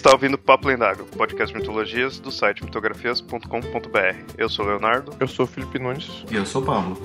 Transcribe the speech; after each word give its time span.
está 0.00 0.12
ouvindo 0.12 0.38
Papo 0.38 0.66
Lendário, 0.68 1.04
podcast 1.04 1.52
de 1.52 1.60
mitologias 1.60 2.18
do 2.18 2.32
site 2.32 2.64
mitografias.com.br. 2.64 4.16
Eu 4.38 4.48
sou 4.48 4.64
o 4.64 4.68
Leonardo. 4.68 5.14
Eu 5.20 5.28
sou 5.28 5.44
o 5.44 5.48
Felipe 5.48 5.78
Nunes. 5.78 6.24
E 6.30 6.36
eu 6.36 6.46
sou 6.46 6.62
o 6.62 6.64
Pablo. 6.64 6.98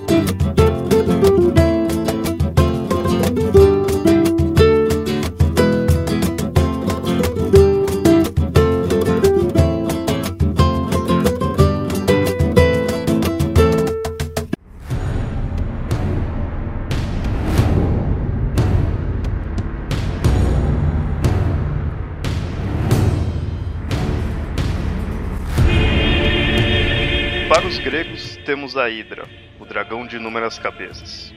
Temos 28.56 28.74
a 28.74 28.88
Hidra, 28.88 29.28
o 29.60 29.66
dragão 29.66 30.06
de 30.06 30.16
inúmeras 30.16 30.58
cabeças. 30.58 31.30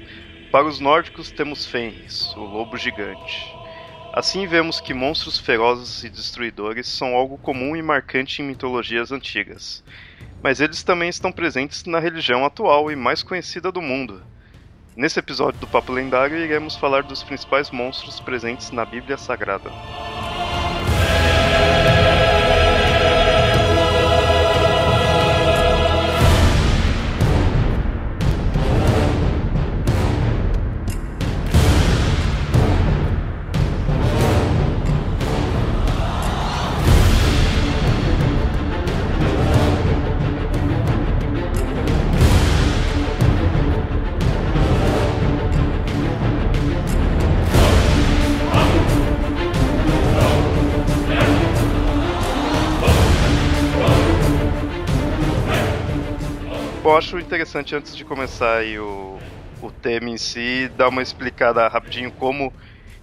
Para 0.53 0.65
os 0.65 0.79
nórdicos, 0.79 1.29
temos 1.29 1.65
Fenris, 1.65 2.33
o 2.37 2.39
lobo 2.39 2.77
gigante. 2.77 3.53
Assim 4.13 4.47
vemos 4.47 4.79
que 4.79 4.93
monstros 4.93 5.37
ferozes 5.37 6.05
e 6.05 6.09
destruidores 6.09 6.87
são 6.87 7.13
algo 7.13 7.37
comum 7.37 7.75
e 7.75 7.81
marcante 7.81 8.41
em 8.41 8.45
mitologias 8.45 9.11
antigas. 9.11 9.83
Mas 10.41 10.61
eles 10.61 10.81
também 10.81 11.09
estão 11.09 11.29
presentes 11.29 11.83
na 11.83 11.99
religião 11.99 12.45
atual 12.45 12.89
e 12.89 12.95
mais 12.95 13.21
conhecida 13.21 13.69
do 13.69 13.81
mundo. 13.81 14.23
Nesse 14.95 15.19
episódio 15.19 15.59
do 15.59 15.67
Papo 15.67 15.91
Lendário, 15.91 16.37
iremos 16.37 16.77
falar 16.77 17.03
dos 17.03 17.21
principais 17.21 17.69
monstros 17.69 18.21
presentes 18.21 18.71
na 18.71 18.85
Bíblia 18.85 19.17
Sagrada. 19.17 19.69
Acho 56.99 57.17
interessante 57.17 57.75
antes 57.75 57.95
de 57.95 58.03
começar 58.03 58.57
aí 58.57 58.77
o, 58.77 59.19
o 59.61 59.71
tema 59.71 60.09
em 60.09 60.17
si, 60.17 60.69
dar 60.75 60.89
uma 60.89 61.01
explicada 61.01 61.67
rapidinho 61.67 62.11
como 62.11 62.53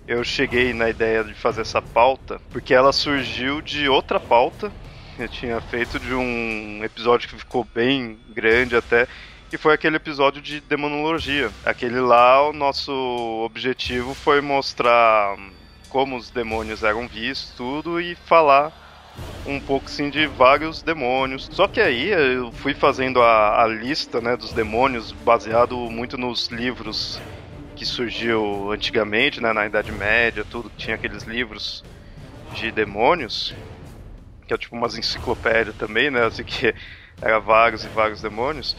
eu 0.07 0.23
cheguei 0.23 0.73
na 0.75 0.89
ideia 0.91 1.25
de 1.25 1.35
fazer 1.35 1.63
essa 1.63 1.81
pauta, 1.81 2.39
porque 2.53 2.75
ela 2.75 2.93
surgiu 2.93 3.61
de 3.63 3.89
outra 3.89 4.21
pauta 4.21 4.71
que 5.17 5.23
eu 5.23 5.29
tinha 5.29 5.61
feito 5.63 5.99
de 5.99 6.15
um 6.15 6.85
episódio 6.85 7.27
que 7.29 7.39
ficou 7.39 7.65
bem 7.65 8.21
grande 8.29 8.77
até, 8.77 9.09
que 9.49 9.57
foi 9.57 9.73
aquele 9.73 9.97
episódio 9.97 10.43
de 10.43 10.61
demonologia. 10.61 11.51
Aquele 11.65 11.99
lá, 11.99 12.47
o 12.47 12.53
nosso 12.53 12.93
objetivo 13.45 14.15
foi 14.15 14.43
mostrar 14.43 15.37
como 15.89 16.17
os 16.17 16.31
demônios 16.31 16.83
eram 16.83 17.09
vistos, 17.09 17.55
tudo, 17.57 17.99
e 17.99 18.15
falar 18.15 18.75
um 19.45 19.61
pouco 19.61 19.89
assim 19.89 20.11
de 20.11 20.27
vários 20.27 20.83
demônios. 20.83 21.49
Só 21.53 21.69
que 21.69 21.81
aí 21.81 22.09
eu 22.09 22.53
fui 22.53 22.75
fazendo 22.75 23.23
a, 23.23 23.63
a 23.63 23.67
lista 23.67 24.21
né, 24.21 24.37
dos 24.37 24.53
demônios 24.53 25.13
baseado 25.13 25.77
muito 25.91 26.17
nos 26.19 26.49
livros 26.51 27.23
que 27.75 27.85
surgiu 27.87 28.73
antigamente, 28.73 29.41
né, 29.41 29.53
na 29.53 29.67
Idade 29.67 29.93
Média, 29.93 30.45
tudo, 30.45 30.71
tinha 30.77 30.97
aqueles 30.97 31.25
livros 31.25 31.85
de 32.51 32.73
demônios, 32.73 33.57
que 34.47 34.55
é 34.55 34.59
tipo 34.59 34.77
umas 34.77 34.97
enciclopédias 34.97 35.77
também, 35.77 36.11
né, 36.11 36.25
assim 36.27 36.45
que 36.45 36.75
era 37.21 37.39
vários 37.41 37.85
e 37.85 37.89
vários 37.89 38.21
demônios. 38.23 38.77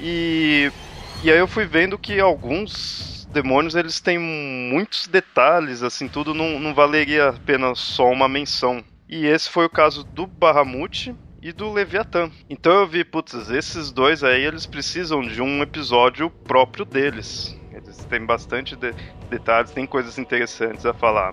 E, 0.00 0.72
e 1.22 1.30
aí 1.30 1.38
eu 1.38 1.48
fui 1.48 1.66
vendo 1.66 1.98
que 1.98 2.20
alguns 2.20 3.26
demônios 3.30 3.74
eles 3.74 4.00
têm 4.00 4.18
muitos 4.18 5.06
detalhes, 5.08 5.82
assim, 5.82 6.08
tudo 6.08 6.34
não, 6.34 6.58
não 6.60 6.74
valeria 6.74 7.30
apenas 7.30 7.78
só 7.80 8.10
uma 8.10 8.28
menção. 8.28 8.84
E 9.16 9.26
esse 9.26 9.48
foi 9.48 9.64
o 9.64 9.70
caso 9.70 10.02
do 10.02 10.26
Bahamut 10.26 11.14
e 11.40 11.52
do 11.52 11.72
Leviatã. 11.72 12.32
Então 12.50 12.80
eu 12.80 12.84
vi, 12.84 13.04
putz, 13.04 13.48
esses 13.48 13.92
dois 13.92 14.24
aí, 14.24 14.42
eles 14.42 14.66
precisam 14.66 15.20
de 15.20 15.40
um 15.40 15.62
episódio 15.62 16.28
próprio 16.44 16.84
deles. 16.84 17.56
Eles 17.70 17.96
têm 18.06 18.26
bastante 18.26 18.74
de 18.74 18.92
detalhes, 19.30 19.70
tem 19.70 19.86
coisas 19.86 20.18
interessantes 20.18 20.84
a 20.84 20.92
falar. 20.92 21.32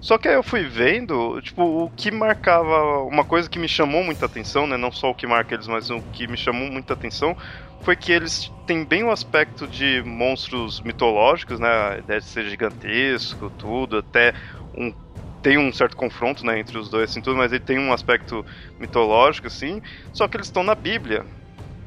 Só 0.00 0.16
que 0.16 0.28
aí 0.28 0.34
eu 0.34 0.44
fui 0.44 0.62
vendo, 0.62 1.40
tipo, 1.42 1.64
o 1.64 1.90
que 1.90 2.12
marcava, 2.12 3.02
uma 3.02 3.24
coisa 3.24 3.50
que 3.50 3.58
me 3.58 3.68
chamou 3.68 4.04
muita 4.04 4.26
atenção, 4.26 4.68
né, 4.68 4.76
não 4.76 4.92
só 4.92 5.10
o 5.10 5.14
que 5.14 5.26
marca 5.26 5.56
eles, 5.56 5.66
mas 5.66 5.90
o 5.90 6.00
que 6.12 6.28
me 6.28 6.36
chamou 6.36 6.70
muita 6.70 6.92
atenção, 6.92 7.36
foi 7.82 7.96
que 7.96 8.12
eles 8.12 8.48
têm 8.64 8.84
bem 8.84 9.02
o 9.02 9.10
aspecto 9.10 9.66
de 9.66 10.04
monstros 10.06 10.80
mitológicos, 10.80 11.58
né, 11.58 11.68
a 11.68 11.98
ideia 11.98 12.20
de 12.20 12.26
ser 12.26 12.48
gigantesco, 12.48 13.50
tudo, 13.50 13.98
até 13.98 14.34
um 14.72 14.92
tem 15.42 15.58
um 15.58 15.72
certo 15.72 15.96
confronto, 15.96 16.46
né, 16.46 16.58
entre 16.58 16.78
os 16.78 16.88
dois, 16.88 17.10
assim, 17.10 17.20
tudo, 17.20 17.36
mas 17.36 17.52
ele 17.52 17.60
tem 17.60 17.78
um 17.78 17.92
aspecto 17.92 18.46
mitológico, 18.78 19.48
assim, 19.48 19.82
só 20.12 20.28
que 20.28 20.36
eles 20.36 20.46
estão 20.46 20.62
na 20.62 20.74
Bíblia. 20.74 21.26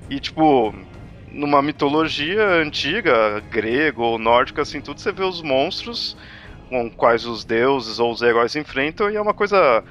E, 0.09 0.19
tipo, 0.19 0.73
numa 1.31 1.61
mitologia 1.61 2.45
antiga, 2.61 3.39
grego 3.49 4.03
ou 4.03 4.19
nórdica, 4.19 4.61
assim, 4.61 4.81
tudo, 4.81 4.99
você 4.99 5.11
vê 5.11 5.23
os 5.23 5.41
monstros 5.41 6.17
com 6.69 6.89
quais 6.91 7.25
os 7.25 7.45
deuses 7.45 7.99
ou 7.99 8.11
os 8.11 8.21
heróis 8.21 8.55
enfrentam, 8.55 9.09
e 9.09 9.15
é 9.15 9.21
uma 9.21 9.33
coisa 9.33 9.83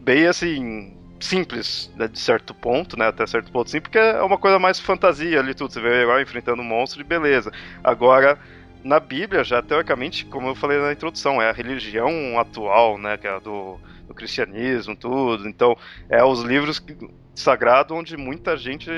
bem, 0.00 0.26
assim, 0.26 0.96
simples, 1.20 1.90
né, 1.94 2.08
de 2.08 2.18
certo 2.18 2.54
ponto, 2.54 2.98
né, 2.98 3.06
até 3.08 3.26
certo 3.26 3.50
ponto, 3.52 3.70
sim, 3.70 3.80
porque 3.80 3.98
é 3.98 4.22
uma 4.22 4.38
coisa 4.38 4.58
mais 4.58 4.80
fantasia 4.80 5.40
ali, 5.40 5.54
tudo, 5.54 5.72
você 5.72 5.80
vê 5.80 5.88
o 5.88 5.94
herói 5.94 6.22
enfrentando 6.22 6.62
um 6.62 6.64
monstro 6.64 7.00
e 7.00 7.04
beleza. 7.04 7.50
Agora 7.82 8.38
na 8.84 9.00
Bíblia, 9.00 9.42
já 9.42 9.62
teoricamente, 9.62 10.26
como 10.26 10.48
eu 10.48 10.54
falei 10.54 10.78
na 10.78 10.92
introdução, 10.92 11.40
é 11.40 11.48
a 11.48 11.52
religião 11.52 12.38
atual, 12.38 12.98
né, 12.98 13.16
que 13.16 13.26
é 13.26 13.40
do, 13.40 13.80
do 14.06 14.14
cristianismo, 14.14 14.94
tudo. 14.94 15.48
Então, 15.48 15.76
é 16.08 16.22
os 16.22 16.42
livros 16.42 16.84
sagrados 17.34 17.96
onde 17.96 18.16
muita 18.16 18.56
gente 18.56 18.90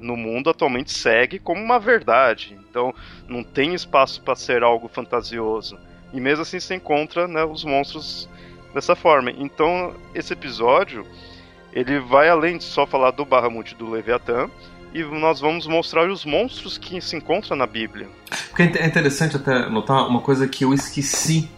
no 0.00 0.16
mundo 0.16 0.48
atualmente 0.48 0.92
segue 0.92 1.38
como 1.38 1.60
uma 1.60 1.80
verdade. 1.80 2.56
Então, 2.70 2.94
não 3.26 3.42
tem 3.42 3.74
espaço 3.74 4.22
para 4.22 4.36
ser 4.36 4.62
algo 4.62 4.88
fantasioso. 4.88 5.76
E 6.12 6.20
mesmo 6.20 6.42
assim, 6.42 6.60
se 6.60 6.74
encontra 6.74 7.26
né, 7.26 7.44
os 7.44 7.64
monstros 7.64 8.28
dessa 8.72 8.94
forma. 8.94 9.32
Então, 9.32 9.94
esse 10.14 10.32
episódio 10.32 11.04
ele 11.72 11.98
vai 11.98 12.28
além 12.28 12.56
de 12.56 12.64
só 12.64 12.86
falar 12.86 13.10
do 13.10 13.24
Bahamut 13.24 13.74
do 13.74 13.90
Leviatã, 13.90 14.48
e 14.92 15.02
nós 15.02 15.40
vamos 15.40 15.66
mostrar 15.66 16.10
os 16.10 16.24
monstros 16.24 16.78
que 16.78 17.00
se 17.00 17.16
encontram 17.16 17.56
na 17.56 17.66
Bíblia. 17.66 18.08
Porque 18.48 18.62
é 18.62 18.86
interessante 18.86 19.36
até 19.36 19.68
notar 19.68 20.06
uma 20.08 20.20
coisa 20.20 20.48
que 20.48 20.64
eu 20.64 20.72
esqueci 20.72 21.48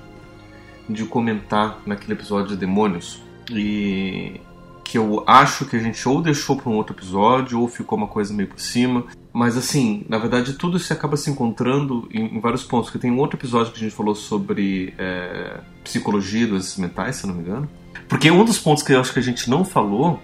de 0.88 1.04
comentar 1.04 1.80
naquele 1.86 2.14
episódio 2.14 2.48
de 2.48 2.56
demônios 2.56 3.22
e 3.50 4.40
que 4.84 4.98
eu 4.98 5.22
acho 5.26 5.66
que 5.66 5.76
a 5.76 5.78
gente 5.78 6.06
ou 6.08 6.20
deixou 6.20 6.56
para 6.56 6.68
um 6.68 6.74
outro 6.74 6.94
episódio 6.96 7.60
ou 7.60 7.68
ficou 7.68 7.96
uma 7.96 8.08
coisa 8.08 8.34
meio 8.34 8.48
por 8.48 8.58
cima. 8.58 9.04
Mas 9.32 9.56
assim, 9.56 10.04
na 10.08 10.18
verdade 10.18 10.54
tudo 10.54 10.78
se 10.80 10.92
acaba 10.92 11.16
se 11.16 11.30
encontrando 11.30 12.08
em, 12.12 12.36
em 12.36 12.40
vários 12.40 12.64
pontos. 12.64 12.90
Que 12.90 12.98
tem 12.98 13.10
um 13.10 13.18
outro 13.18 13.38
episódio 13.38 13.72
que 13.72 13.78
a 13.78 13.82
gente 13.82 13.94
falou 13.94 14.16
sobre 14.16 14.92
é, 14.98 15.60
psicologia 15.84 16.46
dos 16.48 16.76
mentais, 16.76 17.16
se 17.16 17.26
não 17.26 17.34
me 17.34 17.42
engano. 17.42 17.70
Porque 18.08 18.30
um 18.30 18.44
dos 18.44 18.58
pontos 18.58 18.82
que 18.82 18.92
eu 18.92 19.00
acho 19.00 19.12
que 19.12 19.20
a 19.20 19.22
gente 19.22 19.48
não 19.48 19.64
falou 19.64 20.20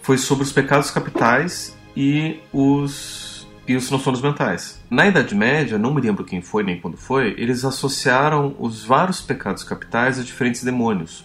foi 0.00 0.16
sobre 0.16 0.44
os 0.44 0.52
pecados 0.52 0.90
capitais 0.90 1.76
e 1.96 2.40
os, 2.52 3.46
e 3.66 3.76
os 3.76 3.88
transtornos 3.88 4.22
mentais. 4.22 4.82
Na 4.90 5.06
Idade 5.06 5.34
Média, 5.34 5.78
não 5.78 5.92
me 5.92 6.00
lembro 6.00 6.24
quem 6.24 6.40
foi 6.40 6.62
nem 6.62 6.80
quando 6.80 6.96
foi, 6.96 7.34
eles 7.38 7.64
associaram 7.64 8.54
os 8.58 8.84
vários 8.84 9.20
pecados 9.20 9.64
capitais 9.64 10.18
a 10.18 10.22
diferentes 10.22 10.62
demônios. 10.64 11.24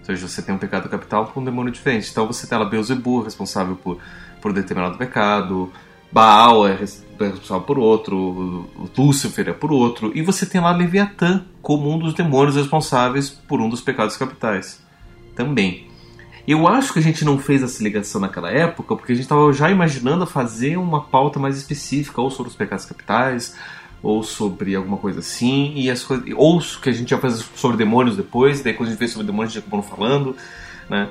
Ou 0.00 0.04
seja, 0.04 0.28
você 0.28 0.40
tem 0.40 0.54
um 0.54 0.58
pecado 0.58 0.88
capital 0.88 1.26
com 1.26 1.40
um 1.40 1.44
demônio 1.44 1.72
diferente. 1.72 2.08
Então 2.10 2.26
você 2.26 2.46
tem 2.46 2.56
lá 2.56 2.64
Beelzebub, 2.64 3.24
responsável 3.24 3.74
por, 3.76 3.98
por 4.40 4.52
determinado 4.52 4.96
pecado, 4.96 5.72
Baal 6.10 6.66
é 6.66 6.74
responsável 6.74 7.62
por 7.62 7.78
outro, 7.78 8.70
Lúcifer 8.96 9.48
é 9.48 9.52
por 9.52 9.72
outro, 9.72 10.12
e 10.14 10.22
você 10.22 10.46
tem 10.46 10.60
lá 10.60 10.70
Leviatã 10.70 11.44
como 11.60 11.92
um 11.92 11.98
dos 11.98 12.14
demônios 12.14 12.56
responsáveis 12.56 13.28
por 13.28 13.60
um 13.60 13.68
dos 13.68 13.80
pecados 13.80 14.16
capitais 14.16 14.80
também. 15.34 15.88
Eu 16.46 16.68
acho 16.68 16.92
que 16.92 16.98
a 16.98 17.02
gente 17.02 17.24
não 17.24 17.38
fez 17.38 17.62
essa 17.62 17.82
ligação 17.82 18.20
naquela 18.20 18.50
época, 18.50 18.94
porque 18.94 19.12
a 19.12 19.14
gente 19.14 19.24
estava 19.24 19.52
já 19.52 19.70
imaginando 19.70 20.26
fazer 20.26 20.76
uma 20.76 21.02
pauta 21.02 21.40
mais 21.40 21.56
específica, 21.56 22.20
ou 22.20 22.30
sobre 22.30 22.50
os 22.50 22.56
pecados 22.56 22.84
capitais, 22.84 23.56
ou 24.02 24.22
sobre 24.22 24.74
alguma 24.76 24.96
coisa 24.96 25.18
assim, 25.18 25.72
e 25.74 25.90
as 25.90 26.04
coisas, 26.04 26.24
ou 26.36 26.60
que 26.60 26.88
a 26.88 26.92
gente 26.92 27.10
ia 27.10 27.18
fazer 27.18 27.44
sobre 27.56 27.76
demônios 27.76 28.16
depois, 28.16 28.62
daí 28.62 28.74
quando 28.74 28.88
a 28.88 28.90
gente 28.92 28.98
fez 28.98 29.10
sobre 29.10 29.26
demônios 29.26 29.52
a 29.52 29.54
gente 29.54 29.66
acabou 29.66 29.82
falando, 29.82 30.36
né? 30.88 31.08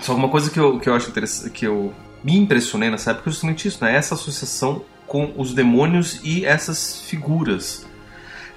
Só 0.00 0.14
uma 0.14 0.28
coisa 0.28 0.50
que 0.50 0.60
eu, 0.60 0.78
que 0.78 0.88
eu 0.88 0.94
acho 0.94 1.08
interessante, 1.08 1.50
que 1.50 1.66
eu 1.66 1.94
me 2.22 2.36
impressionei 2.36 2.90
nessa 2.90 3.12
época 3.12 3.30
é 3.30 3.32
justamente 3.32 3.68
isso, 3.68 3.82
né? 3.82 3.94
Essa 3.94 4.14
associação 4.14 4.82
com 5.06 5.32
os 5.36 5.54
demônios 5.54 6.20
e 6.22 6.44
essas 6.44 7.00
figuras. 7.00 7.86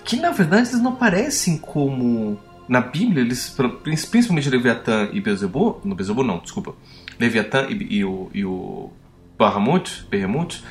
Que 0.04 0.16
na 0.16 0.32
verdade 0.32 0.70
eles 0.70 0.82
não 0.82 0.94
aparecem 0.94 1.58
como. 1.58 2.40
Na 2.68 2.82
Bíblia, 2.82 3.22
eles, 3.22 3.56
principalmente 4.12 4.50
Leviatã 4.50 5.10
e 5.14 5.22
Beelzebub, 5.22 5.86
no 5.86 5.96
Beelzebub 5.96 6.26
não, 6.26 6.40
desculpa, 6.40 6.76
Leviatã 7.20 7.68
e, 7.70 7.98
e 7.98 8.06
o, 8.06 8.30
e 8.34 8.44
o 8.44 8.92
Bahamut, 9.38 10.06
Behemoth, 10.10 10.64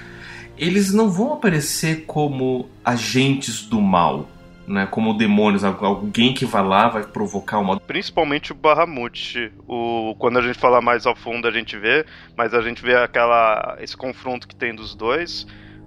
eles 0.59 0.93
não 0.93 1.11
vão 1.11 1.35
aparecer 1.35 2.05
como 2.07 2.69
agentes 2.85 3.63
do 3.63 3.81
mal, 3.81 4.29
né, 4.67 4.87
como 4.87 5.15
demônios, 5.15 5.63
alguém 5.63 6.35
que 6.35 6.45
vai 6.45 6.63
lá 6.63 6.89
vai 6.89 7.05
provocar 7.05 7.59
uma. 7.59 7.79
Principalmente 7.79 8.53
o 8.53 8.55
Bahamut. 8.55 9.53
O 9.67 10.15
quando 10.19 10.39
a 10.39 10.43
gente 10.43 10.59
fala 10.59 10.81
mais 10.81 11.07
ao 11.07 11.15
fundo 11.15 11.47
a 11.47 11.51
gente 11.51 11.79
vê, 11.79 12.05
mas 12.37 12.53
a 12.53 12.61
gente 12.61 12.83
vê 12.83 12.97
aquela 12.97 13.77
esse 13.81 13.97
confronto 13.97 14.49
que 14.49 14.57
tem 14.57 14.75
dos 14.75 14.95
dois. 14.95 15.47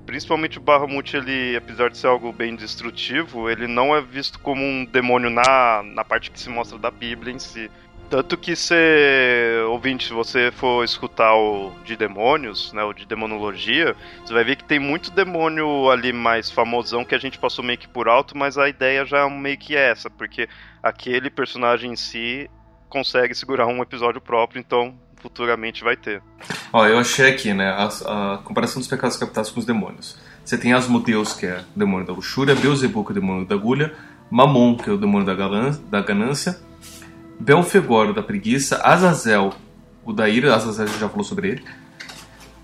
Principalmente 0.10 0.58
o 0.58 0.62
Bahamut, 0.62 1.16
ele, 1.16 1.56
apesar 1.56 1.92
de 1.92 1.96
ser 1.96 2.08
algo 2.08 2.34
bem 2.34 2.56
destrutivo, 2.56 3.48
ele 3.48 3.68
não 3.68 3.96
é 3.96 4.02
visto 4.02 4.40
como 4.40 4.60
um 4.60 4.84
demônio 4.84 5.30
na, 5.30 5.84
na 5.84 6.04
parte 6.04 6.32
que 6.32 6.40
se 6.40 6.50
mostra 6.50 6.80
da 6.80 6.90
Bíblia 6.90 7.32
em 7.32 7.38
si. 7.38 7.70
Tanto 8.10 8.36
que 8.36 8.56
se, 8.56 8.74
ouvinte, 9.68 10.08
se 10.08 10.14
você 10.14 10.52
for 10.52 10.84
escutar 10.84 11.36
o 11.36 11.72
de 11.86 11.96
demônios, 11.96 12.74
né, 12.74 12.84
o 12.84 12.92
de 12.92 13.06
demonologia, 13.06 13.96
você 14.26 14.34
vai 14.34 14.44
ver 14.44 14.56
que 14.56 14.64
tem 14.64 14.80
muito 14.80 15.12
demônio 15.12 15.92
ali 15.92 16.12
mais 16.12 16.50
famosão 16.50 17.06
que 17.06 17.14
a 17.14 17.20
gente 17.20 17.38
passou 17.38 17.64
meio 17.64 17.78
que 17.78 17.88
por 17.88 18.10
alto, 18.10 18.36
mas 18.36 18.58
a 18.58 18.68
ideia 18.68 19.06
já 19.06 19.20
é 19.20 19.30
meio 19.30 19.60
que 19.60 19.76
essa, 19.76 20.10
porque 20.10 20.50
aquele 20.82 21.30
personagem 21.30 21.92
em 21.92 21.96
si 21.96 22.50
consegue 22.90 23.36
segurar 23.36 23.68
um 23.68 23.84
episódio 23.84 24.20
próprio, 24.20 24.60
então 24.60 25.00
futuramente 25.20 25.84
vai 25.84 25.96
ter. 25.96 26.22
Ó, 26.72 26.86
eu 26.86 27.00
achei 27.00 27.30
aqui, 27.30 27.54
né, 27.54 27.70
a, 27.70 27.86
a 28.34 28.38
comparação 28.40 28.80
dos 28.80 28.88
pecados 28.88 29.18
capitais 29.18 29.50
com 29.50 29.60
os 29.60 29.66
demônios. 29.66 30.18
Você 30.44 30.58
tem 30.58 30.74
Asmodeus, 30.74 31.34
que 31.34 31.46
é 31.46 31.64
o 31.76 31.80
demônio 31.80 32.08
da 32.08 32.14
luxúria, 32.14 32.56
Beelzebub, 32.56 33.06
que 33.06 33.12
é 33.12 33.16
o 33.18 33.20
demônio 33.20 33.46
da 33.46 33.56
agulha, 33.56 33.94
Mamon, 34.32 34.78
que 34.78 34.90
é 34.90 34.94
o 34.94 34.98
demônio 34.98 35.26
da 35.26 36.02
ganância, 36.02 36.60
Belfegor, 37.40 38.14
da 38.14 38.22
preguiça, 38.24 38.82
Azazel, 38.84 39.54
o 40.04 40.12
da 40.12 40.28
ira, 40.28 40.56
Azazel 40.56 40.88
já 40.88 41.08
falou 41.08 41.24
sobre 41.24 41.50
ele, 41.50 41.64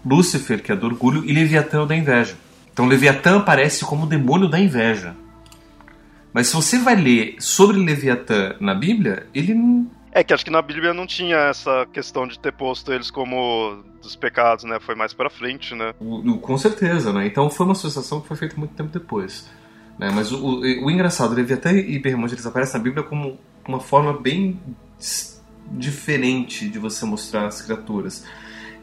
Lúcifer, 0.05 0.61
que 0.61 0.71
é 0.71 0.75
do 0.75 0.85
orgulho, 0.85 1.23
e 1.25 1.33
Leviatã, 1.33 1.81
o 1.81 1.85
da 1.85 1.95
inveja. 1.95 2.35
Então 2.71 2.85
Leviatã 2.85 3.37
aparece 3.37 3.85
como 3.85 4.03
o 4.03 4.07
demônio 4.07 4.47
da 4.47 4.59
inveja. 4.59 5.15
Mas 6.33 6.47
se 6.47 6.55
você 6.55 6.77
vai 6.77 6.95
ler 6.95 7.37
sobre 7.39 7.77
Leviatã 7.77 8.55
na 8.59 8.75
Bíblia, 8.75 9.25
ele 9.33 9.53
não. 9.53 9.89
É 10.15 10.23
que 10.23 10.33
acho 10.33 10.45
que 10.45 10.49
na 10.49 10.61
Bíblia 10.61 10.93
não 10.93 11.05
tinha 11.05 11.35
essa 11.35 11.85
questão 11.91 12.25
de 12.25 12.39
ter 12.39 12.53
posto 12.53 12.93
eles 12.93 13.11
como 13.11 13.83
dos 14.01 14.15
pecados, 14.15 14.63
né? 14.63 14.79
Foi 14.79 14.95
mais 14.95 15.13
para 15.13 15.29
frente, 15.29 15.75
né? 15.75 15.93
Com 16.41 16.57
certeza, 16.57 17.11
né? 17.11 17.27
Então 17.27 17.49
foi 17.49 17.65
uma 17.65 17.73
associação 17.73 18.21
que 18.21 18.27
foi 18.29 18.37
feita 18.37 18.55
muito 18.55 18.73
tempo 18.73 18.89
depois. 18.89 19.45
Né? 19.99 20.09
Mas 20.15 20.31
o, 20.31 20.37
o, 20.37 20.59
o 20.61 20.89
engraçado, 20.89 21.35
Leviatã 21.35 21.73
e 21.73 21.99
Behemoth, 21.99 22.31
eles 22.31 22.45
aparecem 22.45 22.77
na 22.77 22.83
Bíblia 22.83 23.03
como 23.03 23.37
uma 23.67 23.81
forma 23.81 24.13
bem 24.13 24.57
diferente 25.71 26.69
de 26.69 26.79
você 26.79 27.05
mostrar 27.05 27.47
as 27.47 27.61
criaturas. 27.61 28.25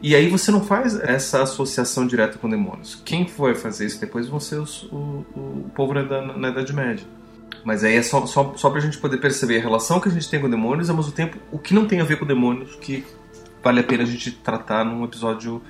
E 0.03 0.15
aí 0.15 0.29
você 0.29 0.51
não 0.51 0.61
faz 0.63 0.99
essa 0.99 1.41
associação 1.41 2.05
direta 2.05 2.37
com 2.37 2.47
demônios. 2.47 3.01
Quem 3.03 3.27
foi 3.27 3.55
fazer 3.55 3.87
isso 3.87 3.99
depois 3.99 4.27
vão 4.27 4.39
ser 4.39 4.57
os, 4.57 4.83
o, 4.83 5.25
o 5.35 5.71
povo 5.73 5.95
na, 5.95 6.37
na, 6.37 6.49
Idade 6.49 6.73
Média. 6.73 7.07
Mas 7.63 7.83
aí 7.83 7.95
é 7.95 8.01
só, 8.01 8.25
só, 8.25 8.53
só 8.55 8.69
pra 8.69 8.79
gente 8.79 8.97
poder 8.97 9.17
perceber 9.17 9.57
a 9.57 9.61
relação 9.61 9.99
que 9.99 10.09
a 10.09 10.11
gente 10.11 10.29
tem 10.29 10.39
com 10.39 10.49
demônios 10.49 10.89
ao 10.89 10.95
mesmo 10.95 11.11
tempo 11.11 11.37
o 11.51 11.57
que 11.57 11.73
não 11.73 11.87
tem 11.87 12.01
a 12.01 12.03
ver 12.03 12.19
com 12.19 12.25
demônios 12.25 12.75
que 12.75 13.05
vale 13.63 13.79
a 13.79 13.83
pena 13.83 14.03
a 14.03 14.05
gente 14.05 14.31
tratar 14.31 14.83
num 14.83 15.03
episódio 15.05 15.61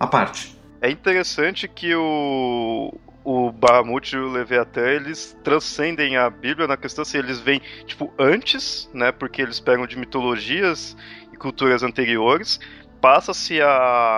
à 0.00 0.06
parte. 0.06 0.56
É 0.80 0.90
interessante 0.90 1.68
que 1.68 1.94
o, 1.94 2.92
o 3.24 3.52
Bahamut 3.52 4.14
e 4.14 4.18
o 4.18 4.30
Leviatã, 4.30 4.80
eles 4.80 5.36
transcendem 5.44 6.16
a 6.16 6.28
Bíblia 6.28 6.66
na 6.66 6.76
questão 6.76 7.02
assim, 7.02 7.18
eles 7.18 7.38
vêm, 7.38 7.60
tipo, 7.86 8.12
antes, 8.18 8.90
né, 8.92 9.12
porque 9.12 9.42
eles 9.42 9.60
pegam 9.60 9.86
de 9.86 9.96
mitologias 9.96 10.96
e 11.32 11.36
culturas 11.36 11.82
anteriores, 11.82 12.58
passa-se 13.02 13.58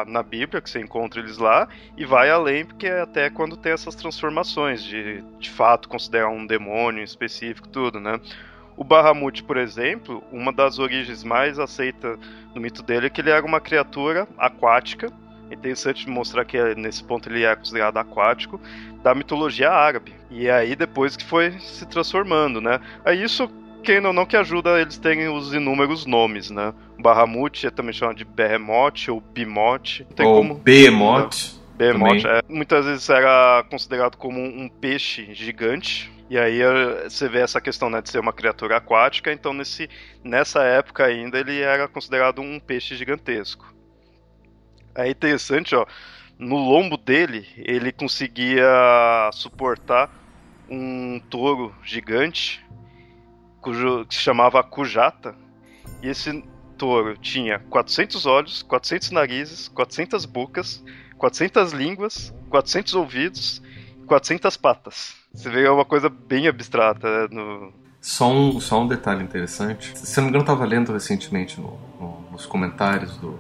na 0.06 0.22
Bíblia, 0.22 0.60
que 0.60 0.69
você 0.69 0.78
encontra 0.78 1.19
eles 1.19 1.38
lá, 1.38 1.66
e 1.96 2.04
vai 2.04 2.28
além, 2.28 2.66
porque 2.66 2.86
é 2.86 3.00
até 3.00 3.31
quando 3.31 3.56
tem 3.56 3.72
essas 3.72 3.94
transformações, 3.94 4.84
de, 4.84 5.25
de 5.40 5.50
fato 5.50 5.88
considerar 5.88 6.28
um 6.28 6.46
demônio 6.46 7.02
específico, 7.02 7.66
tudo, 7.66 7.98
né. 7.98 8.20
O 8.76 8.84
Bahamut, 8.84 9.42
por 9.44 9.56
exemplo, 9.56 10.22
uma 10.31 10.52
das 10.52 10.78
origens 10.78 11.25
mais 11.25 11.58
aceitas 11.58 12.19
no 12.54 12.60
mito 12.60 12.82
dele 12.82 13.06
é 13.06 13.10
que 13.10 13.22
ele 13.22 13.31
era 13.31 13.44
uma 13.44 13.60
criatura 13.60 14.28
aquática, 14.36 15.10
é 15.50 15.54
interessante 15.54 16.08
mostrar 16.08 16.44
que 16.44 16.58
nesse 16.75 17.02
ponto 17.02 17.28
ele 17.28 17.44
é 17.44 17.56
considerado 17.56 17.96
aquático, 17.96 18.60
da 19.02 19.14
mitologia 19.14 19.70
árabe. 19.70 20.12
E 20.30 20.46
é 20.46 20.52
aí 20.52 20.76
depois 20.76 21.16
que 21.16 21.25
foi 21.25 21.52
se 21.58 21.87
transformando, 21.87 22.60
né? 22.60 22.80
Aí 23.04 23.22
isso, 23.22 23.48
quem 23.82 24.04
ou 24.04 24.12
não, 24.12 24.26
que 24.26 24.37
ajuda 24.37 24.80
eles 24.80 24.98
terem 24.98 25.28
os 25.28 25.54
inúmeros 25.54 26.04
nomes, 26.04 26.50
né? 26.50 26.75
Bahamut 26.99 27.67
é 27.67 27.70
também 27.70 27.93
chamado 27.93 28.17
de 28.17 28.25
Behemoth 28.25 29.08
ou 29.08 29.20
Bimoth. 29.20 30.05
Tem 30.14 30.26
ou 30.26 30.37
como... 30.37 30.55
Behemoth. 30.55 31.61
Behemoth, 31.76 32.25
é, 32.25 32.41
muitas 32.49 32.85
vezes 32.87 33.08
era 33.08 33.64
considerado 33.69 34.17
como 34.17 34.41
um 34.41 34.69
peixe 34.69 35.35
gigante, 35.35 36.12
e 36.31 36.38
aí 36.38 36.62
eh, 36.62 37.08
você 37.08 37.29
vê 37.29 37.41
essa 37.41 37.61
questão 37.61 37.91
né, 37.91 38.00
de 38.00 38.11
ser 38.11 38.20
uma 38.20 38.32
criatura 38.32 38.76
aquática, 38.76 39.32
então 39.32 39.52
nesse, 39.52 39.91
nessa 40.23 40.62
época 40.62 41.05
ainda 41.05 41.37
ele 41.37 41.61
era 41.61 41.88
considerado 41.88 42.41
um 42.41 42.61
peixe 42.61 42.94
gigantesco. 42.94 43.75
É 44.94 45.11
interessante, 45.11 45.75
ó 45.75 45.85
no 46.38 46.56
lombo 46.56 46.97
dele, 46.97 47.47
ele 47.56 47.93
conseguia 47.93 49.31
suportar 49.32 50.11
um 50.69 51.20
touro 51.31 51.75
gigante 51.82 52.64
cujo, 53.61 54.05
que 54.06 54.14
se 54.14 54.20
chamava 54.20 54.62
Kujata. 54.62 55.35
E 56.02 56.08
esse 56.08 56.44
touro 56.76 57.17
tinha 57.17 57.59
400 57.71 58.26
olhos, 58.26 58.62
400 58.62 59.11
narizes, 59.11 59.69
400 59.69 60.25
bocas, 60.25 60.82
400 61.17 61.73
línguas, 61.73 62.35
400 62.50 62.94
ouvidos, 62.94 63.62
400 64.07 64.57
patas. 64.57 65.14
Você 65.33 65.49
vê 65.50 65.64
é 65.64 65.71
uma 65.71 65.85
coisa 65.85 66.09
bem 66.09 66.47
abstrata 66.47 67.28
né, 67.28 67.28
no, 67.31 67.73
só 68.04 68.31
um, 68.31 68.61
só 68.61 68.83
um 68.83 68.87
detalhe 68.87 69.25
interessante. 69.25 69.99
Se 69.99 70.19
não 70.19 70.25
me 70.25 70.28
engano, 70.28 70.43
eu 70.43 70.52
estava 70.52 70.66
lendo 70.66 70.93
recentemente 70.93 71.59
no, 71.59 71.78
no, 71.99 72.25
nos 72.33 72.45
comentários 72.45 73.16
do, 73.16 73.38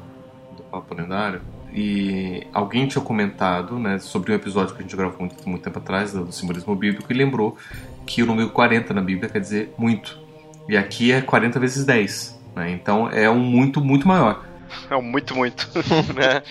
do 0.56 0.62
Papo 0.70 0.94
Lendário 0.94 1.42
e 1.70 2.46
alguém 2.50 2.88
tinha 2.88 3.04
comentado 3.04 3.78
né, 3.78 3.98
sobre 3.98 4.32
um 4.32 4.34
episódio 4.34 4.74
que 4.74 4.80
a 4.80 4.82
gente 4.82 4.96
gravou 4.96 5.18
muito, 5.20 5.46
muito 5.46 5.62
tempo 5.62 5.78
atrás, 5.78 6.12
do 6.12 6.32
simbolismo 6.32 6.74
bíblico, 6.74 7.12
e 7.12 7.14
lembrou 7.14 7.58
que 8.06 8.22
o 8.22 8.26
número 8.26 8.48
40 8.48 8.94
na 8.94 9.02
Bíblia 9.02 9.28
quer 9.28 9.40
dizer 9.40 9.74
muito. 9.76 10.18
E 10.66 10.78
aqui 10.78 11.12
é 11.12 11.20
40 11.20 11.60
vezes 11.60 11.84
10. 11.84 12.40
Né? 12.54 12.70
Então 12.70 13.08
é 13.08 13.28
um 13.28 13.38
muito, 13.38 13.80
muito 13.80 14.06
maior. 14.06 14.44
É 14.90 14.96
um 14.96 15.02
muito, 15.02 15.36
muito. 15.36 15.68
né? 16.16 16.42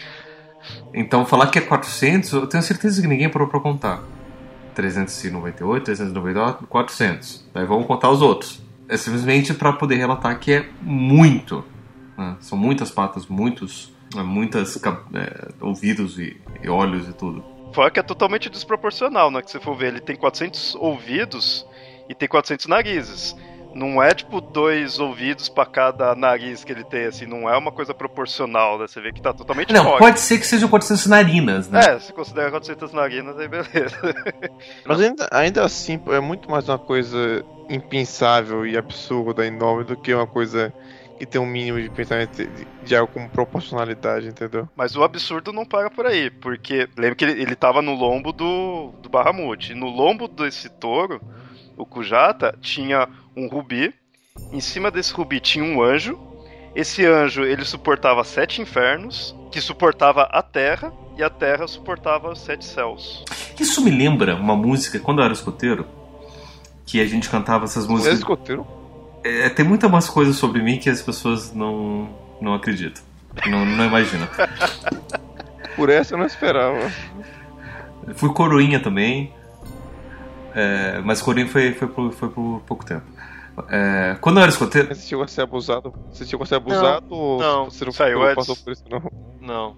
Então 0.93 1.25
falar 1.25 1.47
que 1.47 1.59
é 1.59 1.61
400, 1.61 2.31
eu 2.31 2.47
tenho 2.47 2.63
certeza 2.63 3.01
que 3.01 3.07
ninguém 3.07 3.27
parou 3.27 3.47
para 3.49 3.59
contar. 3.59 4.01
398, 4.75 5.83
399, 5.83 6.67
400. 6.67 7.49
Daí 7.53 7.65
vamos 7.65 7.85
contar 7.85 8.09
os 8.09 8.21
outros. 8.21 8.61
É 8.87 8.95
simplesmente 8.95 9.53
para 9.53 9.73
poder 9.73 9.95
relatar 9.95 10.39
que 10.39 10.53
é 10.53 10.69
muito. 10.81 11.65
Né? 12.17 12.37
São 12.39 12.57
muitas 12.57 12.89
patas, 12.89 13.27
muitos 13.27 13.93
muitas 14.21 14.79
é, 15.15 15.51
ouvidos 15.61 16.19
e, 16.19 16.39
e, 16.61 16.69
olhos 16.69 17.07
e 17.07 17.13
tudo. 17.13 17.43
Fora 17.73 17.89
que 17.89 17.99
é 17.99 18.03
totalmente 18.03 18.49
desproporcional, 18.49 19.31
né? 19.31 19.41
Que 19.41 19.49
você 19.49 19.59
for 19.59 19.75
ver, 19.75 19.87
ele 19.87 20.01
tem 20.01 20.15
400 20.15 20.75
ouvidos 20.75 21.65
e 22.07 22.13
tem 22.13 22.27
400 22.27 22.67
narizes. 22.67 23.35
Não 23.73 24.01
é 24.01 24.13
tipo 24.13 24.39
dois 24.39 24.99
ouvidos 24.99 25.49
para 25.49 25.65
cada 25.65 26.15
nariz 26.15 26.63
que 26.63 26.71
ele 26.71 26.83
tem, 26.83 27.05
assim, 27.05 27.25
não 27.25 27.49
é 27.49 27.57
uma 27.57 27.71
coisa 27.71 27.93
proporcional, 27.93 28.77
né? 28.77 28.87
Você 28.87 29.01
vê 29.01 29.11
que 29.11 29.21
tá 29.21 29.33
totalmente 29.33 29.73
Não, 29.73 29.97
pode 29.97 30.19
ser 30.19 30.37
que 30.37 30.45
sejam 30.45 30.69
400 30.69 31.07
narinas, 31.07 31.69
né? 31.69 31.95
É, 31.95 31.99
se 31.99 32.13
considera 32.13 32.51
400 32.51 32.93
narinas, 32.93 33.37
aí 33.39 33.47
beleza. 33.47 33.97
Mas 34.85 35.01
ainda, 35.01 35.27
ainda 35.31 35.65
assim, 35.65 35.99
é 36.07 36.19
muito 36.19 36.49
mais 36.49 36.69
uma 36.69 36.77
coisa 36.77 37.43
impensável 37.69 38.65
e 38.65 38.77
absurda 38.77 39.43
e 39.43 39.47
enorme 39.47 39.83
do 39.83 39.97
que 39.97 40.13
uma 40.13 40.27
coisa 40.27 40.73
que 41.17 41.25
tem 41.25 41.39
um 41.39 41.45
mínimo 41.45 41.81
de 41.81 41.89
pensamento 41.89 42.35
de, 42.35 42.67
de 42.83 42.95
algo 42.95 43.11
com 43.11 43.27
proporcionalidade, 43.29 44.27
entendeu? 44.27 44.67
Mas 44.75 44.95
o 44.95 45.03
absurdo 45.03 45.53
não 45.53 45.65
para 45.65 45.89
por 45.89 46.05
aí, 46.05 46.29
porque 46.29 46.87
lembra 46.97 47.15
que 47.15 47.25
ele, 47.25 47.41
ele 47.41 47.55
tava 47.55 47.81
no 47.81 47.93
lombo 47.93 48.31
do, 48.33 48.91
do 49.01 49.09
Bahamut. 49.09 49.71
E 49.71 49.75
no 49.75 49.87
lombo 49.87 50.27
desse 50.27 50.69
touro, 50.69 51.21
o 51.77 51.85
Kujata 51.85 52.55
tinha 52.61 53.07
um 53.35 53.47
rubi. 53.47 53.93
Em 54.51 54.59
cima 54.59 54.89
desse 54.89 55.13
rubi 55.13 55.39
tinha 55.39 55.63
um 55.63 55.81
anjo. 55.81 56.19
Esse 56.75 57.05
anjo 57.05 57.43
ele 57.43 57.63
suportava 57.65 58.23
sete 58.23 58.61
infernos, 58.61 59.35
que 59.51 59.61
suportava 59.61 60.23
a 60.23 60.41
terra 60.41 60.91
e 61.15 61.23
a 61.23 61.29
terra 61.29 61.67
suportava 61.67 62.33
sete 62.35 62.65
céus. 62.65 63.23
Isso 63.59 63.81
me 63.83 63.91
lembra 63.91 64.35
uma 64.35 64.55
música, 64.55 64.99
quando 64.99 65.19
eu 65.19 65.25
era 65.25 65.33
escoteiro, 65.33 65.85
que 66.85 66.99
a 66.99 67.05
gente 67.05 67.29
cantava 67.29 67.65
essas 67.65 67.85
Você 67.85 67.91
é 67.91 67.95
músicas. 67.95 68.19
escoteiro? 68.19 68.67
É, 69.23 69.49
tem 69.49 69.63
muitas 69.65 69.89
mais 69.89 70.09
coisas 70.09 70.35
sobre 70.35 70.61
mim 70.61 70.77
que 70.77 70.89
as 70.89 71.01
pessoas 71.01 71.53
não, 71.53 72.09
não 72.41 72.53
acreditam. 72.53 73.03
Não, 73.47 73.65
não 73.65 73.85
imaginam. 73.85 74.27
Por 75.75 75.89
essa 75.89 76.13
eu 76.13 76.17
não 76.17 76.25
esperava. 76.25 76.91
Fui 78.15 78.33
coroinha 78.33 78.79
também. 78.79 79.33
É, 80.53 81.01
mas 81.03 81.21
coroinha 81.21 81.47
foi, 81.47 81.73
foi, 81.73 81.87
por, 81.87 82.11
foi 82.11 82.29
por 82.29 82.61
pouco 82.65 82.85
tempo. 82.85 83.05
É, 83.69 84.17
quando 84.19 84.37
eu 84.37 84.43
era 84.43 84.51
escoteiro. 84.51 84.93
Você 84.93 85.07
chegou 85.07 85.23
a 85.23 85.27
ser 85.27 85.41
abusado? 85.41 85.93
Você 86.11 86.25
chegou 86.25 86.43
a 86.43 86.47
ser 86.47 86.55
abusado 86.55 87.13
ou 87.13 87.39
não, 87.39 87.65
você 87.65 87.85
não 87.85 87.91
saiu 87.91 88.19
não 88.19 88.35
passou 88.35 88.55
por 88.55 88.73
isso 88.73 88.83
não? 88.89 89.11
Não. 89.39 89.75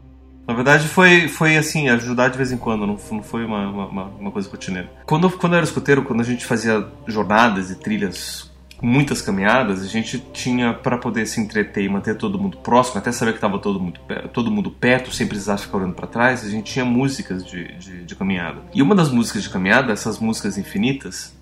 Na 0.48 0.54
verdade, 0.54 0.88
foi, 0.88 1.28
foi 1.28 1.58
assim, 1.58 1.90
ajudar 1.90 2.30
de 2.30 2.38
vez 2.38 2.52
em 2.52 2.58
quando, 2.58 2.86
não, 2.86 2.98
não 3.12 3.24
foi 3.24 3.44
uma, 3.44 3.68
uma, 3.68 4.04
uma 4.06 4.32
coisa 4.32 4.48
rotineira. 4.48 4.92
Quando, 5.06 5.30
quando 5.32 5.54
eu 5.54 5.58
era 5.58 5.66
escoteiro, 5.66 6.04
quando 6.04 6.22
a 6.22 6.24
gente 6.24 6.46
fazia 6.46 6.86
jornadas 7.08 7.72
e 7.72 7.76
trilhas, 7.76 8.52
muitas 8.82 9.22
caminhadas, 9.22 9.82
a 9.82 9.88
gente 9.88 10.20
tinha, 10.34 10.74
para 10.74 10.98
poder 10.98 11.26
se 11.26 11.40
entreter 11.40 11.84
e 11.84 11.90
manter 11.90 12.18
todo 12.18 12.38
mundo 12.38 12.58
próximo, 12.58 13.00
até 13.00 13.12
saber 13.12 13.32
que 13.32 13.38
estava 13.38 13.58
todo 13.60 13.80
mundo, 13.80 14.00
todo 14.34 14.52
mundo 14.52 14.70
perto, 14.70 15.12
sem 15.12 15.28
precisar 15.28 15.58
ficar 15.58 15.78
olhando 15.78 15.94
para 15.94 16.08
trás, 16.08 16.46
a 16.46 16.50
gente 16.50 16.74
tinha 16.74 16.86
músicas 16.86 17.46
de, 17.46 17.74
de, 17.78 18.04
de 18.04 18.16
caminhada. 18.16 18.62
E 18.74 18.82
uma 18.82 18.94
das 18.94 19.10
músicas 19.10 19.44
de 19.44 19.50
caminhada, 19.50 19.94
essas 19.94 20.20
músicas 20.20 20.58
infinitas, 20.58 21.36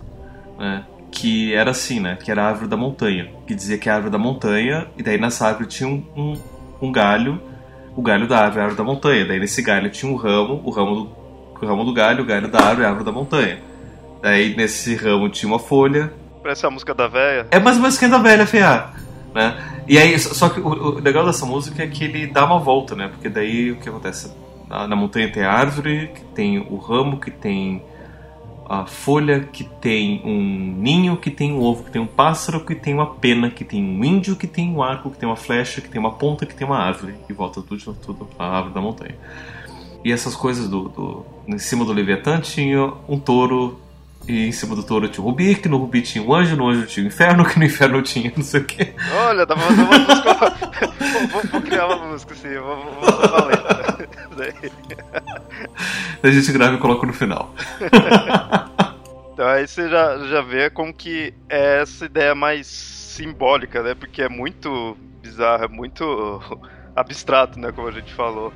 né, 0.58 0.86
que 1.12 1.54
era 1.54 1.72
assim, 1.72 2.00
né, 2.00 2.18
que 2.22 2.32
era 2.32 2.44
a 2.44 2.48
árvore 2.48 2.68
da 2.68 2.78
montanha, 2.78 3.32
que 3.48 3.54
dizia 3.56 3.78
que 3.78 3.90
é 3.90 3.92
a 3.92 3.96
árvore 3.96 4.12
da 4.12 4.20
montanha, 4.20 4.88
e 4.98 5.04
daí 5.04 5.20
nessa 5.20 5.48
árvore 5.48 5.68
tinha 5.68 5.90
um, 5.90 6.04
um, 6.16 6.40
um 6.82 6.92
galho 6.92 7.42
o 7.96 8.02
galho 8.02 8.28
da 8.28 8.40
árvore, 8.40 8.60
a 8.60 8.64
árvore 8.64 8.78
da 8.78 8.84
montanha. 8.84 9.26
Daí 9.26 9.40
nesse 9.40 9.62
galho 9.62 9.90
tinha 9.90 10.12
um 10.12 10.16
ramo, 10.16 10.62
o 10.64 10.70
ramo 10.70 10.96
do, 10.96 11.16
o 11.62 11.66
ramo 11.66 11.84
do 11.86 11.94
galho, 11.94 12.24
o 12.24 12.26
galho 12.26 12.48
da 12.48 12.60
árvore, 12.60 12.86
a 12.86 12.90
árvore 12.90 13.06
da 13.06 13.12
montanha. 13.12 13.60
Daí 14.22 14.56
nesse 14.56 14.96
ramo 14.96 15.30
tinha 15.30 15.52
uma 15.52 15.60
folha. 15.60 16.12
Parece 16.44 16.66
a 16.66 16.70
música 16.70 16.94
da 16.94 17.08
véia. 17.08 17.48
É 17.50 17.60
mais 17.60 17.98
que 17.98 18.08
da 18.08 18.18
velha 18.18 18.46
FA, 18.46 18.94
né? 19.34 19.58
E 19.88 19.98
aí, 19.98 20.18
só 20.20 20.50
que 20.50 20.60
o, 20.60 20.68
o 20.68 21.00
legal 21.00 21.26
dessa 21.26 21.46
música 21.46 21.82
é 21.84 21.88
que 21.88 22.04
ele 22.04 22.28
dá 22.28 22.46
uma 22.46 22.60
volta, 22.60 22.96
né? 22.96 23.08
Porque 23.08 23.30
daí 23.30 23.72
o 23.72 23.78
que 23.78 23.88
acontece? 23.90 24.32
Na, 24.70 24.88
na 24.88 24.96
montanha 24.96 25.32
tem 25.32 25.44
a 25.44 25.52
árvore, 25.52 26.12
que 26.14 26.22
tem 26.36 26.60
o 26.60 26.76
ramo, 26.76 27.18
que 27.20 27.32
tem 27.32 27.82
a 28.68 28.86
folha, 28.86 29.42
que 29.42 29.64
tem 29.64 30.22
um 30.26 30.76
ninho, 30.82 31.18
que 31.18 31.30
tem 31.30 31.54
um 31.54 31.62
ovo, 31.62 31.84
que 31.84 31.92
tem 31.92 32.02
um 32.02 32.08
pássaro, 32.08 32.62
que 32.66 32.74
tem 32.76 32.94
uma 32.94 33.06
pena, 33.16 33.50
que 33.50 33.64
tem 33.64 33.84
um 33.84 34.04
índio, 34.04 34.36
que 34.36 34.48
tem 34.48 34.70
um 34.70 34.82
arco, 34.82 35.12
que 35.12 35.18
tem 35.18 35.28
uma 35.28 35.36
flecha, 35.36 35.80
que 35.82 35.90
tem 35.90 36.00
uma 36.00 36.12
ponta, 36.12 36.46
que 36.46 36.56
tem 36.56 36.66
uma 36.68 36.78
árvore. 36.78 37.16
E 37.30 37.34
volta 37.34 37.62
tudo, 37.62 37.94
tudo 37.96 38.28
a 38.40 38.46
árvore 38.58 38.74
da 38.74 38.82
montanha. 38.82 39.16
E 40.04 40.12
essas 40.12 40.36
coisas 40.36 40.68
do, 40.70 40.90
do- 40.90 41.26
Em 41.48 41.58
cima 41.58 41.84
do 41.86 41.92
Leviatã 41.94 42.40
tinha 42.40 42.92
um 43.08 43.20
touro, 43.20 43.80
e 44.28 44.48
em 44.48 44.52
cima 44.52 44.76
do 44.76 44.84
touro 44.84 45.08
tinha 45.10 45.24
um 45.24 45.30
rubi, 45.30 45.56
que 45.56 45.68
no 45.68 45.78
rubi 45.78 46.02
tinha 46.02 46.24
um 46.24 46.34
anjo, 46.34 46.56
no 46.56 46.68
anjo 46.70 46.86
tinha 46.88 47.04
um 47.04 47.08
inferno, 47.08 47.44
que 47.50 47.60
no 47.60 47.66
inferno 47.66 48.02
tinha 48.02 48.32
não 48.36 48.44
sei 48.44 48.62
o 48.62 48.66
quê. 48.66 48.94
Olha, 49.28 49.46
dá 49.46 49.56
pra 49.56 49.66
fazer 49.66 49.82
uma 49.82 50.00
música. 50.00 50.34
vou, 50.34 51.28
vou- 51.28 51.44
vou 51.52 51.62
criar 51.62 51.88
uma 51.88 52.08
música 52.08 52.34
assim, 52.34 52.58
vou, 52.58 52.76
vou, 52.94 53.36
a 53.36 53.46
letra. 53.46 54.10
Daí 56.22 56.32
a 56.32 56.32
gente 56.32 56.52
grava 56.52 56.76
e 56.76 56.80
coloca 56.80 57.06
no 57.06 57.14
final. 57.14 57.54
Então 59.34 59.48
aí 59.48 59.68
você 59.68 59.90
já, 59.90 60.18
já 60.28 60.42
vê 60.42 60.70
como 60.70 60.94
que 60.94 61.34
é 61.50 61.82
essa 61.82 62.06
ideia 62.06 62.36
mais 62.36 62.68
simbólica, 62.68 63.82
né? 63.82 63.96
Porque 63.96 64.22
é 64.22 64.30
muito 64.30 64.96
bizarro, 65.22 65.64
é 65.64 65.68
muito 65.68 66.42
abstrato, 66.96 67.60
né? 67.60 67.72
Como 67.72 67.88
a 67.88 67.92
gente 67.92 68.14
falou. 68.14 68.54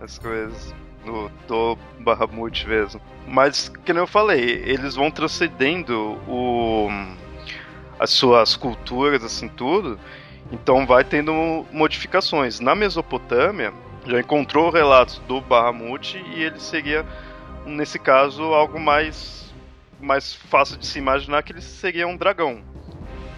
As 0.00 0.18
coisas 0.18 0.74
no 1.04 1.30
do 1.46 1.78
Bahamut 2.00 2.66
mesmo. 2.66 3.00
Mas, 3.26 3.72
nem 3.86 3.96
eu 3.96 4.06
falei, 4.06 4.62
eles 4.64 4.94
vão 4.94 5.10
transcendendo 5.10 6.18
o, 6.28 6.88
as 7.98 8.10
suas 8.10 8.56
culturas, 8.56 9.24
assim, 9.24 9.48
tudo. 9.48 9.98
Então 10.52 10.86
vai 10.86 11.04
tendo 11.04 11.64
modificações. 11.72 12.60
Na 12.60 12.74
Mesopotâmia, 12.74 13.72
já 14.06 14.20
encontrou 14.20 14.70
relatos 14.70 15.18
do 15.26 15.40
Bahamut 15.40 16.22
e 16.34 16.42
ele 16.42 16.60
seria, 16.60 17.04
nesse 17.64 17.98
caso, 17.98 18.42
algo 18.42 18.78
mais 18.78 19.44
mais 20.00 20.34
fácil 20.34 20.76
de 20.76 20.86
se 20.86 20.98
imaginar 20.98 21.42
que 21.42 21.52
ele 21.52 21.62
seria 21.62 22.06
um 22.06 22.16
dragão. 22.16 22.60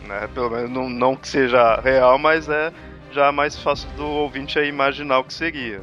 Né? 0.04 0.28
Pelo 0.34 0.50
menos 0.50 0.70
não, 0.70 0.88
não 0.88 1.16
que 1.16 1.28
seja 1.28 1.80
real, 1.80 2.18
mas 2.18 2.48
é 2.48 2.72
já 3.12 3.30
mais 3.30 3.56
fácil 3.56 3.88
do 3.90 4.04
ouvinte 4.04 4.58
aí 4.58 4.68
imaginar 4.68 5.20
o 5.20 5.24
que 5.24 5.32
seria. 5.32 5.80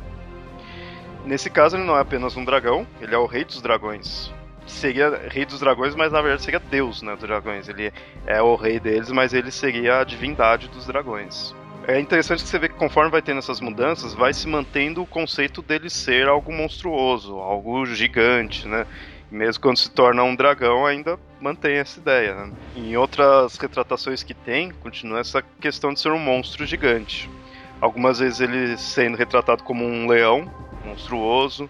Nesse 1.26 1.50
caso, 1.50 1.78
ele 1.78 1.86
não 1.86 1.98
é 1.98 2.02
apenas 2.02 2.36
um 2.36 2.44
dragão, 2.44 2.86
ele 3.00 3.16
é 3.16 3.18
o 3.18 3.26
rei 3.26 3.46
dos 3.46 3.62
dragões. 3.62 4.32
Seria 4.66 5.28
rei 5.30 5.46
dos 5.46 5.60
dragões, 5.60 5.96
mas 5.96 6.12
na 6.12 6.22
verdade 6.22 6.44
seria 6.44 6.60
Deus 6.60 7.02
né, 7.02 7.14
dos 7.14 7.28
dragões. 7.28 7.68
Ele 7.68 7.92
é 8.26 8.42
o 8.42 8.56
rei 8.56 8.80
deles, 8.80 9.12
mas 9.12 9.34
ele 9.34 9.52
seria 9.52 10.00
a 10.00 10.04
divindade 10.04 10.68
dos 10.70 10.86
dragões. 10.86 11.54
É 11.86 12.00
interessante 12.00 12.44
que 12.44 12.50
você 12.50 12.60
vê 12.60 12.70
que 12.70 12.76
conforme 12.76 13.12
vai 13.12 13.22
tendo 13.22 13.40
essas 13.40 13.60
mudanças, 13.60 14.14
vai 14.14 14.34
se 14.34 14.48
mantendo 14.48 15.02
o 15.02 15.06
conceito 15.06 15.62
dele 15.62 15.90
ser 15.90 16.30
algo 16.30 16.52
monstruoso, 16.52 17.36
algo 17.36 17.86
gigante, 17.86 18.68
né? 18.68 18.86
mesmo 19.30 19.62
quando 19.62 19.78
se 19.78 19.90
torna 19.90 20.24
um 20.24 20.36
dragão, 20.36 20.86
ainda 20.86 21.20
mantém 21.42 21.78
essa 21.78 22.00
ideia. 22.00 22.36
Né? 22.36 22.54
Em 22.76 22.96
outras 22.96 23.58
retratações 23.58 24.24
que 24.24 24.34
tem, 24.34 24.72
continua 24.72 25.20
essa 25.20 25.42
questão 25.60 25.94
de 25.94 26.00
ser 26.00 26.12
um 26.12 26.20
monstro 26.20 26.66
gigante. 26.66 27.30
Algumas 27.82 28.20
vezes 28.20 28.40
ele 28.40 28.78
sendo 28.78 29.18
retratado 29.18 29.64
como 29.64 29.84
um 29.84 30.08
leão 30.08 30.50
monstruoso. 30.86 31.70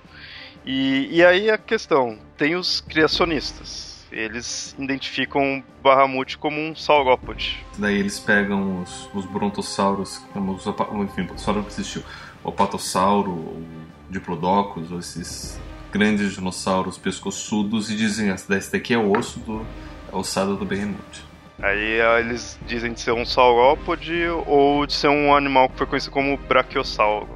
E, 0.65 1.09
e 1.11 1.25
aí 1.25 1.49
a 1.49 1.57
questão: 1.57 2.17
tem 2.37 2.55
os 2.55 2.81
criacionistas. 2.81 3.93
Eles 4.11 4.75
identificam 4.77 5.63
Bahamut 5.81 6.37
como 6.37 6.59
um 6.59 6.75
saurópode. 6.75 7.65
Daí 7.79 7.97
eles 7.97 8.19
pegam 8.19 8.81
os, 8.83 9.09
os 9.13 9.25
brontossauros, 9.25 10.21
os, 10.35 10.67
opa- 10.67 10.87
enfim, 10.97 11.21
o 11.23 11.51
não 11.51 11.65
existiu. 11.67 12.03
O 12.43 12.49
apatossauro, 12.49 13.31
o 13.31 13.65
diplodocus, 14.09 14.91
ou 14.91 14.99
esses 14.99 15.59
grandes 15.91 16.33
dinossauros 16.33 16.97
pescoçudos 16.97 17.89
e 17.89 17.95
dizem, 17.95 18.29
"Esse- 18.29 18.53
esse 18.53 18.71
daqui 18.71 18.93
é 18.93 18.97
o 18.97 19.11
osso 19.17 19.39
do 19.39 19.65
a 20.11 20.17
ossada 20.17 20.53
do 20.55 20.63
Behemoth. 20.63 21.23
Aí 21.59 21.99
ah, 22.01 22.19
eles 22.19 22.59
dizem 22.67 22.93
de 22.93 22.99
ser 23.01 23.13
um 23.13 23.25
saurópode 23.25 24.13
ou 24.45 24.85
de 24.85 24.93
ser 24.93 25.07
um 25.07 25.35
animal 25.35 25.69
que 25.69 25.77
foi 25.77 25.87
conhecido 25.87 26.11
como 26.11 26.37
brachiosauro. 26.37 27.27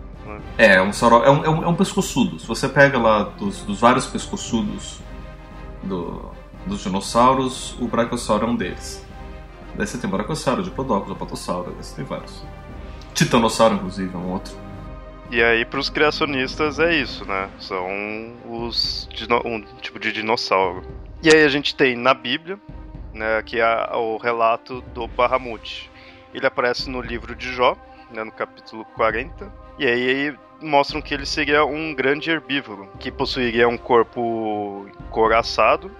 É, 0.57 0.75
é 0.75 0.81
um, 0.81 0.91
sauro, 0.93 1.23
é, 1.23 1.29
um, 1.29 1.45
é, 1.45 1.49
um, 1.49 1.63
é 1.63 1.67
um 1.67 1.75
pescoçudo. 1.75 2.39
Se 2.39 2.47
você 2.47 2.67
pega 2.67 2.97
lá 2.97 3.23
dos, 3.23 3.61
dos 3.63 3.79
vários 3.79 4.05
pescoçudos 4.07 4.99
do- 5.83 6.31
dos 6.65 6.81
dinossauros, 6.81 7.77
o 7.79 7.87
brachiosauro 7.87 8.45
é 8.45 8.49
um 8.49 8.55
deles. 8.55 9.05
Daí 9.75 9.85
você 9.87 9.97
tem 9.97 10.09
o 10.09 10.13
brachiosauro, 10.13 10.61
o 10.61 10.63
diplodocus, 10.63 11.09
o 11.09 11.13
apatossauro, 11.13 11.71
daí 11.71 11.83
você 11.83 11.95
tem 11.95 12.05
vários. 12.05 12.43
Titanossauro, 13.13 13.75
inclusive, 13.75 14.13
é 14.13 14.17
um 14.17 14.31
outro. 14.31 14.53
E 15.29 15.41
aí, 15.43 15.65
para 15.65 15.79
os 15.79 15.89
criacionistas, 15.89 16.79
é 16.79 16.95
isso, 16.95 17.25
né? 17.25 17.49
São 17.59 18.33
os 18.49 19.09
um 19.45 19.61
tipo 19.81 19.99
de 19.99 20.11
dinossauro. 20.11 20.83
E 21.21 21.29
aí 21.29 21.43
a 21.43 21.49
gente 21.49 21.75
tem 21.75 21.95
na 21.97 22.13
Bíblia, 22.13 22.57
né, 23.13 23.41
que 23.41 23.59
é 23.59 23.89
o 23.95 24.17
relato 24.17 24.81
do 24.93 25.07
Bahamut. 25.07 25.89
Ele 26.33 26.45
aparece 26.45 26.89
no 26.89 27.01
livro 27.01 27.35
de 27.35 27.51
Jó, 27.51 27.75
né, 28.11 28.23
no 28.23 28.31
capítulo 28.31 28.85
40. 28.95 29.51
E 29.77 29.85
aí 29.85 30.35
mostram 30.61 31.01
que 31.01 31.13
ele 31.13 31.25
seria 31.25 31.65
um 31.65 31.93
grande 31.93 32.31
herbívoro, 32.31 32.89
que 32.99 33.11
possuiria 33.11 33.67
um 33.67 33.77
corpo 33.77 34.87
coraçado 35.11 35.91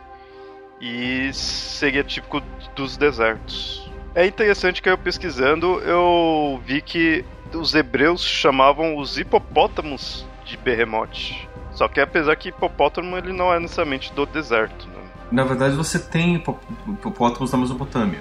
e 0.82 1.32
seria 1.34 2.04
típico 2.04 2.42
dos 2.76 2.98
desertos. 2.98 3.90
É 4.16 4.26
interessante 4.26 4.82
que 4.82 4.90
eu 4.90 4.98
pesquisando, 4.98 5.80
eu 5.82 6.60
vi 6.66 6.82
que 6.82 7.24
os 7.54 7.76
hebreus 7.76 8.24
chamavam 8.24 8.98
os 8.98 9.18
hipopótamos 9.18 10.26
de 10.44 10.58
Behemoth. 10.58 11.48
Só 11.72 11.88
que 11.88 12.00
apesar 12.00 12.36
que 12.36 12.50
hipopótamo 12.50 13.16
ele 13.16 13.32
não 13.32 13.54
é 13.54 13.60
necessariamente 13.60 14.12
do 14.14 14.26
deserto, 14.26 14.88
né? 14.88 15.04
Na 15.32 15.44
verdade, 15.44 15.76
você 15.76 16.00
tem 16.00 16.36
hipo- 16.36 16.60
hipopótamos 16.88 17.52
na 17.52 17.60
Mesopotâmia. 17.60 18.20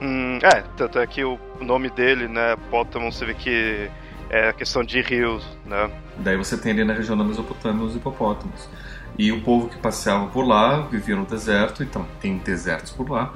Hum, 0.00 0.38
é, 0.42 0.62
tanto 0.76 0.98
é 0.98 1.06
que 1.06 1.22
o 1.24 1.38
nome 1.60 1.90
dele, 1.90 2.26
né, 2.28 2.56
Pótamo, 2.70 3.12
você 3.12 3.24
vê 3.26 3.34
que 3.34 3.90
é 4.34 4.52
questão 4.52 4.82
de 4.82 5.00
rios, 5.00 5.46
né? 5.64 5.88
Daí 6.16 6.36
você 6.36 6.58
tem 6.58 6.72
ali 6.72 6.84
na 6.84 6.92
região 6.92 7.16
da 7.16 7.22
Mesopotâmia 7.22 7.84
os 7.84 7.94
hipopótamos. 7.94 8.68
E 9.16 9.30
o 9.30 9.40
povo 9.42 9.68
que 9.68 9.78
passeava 9.78 10.26
por 10.26 10.44
lá 10.44 10.80
vivia 10.88 11.14
no 11.14 11.24
deserto, 11.24 11.84
então 11.84 12.04
tem 12.20 12.38
desertos 12.38 12.90
por 12.90 13.08
lá. 13.08 13.32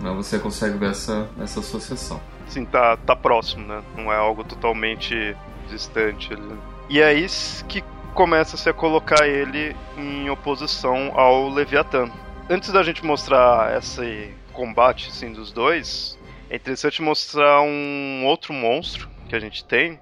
Né? 0.00 0.10
Você 0.14 0.38
consegue 0.38 0.78
ver 0.78 0.92
essa, 0.92 1.28
essa 1.38 1.60
associação. 1.60 2.18
Assim, 2.46 2.64
tá, 2.64 2.96
tá 2.96 3.14
próximo, 3.14 3.66
né? 3.66 3.82
Não 3.94 4.10
é 4.10 4.16
algo 4.16 4.42
totalmente 4.42 5.36
distante 5.68 6.32
ali. 6.32 6.58
E 6.88 6.98
é 6.98 7.12
isso 7.12 7.62
que 7.66 7.84
começa-se 8.14 8.70
a 8.70 8.72
colocar 8.72 9.28
ele 9.28 9.76
em 9.98 10.30
oposição 10.30 11.12
ao 11.14 11.50
Leviatã. 11.50 12.10
Antes 12.48 12.72
da 12.72 12.82
gente 12.82 13.04
mostrar 13.04 13.76
esse 13.76 14.30
combate 14.54 15.10
assim, 15.10 15.30
dos 15.30 15.52
dois, 15.52 16.18
é 16.48 16.56
interessante 16.56 17.02
mostrar 17.02 17.60
um 17.60 18.24
outro 18.24 18.54
monstro 18.54 19.10
que 19.28 19.36
a 19.36 19.38
gente 19.38 19.62
tem, 19.62 20.00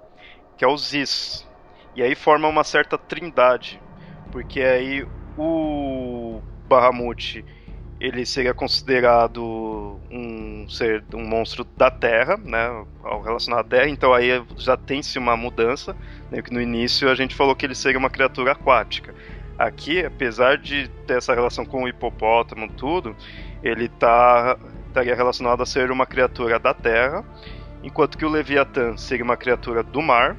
que 0.60 0.64
é 0.66 0.68
o 0.68 0.76
Ziz. 0.76 1.48
E 1.96 2.02
aí 2.02 2.14
forma 2.14 2.46
uma 2.46 2.62
certa 2.62 2.98
trindade, 2.98 3.80
porque 4.30 4.60
aí 4.60 5.06
o 5.38 6.42
Bahamut 6.68 7.42
ele 7.98 8.26
seria 8.26 8.52
considerado 8.52 9.98
um 10.10 10.68
ser, 10.68 11.02
um 11.14 11.26
monstro 11.26 11.64
da 11.64 11.90
Terra, 11.90 12.36
né, 12.36 12.84
relacionado 13.24 13.60
à 13.60 13.64
Terra, 13.64 13.88
então 13.88 14.12
aí 14.12 14.44
já 14.58 14.76
tem-se 14.76 15.18
uma 15.18 15.34
mudança, 15.34 15.96
né, 16.30 16.42
que 16.42 16.52
no 16.52 16.60
início 16.60 17.08
a 17.08 17.14
gente 17.14 17.34
falou 17.34 17.56
que 17.56 17.64
ele 17.64 17.74
seria 17.74 17.98
uma 17.98 18.10
criatura 18.10 18.52
aquática. 18.52 19.14
Aqui, 19.58 20.04
apesar 20.04 20.58
de 20.58 20.88
ter 21.06 21.16
essa 21.16 21.34
relação 21.34 21.64
com 21.64 21.84
o 21.84 21.88
hipopótamo 21.88 22.68
tudo, 22.68 23.16
ele 23.62 23.88
tá, 23.88 24.58
estaria 24.88 25.14
relacionado 25.14 25.62
a 25.62 25.66
ser 25.66 25.90
uma 25.90 26.04
criatura 26.04 26.58
da 26.58 26.74
Terra, 26.74 27.24
enquanto 27.82 28.18
que 28.18 28.26
o 28.26 28.28
Leviatã 28.28 28.94
seria 28.98 29.24
uma 29.24 29.38
criatura 29.38 29.82
do 29.82 30.02
mar, 30.02 30.36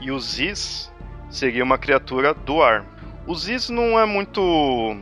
e 0.00 0.10
o 0.10 0.18
Ziz 0.18 0.92
seria 1.30 1.64
uma 1.64 1.78
criatura 1.78 2.34
do 2.34 2.62
ar. 2.62 2.84
O 3.26 3.34
Ziz 3.34 3.68
não 3.68 3.98
é 3.98 4.06
muito 4.06 4.96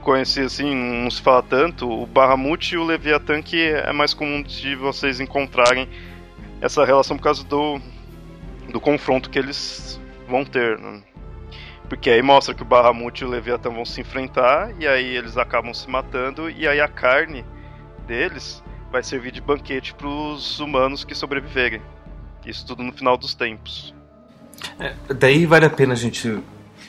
conhecido 0.00 0.46
assim, 0.46 0.74
não 0.74 1.10
se 1.10 1.20
fala 1.20 1.42
tanto. 1.42 1.90
O 1.90 2.06
Bahamut 2.06 2.74
e 2.74 2.78
o 2.78 2.84
Leviatã 2.84 3.42
que 3.42 3.60
é 3.60 3.92
mais 3.92 4.14
comum 4.14 4.42
de 4.42 4.76
vocês 4.76 5.18
encontrarem 5.18 5.88
essa 6.60 6.84
relação 6.84 7.16
por 7.16 7.24
causa 7.24 7.44
do, 7.44 7.80
do 8.70 8.80
confronto 8.80 9.28
que 9.28 9.38
eles 9.38 10.00
vão 10.28 10.44
ter. 10.44 10.78
Né? 10.78 11.02
Porque 11.88 12.10
aí 12.10 12.22
mostra 12.22 12.54
que 12.54 12.62
o 12.62 12.66
Bahamut 12.66 13.22
e 13.22 13.26
o 13.26 13.30
Leviatã 13.30 13.70
vão 13.70 13.84
se 13.84 14.00
enfrentar 14.00 14.72
e 14.78 14.86
aí 14.86 15.16
eles 15.16 15.36
acabam 15.36 15.74
se 15.74 15.88
matando 15.88 16.48
e 16.48 16.66
aí 16.66 16.80
a 16.80 16.88
carne 16.88 17.44
deles 18.06 18.62
vai 18.90 19.02
servir 19.02 19.32
de 19.32 19.40
banquete 19.40 19.94
para 19.94 20.06
os 20.06 20.60
humanos 20.60 21.04
que 21.04 21.14
sobreviverem. 21.14 21.82
Isso 22.46 22.66
tudo 22.66 22.82
no 22.82 22.92
final 22.92 23.16
dos 23.16 23.34
tempos. 23.34 23.94
É, 24.78 24.94
daí 25.14 25.46
vale 25.46 25.66
a 25.66 25.70
pena 25.70 25.92
a 25.92 25.96
gente 25.96 26.42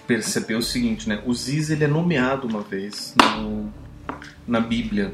perceber 0.07 0.55
o 0.55 0.61
seguinte, 0.61 1.09
né? 1.09 1.21
O 1.25 1.33
Ziz 1.33 1.69
ele 1.69 1.83
é 1.83 1.87
nomeado 1.87 2.47
uma 2.47 2.61
vez 2.61 3.15
no, 3.39 3.73
na 4.47 4.59
Bíblia, 4.59 5.13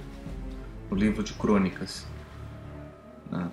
no 0.89 0.97
livro 0.97 1.23
de 1.23 1.33
Crônicas. 1.33 2.05
Né? 3.31 3.47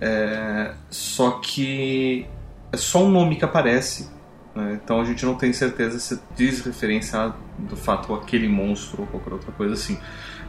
É, 0.00 0.74
só 0.90 1.32
que 1.32 2.26
é 2.72 2.76
só 2.76 3.04
um 3.04 3.10
nome 3.10 3.36
que 3.36 3.44
aparece 3.44 4.08
né? 4.54 4.78
Então 4.82 5.00
a 5.00 5.04
gente 5.04 5.26
não 5.26 5.34
tem 5.34 5.52
certeza 5.52 5.98
se 5.98 6.20
diz 6.36 6.64
referência 6.64 7.34
do 7.58 7.76
fato 7.76 8.14
aquele 8.14 8.48
monstro 8.48 9.02
ou 9.02 9.06
qualquer 9.08 9.32
outra 9.32 9.52
coisa 9.52 9.74
assim. 9.74 9.98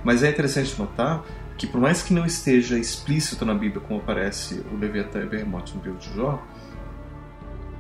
Mas 0.04 0.22
é 0.22 0.30
interessante 0.30 0.78
notar 0.78 1.24
que 1.58 1.66
por 1.66 1.82
mais 1.82 2.04
que 2.04 2.14
não 2.14 2.26
esteja 2.26 2.78
explícito 2.78 3.46
na 3.46 3.54
Bíblia 3.54 3.82
como 3.82 4.00
aparece 4.00 4.64
o 4.72 4.78
Leviatã 4.78 5.22
e 5.22 5.26
Behemoth 5.26 5.74
no 5.74 5.84
livro 5.84 6.00
de 6.00 6.14
Jó, 6.14 6.42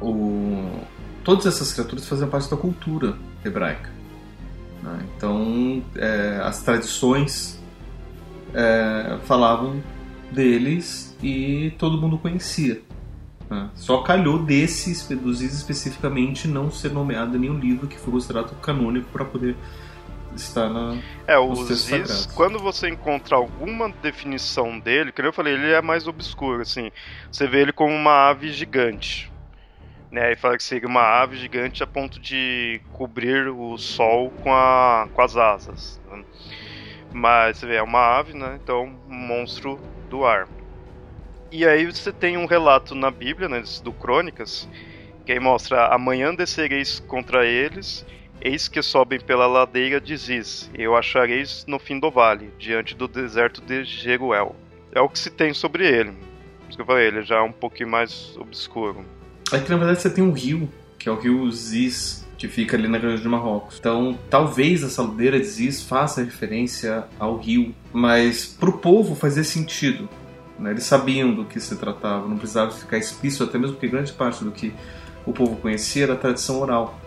o... 0.10 0.82
todas 1.24 1.46
essas 1.46 1.74
criaturas 1.74 2.08
fazem 2.08 2.28
parte 2.28 2.50
da 2.50 2.58
cultura 2.58 3.16
hebraica. 3.44 3.90
Né? 4.82 5.06
Então 5.16 5.84
é, 5.96 6.42
as 6.44 6.62
tradições 6.62 7.60
é, 8.54 9.18
falavam 9.26 9.82
deles 10.32 11.16
e 11.22 11.74
todo 11.78 11.98
mundo 12.00 12.18
conhecia. 12.18 12.82
Ah, 13.50 13.70
só 13.76 14.02
calhou 14.02 14.40
desse, 14.40 15.16
dos 15.16 15.42
especificamente, 15.42 16.48
não 16.48 16.72
ser 16.72 16.92
nomeado 16.92 17.38
em 17.38 17.42
nenhum 17.42 17.60
livro 17.60 17.88
que 17.88 17.98
foi 17.98 18.12
considerado 18.12 18.56
canônico 18.60 19.08
para 19.12 19.24
poder 19.24 19.56
estar 20.36 20.70
na. 20.70 20.98
É, 21.28 21.38
o 21.38 21.56
Ziz, 21.56 22.26
quando 22.34 22.60
você 22.60 22.90
encontra 22.90 23.36
alguma 23.36 23.90
definição 24.02 24.80
dele, 24.80 25.12
que 25.12 25.22
eu 25.22 25.32
falei, 25.32 25.54
ele 25.54 25.72
é 25.72 25.82
mais 25.82 26.08
obscuro, 26.08 26.62
assim. 26.62 26.92
Você 27.32 27.48
vê 27.48 27.62
ele 27.62 27.72
como 27.72 27.94
uma 27.94 28.30
ave 28.30 28.52
gigante. 28.52 29.32
Né, 30.16 30.32
e 30.32 30.36
fala 30.38 30.56
que 30.56 30.64
seria 30.64 30.88
uma 30.88 31.02
ave 31.02 31.36
gigante 31.36 31.84
a 31.84 31.88
ponto 31.88 32.22
de 32.22 32.80
cobrir 32.94 33.50
o 33.50 33.78
sol 33.78 34.32
com, 34.42 34.50
a, 34.50 35.10
com 35.14 35.22
as 35.22 35.36
asas. 35.36 36.02
Né? 36.10 36.24
Mas 37.12 37.58
você 37.58 37.66
vê, 37.66 37.76
é 37.76 37.84
uma 37.84 38.18
ave, 38.18 38.34
né? 38.34 38.58
Então, 38.64 38.98
monstro 39.10 39.78
do 40.10 40.24
ar. 40.24 40.48
E 41.52 41.68
aí 41.68 41.86
você 41.86 42.14
tem 42.14 42.38
um 42.38 42.46
relato 42.46 42.96
na 42.96 43.12
Bíblia, 43.12 43.50
né, 43.50 43.62
do 43.84 43.92
Crônicas, 43.92 44.70
que 45.26 45.34
aí 45.34 45.40
mostra: 45.42 45.88
Amanhã 45.88 46.34
descereis 46.34 47.02
contra 47.02 47.46
eles, 47.46 48.06
eis 48.40 48.70
que 48.70 48.82
sobem 48.82 49.20
pela 49.20 49.48
ladeira 49.48 50.00
de 50.00 50.16
Ziz, 50.16 50.72
eu 50.74 50.96
achareis 50.96 51.66
no 51.68 51.78
fim 51.78 52.00
do 52.00 52.10
vale, 52.10 52.54
diante 52.58 52.96
do 52.96 53.10
deserto 53.10 53.62
de 53.62 53.84
Jeruel. 53.84 54.56
É 54.94 55.02
o 55.02 55.10
que 55.10 55.20
se 55.20 55.30
tem 55.30 55.54
sobre 55.54 55.86
ele. 55.86 56.12
Por 56.12 56.70
isso 56.70 56.78
que 56.78 56.82
eu 56.82 56.86
falei, 56.86 57.08
ele 57.08 57.22
já 57.22 57.36
é 57.36 57.42
um 57.42 57.52
pouquinho 57.52 57.90
mais 57.90 58.34
obscuro. 58.38 59.04
É 59.52 59.60
que 59.60 59.70
na 59.70 59.78
verdade 59.78 60.02
você 60.02 60.10
tem 60.10 60.24
um 60.24 60.32
rio, 60.32 60.70
que 60.98 61.08
é 61.08 61.12
o 61.12 61.20
rio 61.20 61.52
Ziz, 61.52 62.26
que 62.38 62.48
fica 62.48 62.76
ali 62.76 62.88
na 62.88 62.98
região 62.98 63.22
de 63.22 63.28
Marrocos. 63.28 63.78
Então, 63.80 64.18
talvez 64.30 64.84
essa 64.84 65.02
ladeira 65.02 65.40
de 65.40 65.46
Ziz 65.46 65.82
faça 65.82 66.24
referência 66.24 67.06
ao 67.20 67.38
rio, 67.38 67.74
mas 67.94 68.46
pro 68.46 68.74
povo 68.80 69.16
fazia 69.16 69.44
sentido 69.44 70.10
né? 70.60 70.72
Eles 70.72 70.84
sabiam 70.84 71.34
do 71.34 71.46
que 71.46 71.60
se 71.60 71.76
tratava, 71.78 72.28
não 72.28 72.38
precisava 72.38 72.72
ficar 72.72 72.98
explícito, 72.98 73.44
até 73.44 73.58
mesmo 73.58 73.76
porque 73.76 73.88
grande 73.88 74.12
parte 74.14 74.44
do 74.44 74.52
que 74.52 74.74
o 75.26 75.34
povo 75.34 75.56
conhecia 75.58 76.04
era 76.04 76.16
tradição 76.16 76.62
oral. 76.62 77.00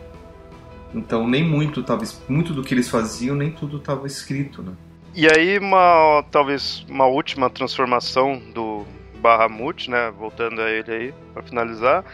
Então 0.95 1.27
nem 1.27 1.45
muito 1.45 1.83
tava, 1.83 2.05
muito 2.29 2.53
do 2.53 2.63
que 2.63 2.75
eles 2.75 2.89
faziam, 2.89 3.35
nem 3.35 3.51
tudo 3.51 3.79
estava 3.79 4.07
escrito, 4.07 4.63
né? 4.63 4.73
E 5.15 5.27
aí 5.27 5.59
uma 5.59 6.25
talvez 6.31 6.85
uma 6.89 7.07
última 7.07 7.51
transformação 7.51 8.41
do 8.55 8.85
Bahamut, 9.21 9.91
né, 9.91 10.11
voltando 10.11 10.61
a 10.61 10.71
ele 10.71 10.93
aí 10.93 11.15
para 11.33 11.43
finalizar, 11.43 12.05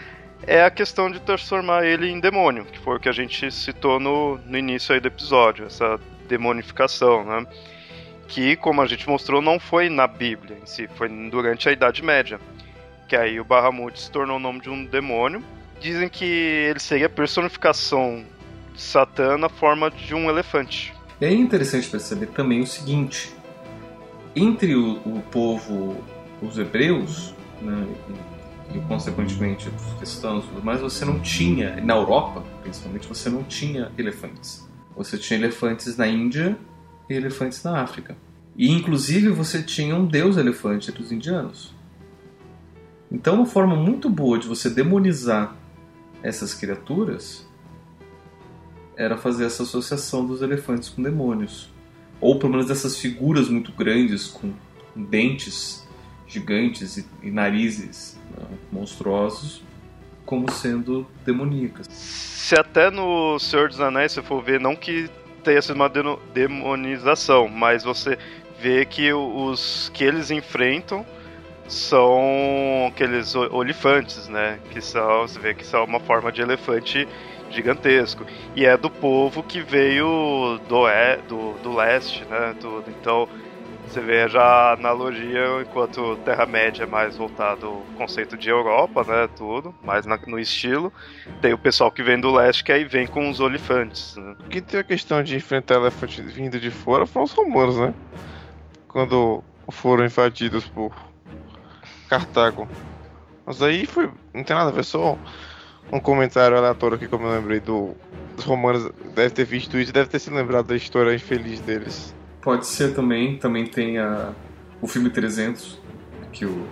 é 0.46 0.62
a 0.62 0.70
questão 0.70 1.10
de 1.10 1.20
transformar 1.20 1.84
ele 1.86 2.08
em 2.08 2.20
demônio, 2.20 2.64
que 2.64 2.78
foi 2.78 2.96
o 2.96 3.00
que 3.00 3.08
a 3.08 3.12
gente 3.12 3.50
citou 3.50 3.98
no, 3.98 4.38
no 4.38 4.58
início 4.58 4.94
aí 4.94 5.00
do 5.00 5.08
episódio, 5.08 5.66
essa 5.66 5.98
demonificação, 6.28 7.24
né? 7.24 7.46
que, 8.28 8.56
como 8.56 8.80
a 8.80 8.86
gente 8.86 9.08
mostrou, 9.08 9.40
não 9.40 9.58
foi 9.58 9.88
na 9.88 10.06
Bíblia 10.06 10.58
em 10.62 10.66
si, 10.66 10.88
foi 10.96 11.08
durante 11.30 11.68
a 11.68 11.72
Idade 11.72 12.02
Média. 12.02 12.40
Que 13.08 13.16
aí 13.16 13.38
o 13.38 13.44
Bahamut 13.44 14.00
se 14.00 14.10
tornou 14.10 14.36
o 14.36 14.40
nome 14.40 14.60
de 14.60 14.70
um 14.70 14.84
demônio. 14.84 15.42
Dizem 15.80 16.08
que 16.08 16.24
ele 16.24 16.80
seria 16.80 17.06
a 17.06 17.10
personificação 17.10 18.24
de 18.72 18.80
Satã 18.80 19.36
na 19.36 19.48
forma 19.48 19.90
de 19.90 20.14
um 20.14 20.28
elefante. 20.28 20.92
É 21.20 21.32
interessante 21.32 21.88
perceber 21.88 22.26
também 22.26 22.60
o 22.60 22.66
seguinte: 22.66 23.32
entre 24.34 24.74
o, 24.74 24.94
o 25.04 25.22
povo, 25.30 26.02
os 26.46 26.58
hebreus, 26.58 27.34
né, 27.60 27.86
e, 28.74 28.78
consequentemente 28.80 29.68
os 29.68 29.98
cristãos, 29.98 30.44
mas 30.62 30.80
você 30.80 31.04
não 31.04 31.20
tinha, 31.20 31.80
na 31.80 31.94
Europa 31.94 32.42
principalmente, 32.62 33.06
você 33.06 33.28
não 33.28 33.42
tinha 33.44 33.92
elefantes. 33.96 34.66
Você 34.96 35.18
tinha 35.18 35.38
elefantes 35.38 35.96
na 35.96 36.06
Índia 36.06 36.58
e 37.08 37.14
elefantes 37.14 37.62
na 37.62 37.80
África. 37.82 38.16
E 38.56 38.70
inclusive 38.70 39.28
você 39.28 39.62
tinha 39.62 39.94
um 39.94 40.06
deus 40.06 40.36
elefante 40.36 40.90
entre 40.90 41.02
os 41.02 41.12
indianos. 41.12 41.74
Então, 43.10 43.36
uma 43.36 43.46
forma 43.46 43.76
muito 43.76 44.08
boa 44.08 44.38
de 44.38 44.48
você 44.48 44.70
demonizar 44.70 45.54
essas 46.22 46.54
criaturas 46.54 47.46
era 48.96 49.16
fazer 49.16 49.44
essa 49.44 49.64
associação 49.64 50.24
dos 50.26 50.40
elefantes 50.40 50.88
com 50.88 51.02
demônios. 51.02 51.68
Ou 52.20 52.38
pelo 52.38 52.52
menos 52.52 52.66
dessas 52.66 52.96
figuras 52.96 53.48
muito 53.48 53.72
grandes, 53.72 54.28
com 54.28 54.52
dentes 54.96 55.83
gigantes 56.34 56.96
e, 56.96 57.06
e 57.22 57.30
narizes 57.30 58.18
né, 58.36 58.44
monstruosos, 58.72 59.62
como 60.26 60.50
sendo 60.50 61.06
demoníacas. 61.24 61.86
Se 61.88 62.54
até 62.58 62.90
no 62.90 63.38
Senhor 63.38 63.68
dos 63.68 63.80
Anéis 63.80 64.12
você 64.12 64.22
for 64.22 64.42
ver, 64.42 64.60
não 64.60 64.74
que 64.74 65.08
tenha 65.42 65.62
sido 65.62 65.76
uma 65.76 65.90
demonização, 66.32 67.48
mas 67.48 67.84
você 67.84 68.18
vê 68.60 68.84
que 68.84 69.12
os 69.12 69.90
que 69.94 70.04
eles 70.04 70.30
enfrentam 70.30 71.06
são 71.68 72.86
aqueles 72.88 73.34
olifantes, 73.34 74.28
né? 74.28 74.58
Que 74.70 74.80
são, 74.80 75.22
você 75.22 75.38
vê 75.38 75.54
que 75.54 75.64
são 75.64 75.84
uma 75.84 76.00
forma 76.00 76.30
de 76.30 76.42
elefante 76.42 77.08
gigantesco. 77.50 78.26
E 78.54 78.66
é 78.66 78.76
do 78.76 78.90
povo 78.90 79.42
que 79.42 79.60
veio 79.60 80.58
do, 80.68 80.88
é, 80.88 81.18
do, 81.28 81.52
do 81.62 81.74
leste, 81.74 82.24
né? 82.24 82.54
Tudo. 82.60 82.84
Então 82.88 83.28
você 83.86 84.00
vê 84.00 84.28
já 84.28 84.42
a 84.42 84.72
analogia, 84.72 85.62
enquanto 85.62 86.16
Terra-média 86.24 86.84
é 86.84 86.86
mais 86.86 87.16
voltado 87.16 87.66
ao 87.66 87.82
conceito 87.96 88.36
de 88.36 88.48
Europa, 88.48 89.04
né? 89.04 89.28
Tudo, 89.36 89.74
mais 89.84 90.04
no 90.06 90.38
estilo. 90.38 90.92
Tem 91.40 91.52
o 91.52 91.58
pessoal 91.58 91.92
que 91.92 92.02
vem 92.02 92.20
do 92.20 92.32
leste 92.32 92.64
que 92.64 92.72
aí 92.72 92.84
vem 92.84 93.06
com 93.06 93.28
os 93.28 93.40
olifantes. 93.40 94.16
Né? 94.16 94.34
O 94.40 94.48
que 94.48 94.60
tem 94.60 94.80
a 94.80 94.84
questão 94.84 95.22
de 95.22 95.36
enfrentar 95.36 95.76
elefante 95.76 96.22
vindo 96.22 96.58
de 96.58 96.70
fora 96.70 97.06
foram 97.06 97.24
os 97.24 97.32
romanos, 97.32 97.78
né? 97.78 97.94
Quando 98.88 99.44
foram 99.70 100.04
invadidos 100.04 100.66
por 100.66 100.94
Cartago. 102.08 102.68
Mas 103.46 103.62
aí 103.62 103.86
foi. 103.86 104.10
Não 104.32 104.42
tem 104.42 104.56
nada 104.56 104.70
a 104.70 104.72
ver, 104.72 104.84
só 104.84 105.18
um 105.92 106.00
comentário 106.00 106.56
aleatório 106.56 106.96
aqui, 106.96 107.06
como 107.06 107.26
eu 107.26 107.32
lembrei 107.32 107.60
do. 107.60 107.94
Os 108.36 108.44
romanos 108.44 108.90
deve 109.14 109.30
ter 109.30 109.44
visto 109.44 109.78
isso 109.78 109.90
e 109.90 109.92
deve 109.92 110.08
ter 110.08 110.18
se 110.18 110.30
lembrado 110.30 110.66
da 110.66 110.74
história 110.74 111.14
infeliz 111.14 111.60
deles. 111.60 112.14
Pode 112.44 112.66
ser 112.66 112.94
também, 112.94 113.38
também 113.38 113.66
tem 113.66 113.98
a, 113.98 114.34
o 114.82 114.86
filme 114.86 115.08
300, 115.08 115.80
que 116.30 116.44
o, 116.44 116.68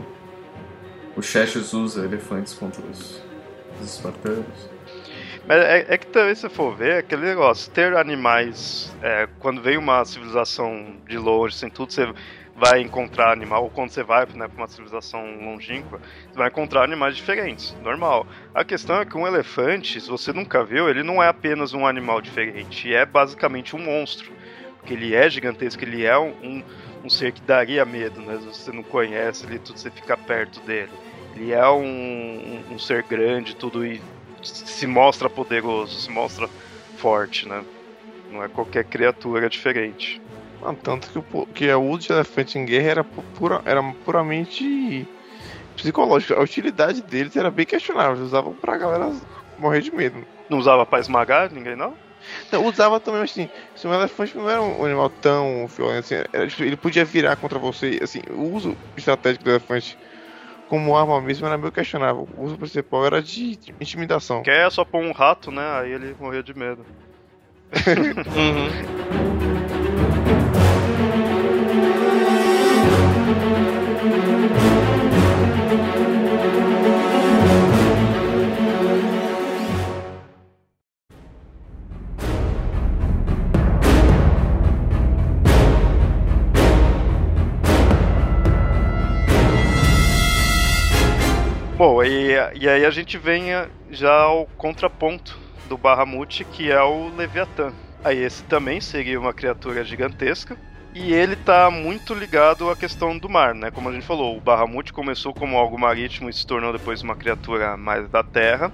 o 1.16 1.22
Cheshire 1.22 1.64
usa 1.74 2.04
elefantes 2.04 2.52
contra 2.52 2.82
os, 2.82 3.22
dos 3.78 3.94
espartanos. 3.94 4.70
Mas 5.48 5.62
é, 5.62 5.86
é, 5.88 5.96
que 5.96 6.08
também, 6.08 6.34
se 6.34 6.46
for 6.50 6.76
ver, 6.76 6.92
é 6.92 6.98
aquele 6.98 7.22
negócio, 7.22 7.72
ter 7.72 7.96
animais, 7.96 8.94
é, 9.00 9.26
quando 9.38 9.62
vem 9.62 9.78
uma 9.78 10.04
civilização 10.04 10.96
de 11.08 11.16
longe, 11.16 11.56
sem 11.56 11.70
tudo, 11.70 11.90
você 11.90 12.12
vai 12.54 12.82
encontrar 12.82 13.32
animal, 13.32 13.64
ou 13.64 13.70
quando 13.70 13.88
você 13.88 14.02
vai 14.02 14.26
né, 14.34 14.46
para 14.46 14.56
uma 14.58 14.68
civilização 14.68 15.24
longínqua, 15.40 16.00
você 16.30 16.38
vai 16.38 16.48
encontrar 16.48 16.84
animais 16.84 17.16
diferentes, 17.16 17.74
normal. 17.82 18.26
A 18.54 18.62
questão 18.62 19.00
é 19.00 19.06
que 19.06 19.16
um 19.16 19.26
elefante, 19.26 19.98
se 19.98 20.10
você 20.10 20.34
nunca 20.34 20.62
viu, 20.62 20.86
ele 20.86 21.02
não 21.02 21.22
é 21.22 21.28
apenas 21.28 21.72
um 21.72 21.86
animal 21.86 22.20
diferente, 22.20 22.92
é 22.92 23.06
basicamente 23.06 23.74
um 23.74 23.78
monstro. 23.78 24.41
Porque 24.82 24.94
ele 24.94 25.14
é 25.14 25.30
gigantesco, 25.30 25.84
ele 25.84 26.04
é 26.04 26.18
um, 26.18 26.34
um, 26.42 26.62
um 27.04 27.08
ser 27.08 27.30
que 27.30 27.40
daria 27.40 27.84
medo, 27.84 28.20
né? 28.20 28.36
Se 28.40 28.46
você 28.46 28.72
não 28.72 28.82
conhece 28.82 29.46
ele, 29.46 29.60
tudo 29.60 29.78
você 29.78 29.92
fica 29.92 30.16
perto 30.16 30.60
dele. 30.60 30.90
Ele 31.36 31.52
é 31.52 31.68
um, 31.70 32.64
um, 32.70 32.78
ser 32.80 33.04
grande, 33.04 33.54
tudo 33.54 33.86
e 33.86 34.02
se 34.42 34.86
mostra 34.88 35.30
poderoso, 35.30 36.00
se 36.00 36.10
mostra 36.10 36.48
forte, 36.96 37.48
né? 37.48 37.64
Não 38.30 38.42
é 38.42 38.48
qualquer 38.48 38.84
criatura 38.84 39.48
diferente. 39.48 40.20
Ah, 40.64 40.74
tanto 40.74 41.10
que, 41.10 41.18
o, 41.18 41.46
que 41.46 41.72
o 41.72 41.82
uso 41.82 42.08
de 42.08 42.12
elefante 42.12 42.58
em 42.58 42.64
guerra 42.64 42.90
era, 42.90 43.04
pura, 43.04 43.62
era 43.64 43.80
puramente 44.04 45.06
psicológico. 45.76 46.34
A 46.34 46.42
utilidade 46.42 47.02
deles 47.02 47.36
era 47.36 47.52
bem 47.52 47.66
questionável. 47.66 48.16
Eles 48.16 48.26
usavam 48.26 48.52
pra 48.52 48.76
galera 48.76 49.12
morrer 49.58 49.80
de 49.80 49.94
medo. 49.94 50.24
Não 50.50 50.58
usava 50.58 50.84
pra 50.84 50.98
esmagar 50.98 51.52
ninguém, 51.52 51.76
não? 51.76 51.94
Não, 52.50 52.66
usava 52.66 53.00
também, 53.00 53.22
assim, 53.22 53.48
se 53.74 53.86
um 53.86 53.94
elefante 53.94 54.36
não 54.36 54.48
era 54.48 54.62
um 54.62 54.84
animal 54.84 55.10
tão 55.10 55.66
violento 55.66 56.00
assim, 56.00 56.14
era, 56.32 56.46
tipo, 56.46 56.62
ele 56.62 56.76
podia 56.76 57.04
virar 57.04 57.36
contra 57.36 57.58
você, 57.58 57.98
assim, 58.02 58.20
o 58.30 58.54
uso 58.54 58.76
estratégico 58.96 59.44
do 59.44 59.50
elefante 59.50 59.98
como 60.68 60.96
arma 60.96 61.20
mesmo 61.20 61.46
era 61.46 61.58
meio 61.58 61.70
questionável. 61.70 62.26
O 62.36 62.44
uso 62.44 62.56
principal 62.56 63.04
era 63.04 63.22
de 63.22 63.58
intimidação. 63.80 64.42
Que 64.42 64.50
é 64.50 64.70
só 64.70 64.84
pôr 64.84 65.02
um 65.02 65.12
rato, 65.12 65.50
né? 65.50 65.80
Aí 65.80 65.92
ele 65.92 66.16
morria 66.18 66.42
de 66.42 66.56
medo. 66.56 66.86
uhum. 68.34 70.41
E, 92.54 92.68
aí 92.68 92.84
a 92.84 92.90
gente 92.90 93.18
vem 93.18 93.46
já 93.90 94.12
ao 94.12 94.46
contraponto 94.56 95.38
do 95.68 95.76
Bahamut, 95.76 96.44
que 96.44 96.70
é 96.70 96.82
o 96.82 97.08
Leviatã. 97.14 97.72
Aí 98.04 98.18
esse 98.18 98.42
também 98.44 98.80
seria 98.80 99.18
uma 99.18 99.32
criatura 99.32 99.84
gigantesca, 99.84 100.56
e 100.94 101.14
ele 101.14 101.32
está 101.32 101.70
muito 101.70 102.12
ligado 102.12 102.68
à 102.68 102.76
questão 102.76 103.16
do 103.16 103.28
mar, 103.28 103.54
né? 103.54 103.70
Como 103.70 103.88
a 103.88 103.92
gente 103.92 104.04
falou, 104.04 104.36
o 104.36 104.40
Bahamut 104.40 104.92
começou 104.92 105.32
como 105.32 105.56
algo 105.56 105.78
marítimo 105.78 106.28
e 106.28 106.32
se 106.32 106.46
tornou 106.46 106.72
depois 106.72 107.00
uma 107.00 107.16
criatura 107.16 107.76
mais 107.76 108.08
da 108.10 108.22
terra. 108.22 108.70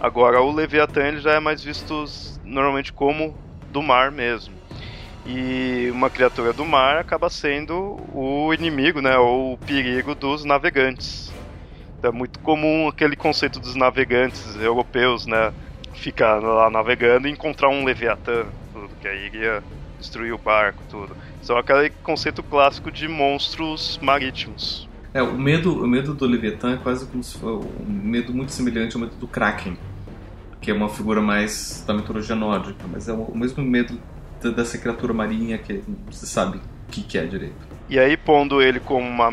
Agora 0.00 0.40
o 0.40 0.52
Leviatã 0.52 1.06
ele 1.06 1.20
já 1.20 1.34
é 1.34 1.40
mais 1.40 1.62
visto 1.62 2.04
normalmente 2.42 2.92
como 2.92 3.36
do 3.70 3.82
mar 3.82 4.10
mesmo. 4.10 4.54
E 5.26 5.88
uma 5.92 6.10
criatura 6.10 6.52
do 6.52 6.64
mar 6.64 6.98
acaba 6.98 7.30
sendo 7.30 7.96
o 8.12 8.52
inimigo, 8.52 9.00
né? 9.00 9.16
Ou 9.16 9.52
o 9.52 9.58
perigo 9.58 10.14
dos 10.14 10.44
navegantes. 10.44 11.33
É 12.04 12.10
muito 12.10 12.38
comum 12.40 12.86
aquele 12.86 13.16
conceito 13.16 13.58
dos 13.58 13.74
navegantes 13.74 14.56
europeus, 14.56 15.26
né? 15.26 15.52
Ficar 15.94 16.38
lá 16.40 16.68
navegando 16.68 17.26
e 17.26 17.30
encontrar 17.30 17.68
um 17.68 17.84
Leviatã, 17.84 18.44
tudo, 18.72 18.90
que 19.00 19.08
aí 19.08 19.26
iria 19.26 19.62
destruir 19.98 20.32
o 20.32 20.38
barco, 20.38 20.82
tudo. 20.90 21.16
São 21.42 21.56
aquele 21.56 21.90
conceito 22.02 22.42
clássico 22.42 22.90
de 22.90 23.08
monstros 23.08 23.98
marítimos. 24.02 24.88
É, 25.14 25.22
o 25.22 25.38
medo, 25.38 25.82
o 25.82 25.86
medo 25.86 26.12
do 26.12 26.26
Leviatã 26.26 26.74
é 26.74 26.76
quase 26.76 27.06
como 27.06 27.22
se 27.22 27.38
fosse 27.38 27.66
um 27.80 27.84
medo 27.86 28.34
muito 28.34 28.52
semelhante 28.52 28.96
ao 28.96 29.00
medo 29.00 29.14
do 29.14 29.28
Kraken, 29.28 29.78
que 30.60 30.70
é 30.70 30.74
uma 30.74 30.88
figura 30.88 31.22
mais 31.22 31.84
da 31.86 31.94
mitologia 31.94 32.34
nórdica, 32.34 32.84
mas 32.90 33.08
é 33.08 33.12
o 33.12 33.34
mesmo 33.34 33.62
medo 33.62 33.98
dessa 34.42 34.76
criatura 34.76 35.14
marinha 35.14 35.56
que 35.56 35.82
você 36.10 36.26
sabe 36.26 36.58
o 36.58 36.90
que, 36.90 37.02
que 37.02 37.16
é 37.16 37.24
direito. 37.24 37.54
E 37.88 37.98
aí, 37.98 38.16
pondo 38.16 38.60
ele 38.60 38.80
como 38.80 39.06
uma, 39.06 39.30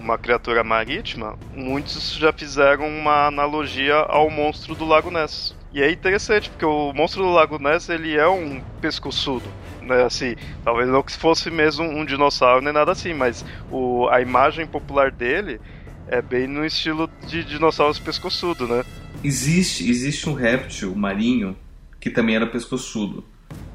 uma 0.00 0.18
criatura 0.18 0.64
marítima, 0.64 1.38
muitos 1.54 2.14
já 2.14 2.32
fizeram 2.32 2.88
uma 2.88 3.26
analogia 3.26 3.96
ao 3.96 4.30
monstro 4.30 4.74
do 4.74 4.86
Lago 4.86 5.10
Ness. 5.10 5.54
E 5.72 5.80
é 5.82 5.90
interessante, 5.92 6.50
porque 6.50 6.64
o 6.64 6.92
monstro 6.92 7.22
do 7.22 7.30
Lago 7.30 7.58
Ness, 7.58 7.88
ele 7.88 8.16
é 8.16 8.28
um 8.28 8.60
pescoçudo, 8.80 9.46
né, 9.82 10.02
assim, 10.02 10.34
talvez 10.64 10.88
não 10.88 11.02
que 11.02 11.12
fosse 11.12 11.50
mesmo 11.50 11.84
um 11.84 12.04
dinossauro 12.04 12.62
nem 12.62 12.72
nada 12.72 12.90
assim, 12.90 13.14
mas 13.14 13.44
o, 13.70 14.08
a 14.08 14.20
imagem 14.20 14.66
popular 14.66 15.12
dele 15.12 15.60
é 16.08 16.20
bem 16.20 16.48
no 16.48 16.64
estilo 16.64 17.08
de 17.26 17.44
dinossauros 17.44 18.00
pescoçudo, 18.00 18.66
né? 18.66 18.84
Existe, 19.22 19.88
existe 19.88 20.28
um 20.28 20.34
réptil 20.34 20.94
marinho 20.96 21.56
que 22.00 22.10
também 22.10 22.34
era 22.34 22.46
pescoçudo. 22.46 23.22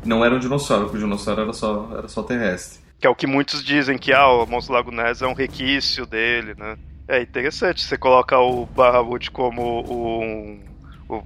Não 0.04 0.24
era 0.24 0.36
um 0.36 0.40
dinossauro, 0.40 0.86
porque 0.86 0.98
o 0.98 1.00
dinossauro 1.00 1.42
era 1.42 1.54
só, 1.54 1.90
era 1.98 2.08
só 2.08 2.24
terrestre. 2.24 2.85
Que 3.00 3.08
é 3.08 3.10
o 3.10 3.16
que 3.16 3.28
muitos 3.28 3.64
dizem 3.64 3.98
que 3.98 4.14
ah, 4.14 4.28
o 4.28 4.46
Monstro 4.46 4.74
Lago 4.74 4.92
Ness 4.92 5.22
é 5.22 5.28
um 5.28 5.34
requício 5.34 6.06
dele, 6.06 6.56
né? 6.58 6.78
É 7.08 7.22
interessante, 7.22 7.84
você 7.84 7.98
coloca 7.98 8.40
o 8.40 8.66
Bahamut 8.66 9.30
como 9.30 9.82
um, 9.88 10.64
o 11.08 11.24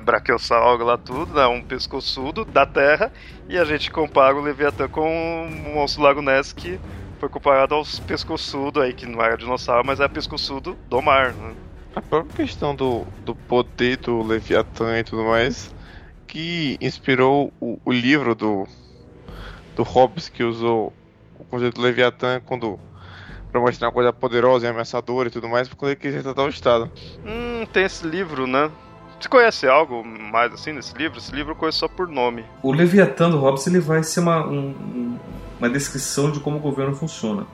Brachiosauro 0.00 0.84
lá 0.84 0.98
tudo, 0.98 1.34
né? 1.34 1.46
Um 1.46 1.62
pescoçudo 1.62 2.44
da 2.44 2.66
Terra, 2.66 3.10
e 3.48 3.56
a 3.56 3.64
gente 3.64 3.90
compara 3.90 4.36
o 4.36 4.42
Leviatã 4.42 4.88
com 4.88 5.46
o 5.46 5.74
Monstro 5.74 6.02
Lago 6.02 6.20
Ness 6.20 6.52
que 6.52 6.78
foi 7.18 7.28
comparado 7.28 7.74
aos 7.74 8.00
pescoçudos 8.00 8.82
aí, 8.82 8.92
que 8.92 9.06
não 9.06 9.22
era 9.22 9.36
dinossauro, 9.36 9.86
mas 9.86 10.00
é 10.00 10.08
pescoçudo 10.08 10.76
do 10.90 11.00
mar, 11.00 11.32
né? 11.32 11.54
A 11.94 12.00
própria 12.00 12.44
questão 12.44 12.74
do, 12.74 13.06
do 13.24 13.34
poder 13.34 13.96
do 13.98 14.22
Leviatã 14.22 14.98
e 14.98 15.04
tudo 15.04 15.24
mais, 15.24 15.72
que 16.26 16.76
inspirou 16.80 17.52
o, 17.60 17.78
o 17.84 17.92
livro 17.92 18.34
do, 18.34 18.66
do 19.76 19.82
Hobbes 19.82 20.28
que 20.28 20.42
usou 20.42 20.92
o 21.42 21.44
conceito 21.44 21.74
do 21.74 21.82
Leviatã 21.82 22.40
quando 22.44 22.78
para 23.50 23.60
mostrar 23.60 23.88
uma 23.88 23.92
coisa 23.92 24.12
poderosa 24.12 24.66
e 24.66 24.70
ameaçadora 24.70 25.28
e 25.28 25.30
tudo 25.30 25.46
mais, 25.46 25.68
quando 25.68 25.90
ele 25.90 26.00
quis 26.00 26.14
retratar 26.14 26.46
o 26.46 26.48
Estado. 26.48 26.90
Hum, 27.24 27.66
tem 27.70 27.84
esse 27.84 28.06
livro, 28.06 28.46
né? 28.46 28.70
Você 29.20 29.28
conhece 29.28 29.68
algo 29.68 30.02
mais 30.02 30.52
assim 30.54 30.72
nesse 30.72 30.96
livro? 30.96 31.18
Esse 31.18 31.32
livro 31.32 31.52
eu 31.52 31.56
conheço 31.56 31.80
só 31.80 31.88
por 31.88 32.08
nome. 32.08 32.44
O 32.62 32.72
Leviatã 32.72 33.30
do 33.30 33.38
Hobbes 33.38 33.66
ele 33.66 33.78
vai 33.78 34.02
ser 34.02 34.20
uma, 34.20 34.44
um, 34.44 35.18
uma 35.58 35.68
descrição 35.68 36.32
de 36.32 36.40
como 36.40 36.56
o 36.56 36.60
governo 36.60 36.94
funciona. 36.94 37.46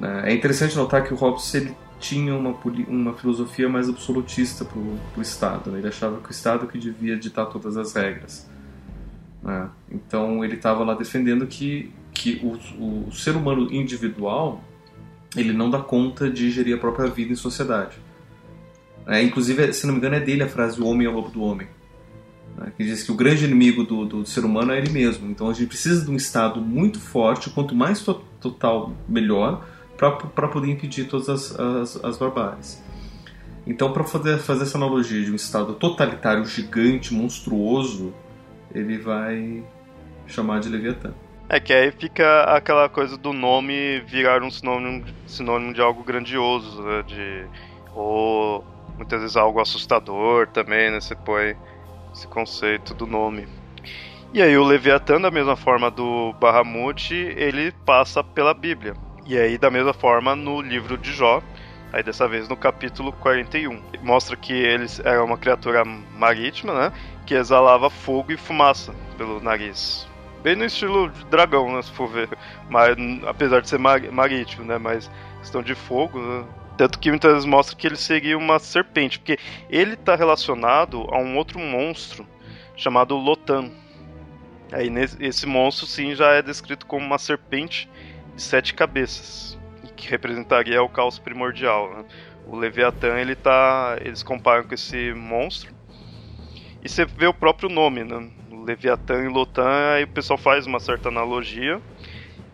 Né? 0.00 0.30
É 0.30 0.34
interessante 0.34 0.74
notar 0.76 1.04
que 1.04 1.12
o 1.12 1.16
Hobbes 1.16 1.54
ele 1.54 1.76
tinha 2.00 2.34
uma, 2.34 2.58
uma 2.88 3.12
filosofia 3.12 3.68
mais 3.68 3.88
absolutista 3.88 4.64
para 4.64 4.78
o 4.78 5.22
Estado. 5.22 5.70
Né? 5.70 5.78
Ele 5.78 5.88
achava 5.88 6.20
que 6.20 6.30
o 6.30 6.32
Estado 6.32 6.66
que 6.66 6.78
devia 6.78 7.16
ditar 7.16 7.46
todas 7.46 7.76
as 7.76 7.92
regras. 7.92 8.50
Né? 9.42 9.68
Então 9.90 10.42
ele 10.42 10.56
estava 10.56 10.82
lá 10.82 10.94
defendendo 10.94 11.46
que 11.46 11.92
que 12.12 12.40
o, 12.44 13.08
o 13.08 13.12
ser 13.12 13.36
humano 13.36 13.72
individual 13.72 14.62
ele 15.36 15.52
não 15.52 15.70
dá 15.70 15.78
conta 15.78 16.30
de 16.30 16.50
gerir 16.50 16.76
a 16.76 16.78
própria 16.78 17.08
vida 17.08 17.32
em 17.32 17.36
sociedade. 17.36 17.96
É, 19.06 19.22
inclusive, 19.22 19.72
se 19.72 19.86
não 19.86 19.94
me 19.94 19.98
engano, 19.98 20.16
é 20.16 20.20
dele 20.20 20.42
a 20.42 20.48
frase 20.48 20.80
o 20.80 20.86
homem 20.86 21.06
é 21.06 21.10
o 21.10 21.14
lobo 21.14 21.30
do 21.30 21.42
homem. 21.42 21.66
Né, 22.56 22.72
que 22.76 22.84
diz 22.84 23.02
que 23.02 23.10
o 23.10 23.14
grande 23.14 23.44
inimigo 23.44 23.82
do, 23.82 24.04
do, 24.04 24.26
ser 24.26 24.44
humano 24.44 24.72
é 24.72 24.78
ele 24.78 24.90
mesmo. 24.90 25.30
Então 25.30 25.48
a 25.48 25.52
gente 25.52 25.68
precisa 25.68 26.04
de 26.04 26.10
um 26.10 26.16
Estado 26.16 26.60
muito 26.60 27.00
forte, 27.00 27.50
quanto 27.50 27.74
mais 27.74 28.02
to 28.02 28.22
total, 28.40 28.92
melhor, 29.08 29.66
para 29.96 30.48
poder 30.48 30.70
impedir 30.70 31.04
todas 31.04 31.28
as, 31.28 31.58
as, 31.58 32.04
as 32.04 32.18
barbáries. 32.18 32.82
Então, 33.64 33.92
para 33.92 34.02
fazer, 34.02 34.38
fazer 34.38 34.64
essa 34.64 34.76
analogia 34.76 35.24
de 35.24 35.30
um 35.30 35.36
Estado 35.36 35.74
totalitário, 35.74 36.44
gigante, 36.44 37.14
monstruoso, 37.14 38.12
ele 38.74 38.98
vai 38.98 39.64
chamar 40.26 40.58
de 40.58 40.68
Leviatã. 40.68 41.14
É 41.48 41.60
que 41.60 41.72
aí 41.72 41.90
fica 41.92 42.44
aquela 42.44 42.88
coisa 42.88 43.16
do 43.16 43.32
nome 43.32 44.00
virar 44.00 44.42
um 44.42 44.50
sinônimo, 44.50 45.04
sinônimo 45.26 45.74
de 45.74 45.80
algo 45.80 46.02
grandioso, 46.02 46.82
né? 46.82 47.02
De, 47.02 47.46
ou 47.94 48.64
muitas 48.96 49.20
vezes 49.20 49.36
algo 49.36 49.60
assustador 49.60 50.46
também, 50.46 50.90
né? 50.90 51.00
Você 51.00 51.14
põe 51.14 51.56
esse 52.12 52.26
conceito 52.26 52.94
do 52.94 53.06
nome. 53.06 53.46
E 54.32 54.40
aí 54.40 54.56
o 54.56 54.64
Leviatã, 54.64 55.20
da 55.20 55.30
mesma 55.30 55.56
forma 55.56 55.90
do 55.90 56.32
Bahamut, 56.40 57.12
ele 57.12 57.70
passa 57.84 58.24
pela 58.24 58.54
Bíblia. 58.54 58.94
E 59.26 59.38
aí, 59.38 59.58
da 59.58 59.70
mesma 59.70 59.92
forma, 59.92 60.34
no 60.34 60.60
livro 60.60 60.96
de 60.96 61.12
Jó, 61.12 61.42
aí 61.92 62.02
dessa 62.02 62.26
vez 62.26 62.48
no 62.48 62.56
capítulo 62.56 63.12
41. 63.12 63.80
Mostra 64.02 64.36
que 64.36 64.52
ele 64.52 64.86
era 65.04 65.22
uma 65.22 65.36
criatura 65.36 65.84
marítima, 65.84 66.72
né? 66.72 66.92
Que 67.26 67.34
exalava 67.34 67.90
fogo 67.90 68.32
e 68.32 68.36
fumaça 68.36 68.94
pelo 69.18 69.40
nariz. 69.40 70.08
Bem 70.42 70.56
no 70.56 70.64
estilo 70.64 71.08
de 71.08 71.24
dragão, 71.26 71.72
né, 71.72 71.82
se 71.82 71.92
for 71.92 72.08
ver. 72.08 72.28
Mas, 72.68 72.96
apesar 73.26 73.60
de 73.60 73.68
ser 73.68 73.78
mar 73.78 74.00
marítimo, 74.10 74.64
né? 74.64 74.76
Mas 74.76 75.08
questão 75.38 75.62
de 75.62 75.74
fogo, 75.74 76.18
né? 76.18 76.44
Tanto 76.76 76.98
que 76.98 77.10
muitas 77.10 77.32
vezes 77.32 77.46
mostra 77.46 77.76
que 77.76 77.86
ele 77.86 77.96
seria 77.96 78.36
uma 78.36 78.58
serpente, 78.58 79.18
porque 79.18 79.38
ele 79.70 79.94
está 79.94 80.16
relacionado 80.16 81.06
a 81.12 81.18
um 81.18 81.36
outro 81.36 81.60
monstro 81.60 82.26
chamado 82.76 83.14
Lotan. 83.14 83.70
Aí 84.72 84.90
nesse, 84.90 85.22
esse 85.22 85.46
monstro 85.46 85.86
sim 85.86 86.14
já 86.14 86.32
é 86.32 86.42
descrito 86.42 86.86
como 86.86 87.06
uma 87.06 87.18
serpente 87.18 87.88
de 88.34 88.42
sete 88.42 88.74
cabeças, 88.74 89.56
que 89.94 90.08
representaria 90.08 90.82
o 90.82 90.88
caos 90.88 91.18
primordial. 91.18 91.88
Né? 91.94 92.04
O 92.46 92.56
Leviatã 92.56 93.16
ele 93.18 93.36
tá, 93.36 93.96
eles 94.00 94.22
comparam 94.22 94.64
com 94.64 94.74
esse 94.74 95.12
monstro. 95.12 95.72
E 96.82 96.88
você 96.88 97.04
vê 97.04 97.26
o 97.26 97.34
próprio 97.34 97.68
nome, 97.68 98.02
né? 98.02 98.28
Leviatã 98.62 99.24
e 99.24 99.28
Lotan, 99.28 99.94
aí 99.94 100.04
o 100.04 100.08
pessoal 100.08 100.38
faz 100.38 100.66
uma 100.66 100.80
certa 100.80 101.08
analogia. 101.08 101.80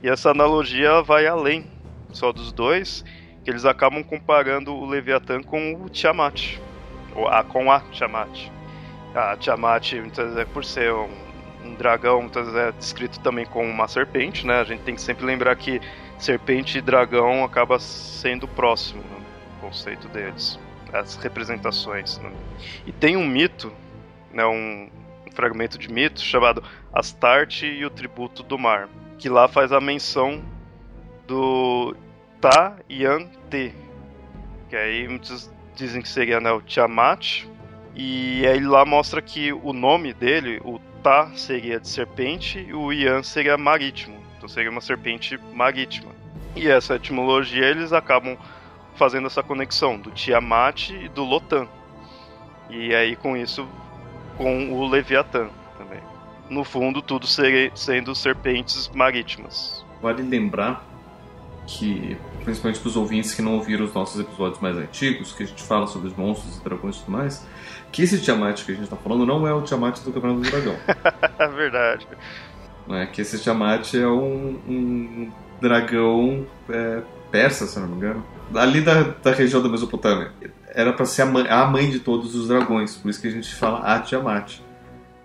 E 0.03 0.09
essa 0.09 0.31
analogia 0.31 1.03
vai 1.03 1.27
além 1.27 1.67
só 2.13 2.33
dos 2.33 2.53
dois, 2.53 3.05
que 3.45 3.51
eles 3.51 3.65
acabam 3.65 4.03
comparando 4.03 4.75
o 4.75 4.87
Leviatã 4.87 5.43
com 5.43 5.75
o 5.75 5.89
Tiamat, 5.89 6.59
ou 7.15 7.29
a, 7.29 7.43
com 7.43 7.71
a 7.71 7.81
Tiamat. 7.81 8.51
A 9.15 9.37
Tiamat, 9.37 9.93
muitas 9.95 10.25
vezes, 10.27 10.39
é 10.39 10.45
por 10.45 10.65
ser 10.65 10.93
um, 10.93 11.09
um 11.65 11.75
dragão, 11.75 12.23
muitas 12.23 12.47
vezes 12.47 12.61
é 12.61 12.73
descrito 12.73 13.21
também 13.21 13.47
como 13.47 13.69
uma 13.69 13.89
serpente, 13.89 14.47
né? 14.47 14.61
A 14.61 14.65
gente 14.65 14.83
tem 14.83 14.95
que 14.95 15.01
sempre 15.01 15.25
lembrar 15.25 15.57
que 15.57 15.81
serpente 16.19 16.79
e 16.79 16.81
dragão 16.81 17.45
acaba 17.45 17.79
sendo 17.79 18.47
próximo, 18.49 19.03
né? 19.03 19.25
o 19.57 19.67
conceito 19.67 20.09
deles, 20.09 20.59
as 20.93 21.17
representações. 21.17 22.19
Né? 22.19 22.31
E 22.87 22.93
tem 22.93 23.17
um 23.17 23.27
mito, 23.27 23.73
né? 24.33 24.45
um, 24.45 24.89
fragmento 25.31 25.79
de 25.79 25.91
mito 25.91 26.21
chamado 26.21 26.63
Astarte 26.93 27.67
e 27.67 27.85
o 27.85 27.91
Tributo 27.91 28.43
do 28.43 28.59
Mar, 28.59 28.89
que 29.19 29.29
lá 29.29 29.49
faz 29.49 29.73
a 29.73 29.81
menção 29.81 30.43
do 31.27 31.95
Ta 32.41 32.77
Yan 32.91 33.27
Te, 33.51 33.75
que 34.69 34.77
aí 34.77 35.09
muitos 35.09 35.51
dizem 35.75 36.03
que 36.03 36.09
seria 36.09 36.41
né, 36.41 36.51
o 36.51 36.61
Tiamat, 36.61 37.45
e 37.95 38.47
aí 38.47 38.61
lá 38.61 38.85
mostra 38.85 39.21
que 39.21 39.53
o 39.53 39.73
nome 39.73 40.13
dele, 40.13 40.61
o 40.65 40.79
Ta 41.03 41.31
seria 41.35 41.79
de 41.79 41.89
serpente 41.89 42.59
e 42.59 42.75
o 42.75 42.93
Yan 42.93 43.23
seria 43.23 43.57
marítimo, 43.57 44.21
então 44.37 44.49
seria 44.49 44.71
uma 44.71 44.81
serpente 44.81 45.39
marítima. 45.53 46.13
E 46.57 46.69
essa 46.69 46.97
etimologia 46.97 47.67
eles 47.67 47.93
acabam 47.93 48.37
fazendo 48.97 49.27
essa 49.27 49.43
conexão 49.43 49.99
do 49.99 50.11
Tiamat 50.11 50.91
e 50.91 51.09
do 51.09 51.25
Lotan. 51.25 51.69
E 52.69 52.95
aí 52.95 53.15
com 53.15 53.37
isso 53.37 53.67
com 54.39 54.73
o 54.73 54.89
Leviatã 54.89 55.49
também. 55.77 56.01
No 56.49 56.65
fundo, 56.65 57.03
tudo 57.03 57.27
ser, 57.27 57.71
sendo 57.75 58.15
serpentes 58.15 58.89
marítimas. 58.95 59.85
Vale 60.01 60.23
lembrar 60.23 60.87
que, 61.67 62.17
principalmente 62.45 62.81
para 62.81 62.89
os 62.89 62.97
ouvintes 62.97 63.35
que 63.35 63.43
não 63.43 63.57
ouviram 63.57 63.85
os 63.85 63.93
nossos 63.93 64.19
episódios 64.19 64.59
mais 64.61 64.77
antigos, 64.79 65.33
que 65.33 65.43
a 65.43 65.47
gente 65.47 65.63
fala 65.63 65.87
sobre 65.87 66.09
os 66.09 66.17
monstros 66.17 66.57
e 66.57 66.65
dragões 66.65 66.97
e 66.97 67.01
tudo 67.01 67.13
mais, 67.13 67.47
que 67.93 68.03
esse 68.03 68.23
Tiamat 68.23 68.65
que 68.65 68.73
a 68.73 68.75
gente 68.75 68.85
está 68.85 68.97
falando 68.97 69.27
não 69.27 69.47
é 69.47 69.53
o 69.53 69.61
Tiamat 69.61 69.99
do 70.01 70.13
Campeonato 70.13 70.41
do 70.41 70.51
Dragão. 70.51 70.77
é 71.39 71.49
verdade. 71.49 72.09
É, 72.89 73.05
que 73.07 73.21
esse 73.21 73.39
Tiamat 73.39 73.93
é 73.95 74.07
um, 74.07 74.59
um 74.67 75.33
dragão 75.61 76.47
é, 76.71 77.03
persa, 77.31 77.67
se 77.67 77.79
não 77.79 77.89
me 77.89 77.97
engano. 77.97 78.25
Ali 78.55 78.81
da, 78.81 79.03
da 79.03 79.33
região 79.33 79.63
da 79.63 79.69
Mesopotâmia 79.69 80.33
era 80.75 80.93
para 80.93 81.07
ser 81.07 81.23
a 81.23 81.27
mãe, 81.27 81.49
a 81.49 81.67
mãe, 81.67 81.91
de 81.91 82.01
todos 82.01 82.35
os 82.35 82.49
dragões, 82.49 82.97
por 82.97 83.09
isso 83.09 83.21
que 83.21 83.29
a 83.29 83.31
gente 83.31 83.55
fala 83.55 83.81
a 83.81 84.01
Tiamat, 84.01 84.61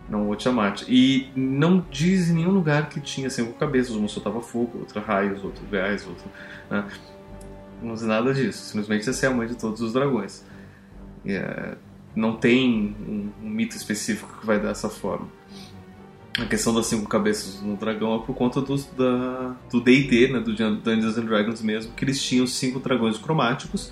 não 0.09 0.29
o 0.29 0.35
Tiamat. 0.35 0.83
E 0.87 1.31
não 1.35 1.85
diz 1.91 2.29
em 2.29 2.33
nenhum 2.33 2.51
lugar 2.51 2.89
que 2.89 2.99
tinha 2.99 3.29
cinco 3.29 3.53
cabeças, 3.53 3.95
uma 3.95 4.07
soltava 4.07 4.41
fogo, 4.41 4.79
outra 4.79 5.01
raios, 5.01 5.43
outro 5.43 5.65
gás, 5.67 6.05
outro. 6.07 6.25
Né? 6.69 6.85
Não 7.81 7.93
diz 7.93 8.03
nada 8.03 8.33
disso, 8.33 8.63
simplesmente 8.63 9.09
essa 9.09 9.25
é 9.25 9.29
a 9.29 9.33
mãe 9.33 9.47
de 9.47 9.55
todos 9.55 9.81
os 9.81 9.93
dragões. 9.93 10.45
É, 11.25 11.75
não 12.15 12.35
tem 12.35 12.95
um, 13.07 13.45
um 13.45 13.49
mito 13.49 13.75
específico 13.75 14.39
que 14.39 14.45
vai 14.45 14.59
dar 14.59 14.71
essa 14.71 14.89
forma 14.89 15.27
a 16.39 16.45
questão 16.45 16.73
das 16.73 16.87
cinco 16.87 17.07
cabeças 17.07 17.61
no 17.61 17.75
dragão 17.75 18.15
é 18.15 18.25
por 18.25 18.35
conta 18.35 18.59
do 18.59 19.81
D&D, 19.81 20.29
né, 20.29 20.39
do 20.39 20.53
Dungeons 20.53 21.17
and 21.17 21.25
Dragons 21.25 21.61
mesmo, 21.61 21.93
que 21.93 22.03
eles 22.03 22.21
tinham 22.21 22.47
cinco 22.47 22.79
dragões 22.79 23.17
cromáticos 23.17 23.91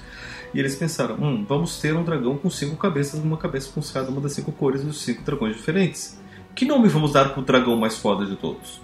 e 0.53 0.59
eles 0.59 0.75
pensaram, 0.75 1.15
hum, 1.15 1.45
vamos 1.47 1.79
ter 1.79 1.95
um 1.95 2.03
dragão 2.03 2.37
com 2.37 2.49
cinco 2.49 2.75
cabeças, 2.75 3.19
uma 3.19 3.37
cabeça 3.37 3.71
com 3.73 3.81
cada 3.81 4.09
uma 4.09 4.19
das 4.19 4.33
cinco 4.33 4.51
cores 4.51 4.83
dos 4.83 5.01
cinco 5.01 5.23
dragões 5.23 5.55
diferentes. 5.55 6.19
Que 6.55 6.65
nome 6.65 6.89
vamos 6.89 7.13
dar 7.13 7.29
pro 7.29 7.41
dragão 7.41 7.77
mais 7.77 7.97
foda 7.97 8.25
de 8.25 8.35
todos? 8.35 8.81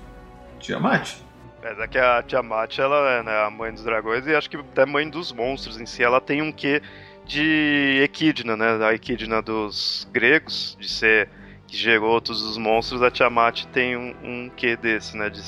Tiamat. 0.59 1.17
Mas 1.61 1.79
é 1.79 1.87
que 1.87 1.97
a 1.97 2.23
Tiamat, 2.23 2.79
ela 2.79 3.11
é 3.11 3.23
né, 3.23 3.45
a 3.45 3.49
mãe 3.49 3.73
dos 3.73 3.83
dragões 3.83 4.25
e 4.25 4.33
acho 4.33 4.49
que 4.49 4.55
até 4.57 4.85
mãe 4.85 5.09
dos 5.09 5.33
monstros 5.33 5.79
em 5.79 5.85
si. 5.85 6.03
Ela 6.03 6.21
tem 6.21 6.41
um 6.41 6.51
quê 6.51 6.81
de 7.25 7.99
Equidna, 8.03 8.55
né? 8.55 8.85
A 8.85 8.93
Equidna 8.93 9.41
dos 9.41 10.07
gregos, 10.11 10.77
de 10.79 10.89
ser 10.89 11.29
que 11.67 11.75
gerou 11.75 12.21
todos 12.21 12.41
os 12.41 12.57
monstros, 12.57 13.03
a 13.03 13.11
Tiamat 13.11 13.65
tem 13.73 13.97
um, 13.97 14.15
um 14.23 14.49
quê 14.55 14.77
desse, 14.77 15.17
né? 15.17 15.29
De, 15.29 15.41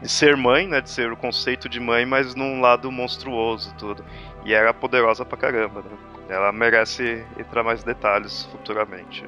de, 0.00 0.08
ser 0.08 0.34
mãe, 0.36 0.66
né? 0.66 0.80
De 0.80 0.88
ser 0.88 1.12
o 1.12 1.16
conceito 1.16 1.68
de 1.68 1.78
mãe, 1.78 2.06
mas 2.06 2.34
num 2.34 2.60
lado 2.60 2.90
monstruoso 2.90 3.74
tudo. 3.76 4.02
E 4.46 4.54
era 4.54 4.72
poderosa 4.72 5.24
pra 5.24 5.36
caramba, 5.36 5.82
né? 5.82 5.90
Ela 6.28 6.52
merece 6.52 7.24
entrar 7.38 7.64
mais 7.64 7.82
detalhes 7.82 8.44
futuramente. 8.52 9.24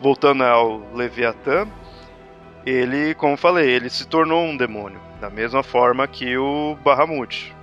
Voltando 0.00 0.42
ao 0.42 0.78
Leviatã, 0.94 1.68
ele, 2.64 3.14
como 3.14 3.36
falei, 3.36 3.70
ele 3.70 3.90
se 3.90 4.08
tornou 4.08 4.42
um 4.42 4.56
demônio, 4.56 5.00
da 5.20 5.28
mesma 5.28 5.62
forma 5.62 6.08
que 6.08 6.36
o 6.38 6.76
Bahamut. 6.82 7.54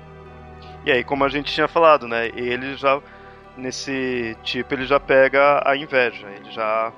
E 0.85 0.91
aí, 0.91 1.03
como 1.03 1.23
a 1.25 1.29
gente 1.29 1.51
tinha 1.51 1.67
falado, 1.67 2.07
né? 2.07 2.27
Ele 2.35 2.75
já 2.75 3.01
nesse 3.57 4.37
tipo 4.43 4.73
ele 4.73 4.85
já 4.85 4.99
pega 4.99 5.61
a 5.65 5.75
inveja, 5.75 6.27
ele 6.29 6.51
já 6.51 6.93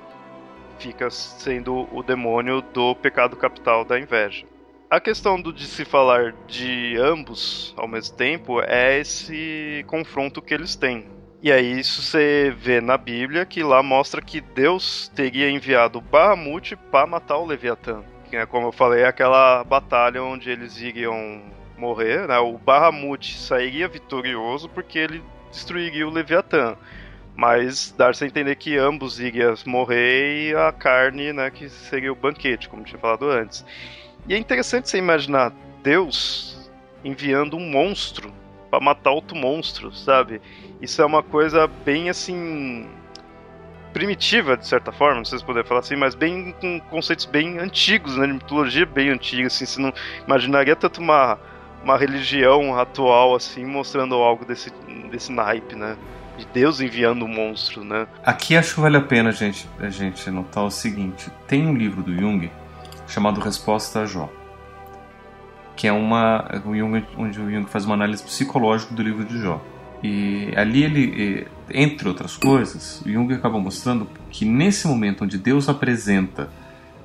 fica 0.78 1.10
sendo 1.10 1.88
o 1.92 2.02
demônio 2.02 2.60
do 2.60 2.94
pecado 2.94 3.36
capital 3.36 3.84
da 3.84 3.98
inveja. 3.98 4.46
A 4.94 5.00
questão 5.00 5.42
do 5.42 5.52
de 5.52 5.66
se 5.66 5.84
falar 5.84 6.32
de 6.46 6.96
ambos 7.00 7.74
ao 7.76 7.88
mesmo 7.88 8.16
tempo 8.16 8.62
é 8.62 9.00
esse 9.00 9.84
confronto 9.88 10.40
que 10.40 10.54
eles 10.54 10.76
têm. 10.76 11.08
E 11.42 11.50
aí 11.50 11.80
isso 11.80 12.00
você 12.00 12.54
vê 12.56 12.80
na 12.80 12.96
Bíblia 12.96 13.44
que 13.44 13.60
lá 13.64 13.82
mostra 13.82 14.22
que 14.22 14.40
Deus 14.40 15.10
teria 15.12 15.50
enviado 15.50 16.00
Bahamut 16.00 16.76
para 16.92 17.08
matar 17.08 17.38
o 17.38 17.44
Leviatã. 17.44 18.04
Que 18.30 18.36
é 18.36 18.46
como 18.46 18.68
eu 18.68 18.72
falei, 18.72 19.02
é 19.02 19.08
aquela 19.08 19.64
batalha 19.64 20.22
onde 20.22 20.48
eles 20.48 20.80
iriam 20.80 21.42
morrer, 21.76 22.28
né? 22.28 22.38
O 22.38 22.56
Bahamut 22.56 23.36
sairia 23.36 23.88
vitorioso 23.88 24.68
porque 24.68 25.00
ele 25.00 25.24
destruiria 25.50 26.06
o 26.06 26.12
Leviatã 26.12 26.76
mas 27.36 27.92
dar-se 27.98 28.22
a 28.22 28.28
entender 28.28 28.54
que 28.54 28.76
ambos 28.76 29.18
iriam 29.18 29.54
morrer 29.66 30.50
e 30.50 30.54
a 30.54 30.70
carne, 30.70 31.32
né, 31.32 31.50
que 31.50 31.68
seria 31.68 32.12
o 32.12 32.14
banquete, 32.14 32.68
como 32.68 32.84
tinha 32.84 32.96
falado 32.96 33.28
antes. 33.28 33.64
E 34.26 34.34
é 34.34 34.38
interessante 34.38 34.88
você 34.88 34.98
imaginar 34.98 35.52
Deus 35.82 36.70
enviando 37.04 37.56
um 37.56 37.70
monstro 37.70 38.32
para 38.70 38.80
matar 38.80 39.10
outro 39.10 39.36
monstro, 39.36 39.94
sabe? 39.94 40.40
Isso 40.80 41.00
é 41.02 41.04
uma 41.04 41.22
coisa 41.22 41.66
bem 41.66 42.08
assim 42.08 42.88
primitiva 43.92 44.56
de 44.56 44.66
certa 44.66 44.90
forma, 44.90 45.18
não 45.18 45.24
sei 45.24 45.38
se 45.38 45.44
poder 45.44 45.64
falar 45.64 45.80
assim, 45.80 45.94
mas 45.94 46.16
bem 46.16 46.52
com 46.60 46.80
conceitos 46.90 47.26
bem 47.26 47.58
antigos, 47.58 48.16
né, 48.16 48.26
de 48.26 48.32
mitologia 48.32 48.84
bem 48.84 49.10
antiga, 49.10 49.46
assim, 49.46 49.64
você 49.64 49.80
não 49.80 49.92
imaginaria 50.26 50.74
tanto 50.74 51.00
uma 51.00 51.38
uma 51.80 51.98
religião 51.98 52.76
atual 52.78 53.36
assim 53.36 53.64
mostrando 53.64 54.14
algo 54.14 54.44
desse 54.44 54.70
desse 55.10 55.30
naipe, 55.30 55.76
né? 55.76 55.96
de 56.36 56.46
Deus 56.46 56.80
enviando 56.80 57.24
um 57.24 57.28
monstro, 57.28 57.84
né? 57.84 58.08
Aqui 58.24 58.56
acho 58.56 58.74
que 58.74 58.80
vale 58.80 58.96
a 58.96 59.00
pena 59.00 59.28
a 59.28 59.32
gente, 59.32 59.68
a 59.78 59.88
gente 59.88 60.28
notar 60.30 60.64
o 60.64 60.70
seguinte: 60.70 61.30
tem 61.46 61.64
um 61.64 61.74
livro 61.76 62.02
do 62.02 62.12
Jung 62.12 62.50
chamado 63.06 63.40
Resposta 63.40 64.00
a 64.00 64.06
Jó, 64.06 64.30
que 65.76 65.86
é 65.86 65.92
uma 65.92 66.48
Jung, 66.64 67.04
onde 67.16 67.40
o 67.40 67.50
Jung 67.50 67.66
faz 67.66 67.84
uma 67.84 67.94
análise 67.94 68.22
psicológica 68.22 68.94
do 68.94 69.02
livro 69.02 69.24
de 69.24 69.38
Jó. 69.38 69.60
E 70.02 70.52
ali 70.56 70.84
ele, 70.84 71.46
entre 71.70 72.08
outras 72.08 72.36
coisas, 72.36 73.02
Jung 73.06 73.32
acaba 73.32 73.58
mostrando 73.58 74.06
que 74.30 74.44
nesse 74.44 74.86
momento 74.86 75.24
onde 75.24 75.38
Deus 75.38 75.68
apresenta 75.68 76.50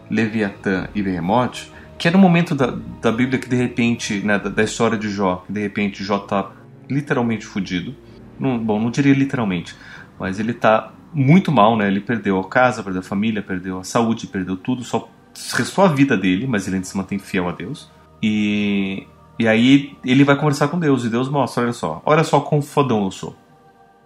Leviatã 0.10 0.90
e 0.94 1.02
Behemoth, 1.02 1.72
que 1.98 2.08
era 2.08 2.18
um 2.18 2.22
momento 2.22 2.56
da, 2.56 2.78
da 3.02 3.12
Bíblia 3.12 3.40
que 3.40 3.48
de 3.48 3.56
repente, 3.56 4.20
né, 4.20 4.38
da, 4.38 4.50
da 4.50 4.64
história 4.64 4.98
de 4.98 5.10
Jó, 5.10 5.44
que 5.48 5.54
de 5.54 5.62
repente 5.62 6.04
Jó 6.04 6.18
está 6.18 6.52
literalmente 6.90 7.46
fudido 7.46 7.96
não, 8.40 8.58
bom, 8.58 8.80
não 8.80 8.90
diria 8.90 9.14
literalmente, 9.14 9.76
mas 10.18 10.40
ele 10.40 10.54
tá 10.54 10.92
muito 11.14 11.52
mal, 11.52 11.76
né? 11.76 11.88
Ele 11.88 12.00
perdeu 12.00 12.40
a 12.40 12.48
casa, 12.48 12.82
perdeu 12.82 13.02
a 13.02 13.04
família, 13.04 13.42
perdeu 13.42 13.80
a 13.80 13.84
saúde, 13.84 14.28
perdeu 14.28 14.56
tudo, 14.56 14.84
só 14.84 15.10
restou 15.54 15.84
a 15.84 15.88
vida 15.88 16.18
dele, 16.18 16.48
mas 16.48 16.68
ele 16.68 16.78
ainda 16.78 16.88
se 16.88 16.98
mantém 16.98 17.20
fiel 17.20 17.48
a 17.48 17.52
Deus. 17.52 17.90
E, 18.22 19.08
e 19.38 19.48
aí 19.48 19.98
ele 20.04 20.24
vai 20.24 20.36
conversar 20.36 20.68
com 20.68 20.80
Deus, 20.80 21.06
e 21.06 21.10
Deus 21.10 21.30
mostra, 21.30 21.64
olha 21.64 21.74
só, 21.74 22.02
olha 22.06 22.24
só 22.24 22.40
quão 22.40 22.62
fodão 22.62 23.06
eu 23.06 23.12
sou. 23.12 23.36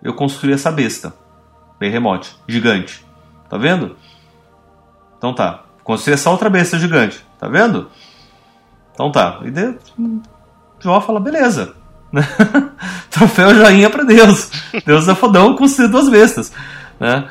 Eu 0.01 0.13
construí 0.13 0.53
essa 0.53 0.71
besta, 0.71 1.13
remote, 1.79 2.35
gigante, 2.47 3.05
tá 3.49 3.57
vendo? 3.57 3.95
Então 5.17 5.33
tá, 5.33 5.63
construí 5.83 6.13
essa 6.13 6.29
outra 6.29 6.49
besta 6.49 6.77
gigante, 6.77 7.25
tá 7.39 7.47
vendo? 7.47 7.89
Então 8.93 9.11
tá, 9.11 9.39
e 9.43 9.51
Deus, 9.51 9.75
Jó 10.79 11.01
fala, 11.01 11.19
beleza, 11.19 11.75
troféu 13.09 13.55
joinha 13.55 13.89
para 13.89 14.03
Deus. 14.03 14.49
Deus 14.85 15.07
é 15.07 15.15
fodão 15.15 15.57
as 15.59 15.89
duas 15.89 16.09
bestas, 16.09 16.53
né? 16.99 17.29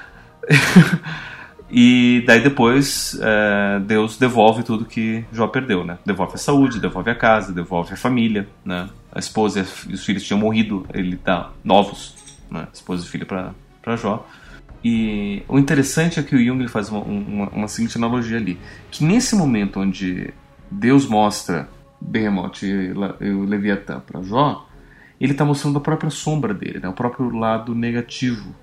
e 1.75 2.23
daí 2.27 2.43
depois 2.43 3.19
é, 3.23 3.81
Deus 3.81 4.19
devolve 4.19 4.63
tudo 4.63 4.85
que 4.85 5.25
Jó 5.33 5.47
perdeu, 5.47 5.83
né? 5.83 5.97
Devolve 6.05 6.35
a 6.35 6.37
saúde, 6.37 6.79
devolve 6.79 7.11
a 7.11 7.15
casa, 7.15 7.51
devolve 7.51 7.95
a 7.95 7.97
família, 7.97 8.47
né? 8.63 8.91
A 9.11 9.19
esposa 9.19 9.61
e 9.89 9.95
os 9.95 10.05
filhos 10.05 10.23
tinham 10.23 10.39
morrido, 10.39 10.87
ele 10.93 11.19
dá 11.25 11.51
novos, 11.65 12.15
né? 12.51 12.69
Esposa 12.75 13.07
e 13.07 13.09
filho 13.09 13.25
para 13.25 13.97
Jó. 13.97 14.29
E 14.85 15.43
o 15.49 15.59
interessante 15.59 16.21
é 16.21 16.23
que 16.23 16.37
o 16.37 16.45
Jung 16.45 16.69
faz 16.69 16.91
uma, 16.91 17.01
uma, 17.01 17.49
uma 17.49 17.69
seguinte 17.69 17.97
analogia 17.97 18.37
ali, 18.37 18.59
que 18.91 19.03
nesse 19.03 19.35
momento 19.35 19.81
onde 19.81 20.35
Deus 20.71 21.07
mostra 21.07 21.71
Behemoth 21.99 22.65
e 22.65 22.93
o 23.31 23.45
Leviatã 23.45 23.99
para 23.99 24.21
Jó, 24.23 24.69
ele 25.19 25.33
está 25.33 25.45
mostrando 25.45 25.79
a 25.79 25.81
própria 25.81 26.11
sombra 26.11 26.53
dele, 26.53 26.81
né? 26.81 26.89
o 26.89 26.93
próprio 26.93 27.31
lado 27.35 27.75
negativo 27.75 28.55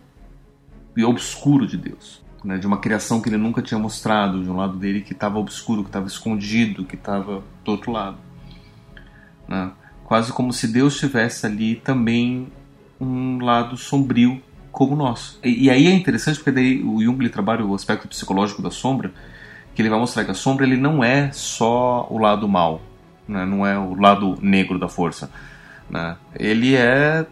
e 0.95 1.03
obscuro 1.03 1.65
de 1.65 1.75
Deus. 1.75 2.28
Né? 2.43 2.57
De 2.57 2.67
uma 2.67 2.77
criação 2.77 3.21
que 3.21 3.29
ele 3.29 3.37
nunca 3.37 3.61
tinha 3.61 3.79
mostrado, 3.79 4.43
de 4.43 4.49
um 4.49 4.55
lado 4.55 4.77
dele 4.77 5.01
que 5.01 5.13
estava 5.13 5.37
obscuro, 5.37 5.83
que 5.83 5.89
estava 5.89 6.07
escondido, 6.07 6.85
que 6.85 6.95
estava 6.95 7.43
do 7.63 7.71
outro 7.71 7.91
lado. 7.91 8.17
Né? 9.47 9.71
Quase 10.05 10.31
como 10.31 10.53
se 10.53 10.67
Deus 10.67 10.97
tivesse 10.97 11.45
ali 11.45 11.75
também 11.75 12.47
um 12.99 13.39
lado 13.43 13.77
sombrio 13.77 14.41
como 14.71 14.93
o 14.93 14.97
nosso. 14.97 15.39
E, 15.43 15.65
e 15.65 15.69
aí 15.69 15.87
é 15.87 15.91
interessante 15.91 16.37
porque 16.37 16.51
daí 16.51 16.83
o 16.83 17.01
Jung 17.01 17.27
trabalha 17.29 17.65
o 17.65 17.73
aspecto 17.73 18.07
psicológico 18.07 18.61
da 18.61 18.71
sombra, 18.71 19.11
que 19.73 19.81
ele 19.81 19.89
vai 19.89 19.99
mostrar 19.99 20.25
que 20.25 20.31
a 20.31 20.35
sombra 20.35 20.65
ele 20.65 20.77
não 20.77 21.03
é 21.03 21.31
só 21.31 22.07
o 22.09 22.17
lado 22.17 22.47
mal, 22.47 22.81
né? 23.27 23.45
não 23.45 23.65
é 23.65 23.77
o 23.77 23.95
lado 23.95 24.37
negro 24.41 24.79
da 24.79 24.87
força. 24.87 25.31
Né? 25.89 26.15
Ele 26.35 26.75
é 26.75 27.25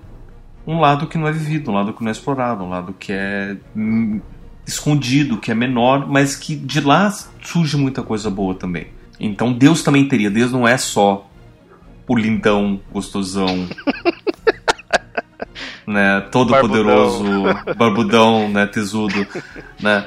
um 0.65 0.79
lado 0.79 1.07
que 1.07 1.17
não 1.17 1.27
é 1.27 1.31
vivido, 1.31 1.71
um 1.71 1.73
lado 1.73 1.93
que 1.93 2.01
não 2.01 2.09
é 2.09 2.11
explorado, 2.11 2.63
um 2.63 2.69
lado 2.69 2.93
que 2.93 3.13
é 3.13 3.55
hum, 3.75 4.19
escondido, 4.67 5.37
que 5.37 5.49
é 5.49 5.55
menor, 5.55 6.07
mas 6.07 6.35
que 6.35 6.55
de 6.55 6.81
lá 6.81 7.09
surge 7.41 7.77
muita 7.77 8.03
coisa 8.03 8.29
boa 8.29 8.53
também. 8.53 8.87
Então 9.19 9.53
Deus 9.53 9.81
também 9.81 10.07
teria, 10.07 10.29
Deus 10.29 10.51
não 10.51 10.67
é 10.67 10.77
só 10.77 11.27
o 12.07 12.15
lindão, 12.15 12.79
gostosão, 12.91 13.67
né, 15.87 16.21
todo 16.31 16.51
barbudão. 16.51 16.83
poderoso, 16.83 17.23
barbudão, 17.77 18.49
né, 18.49 18.67
tesudo, 18.67 19.25
né, 19.81 20.05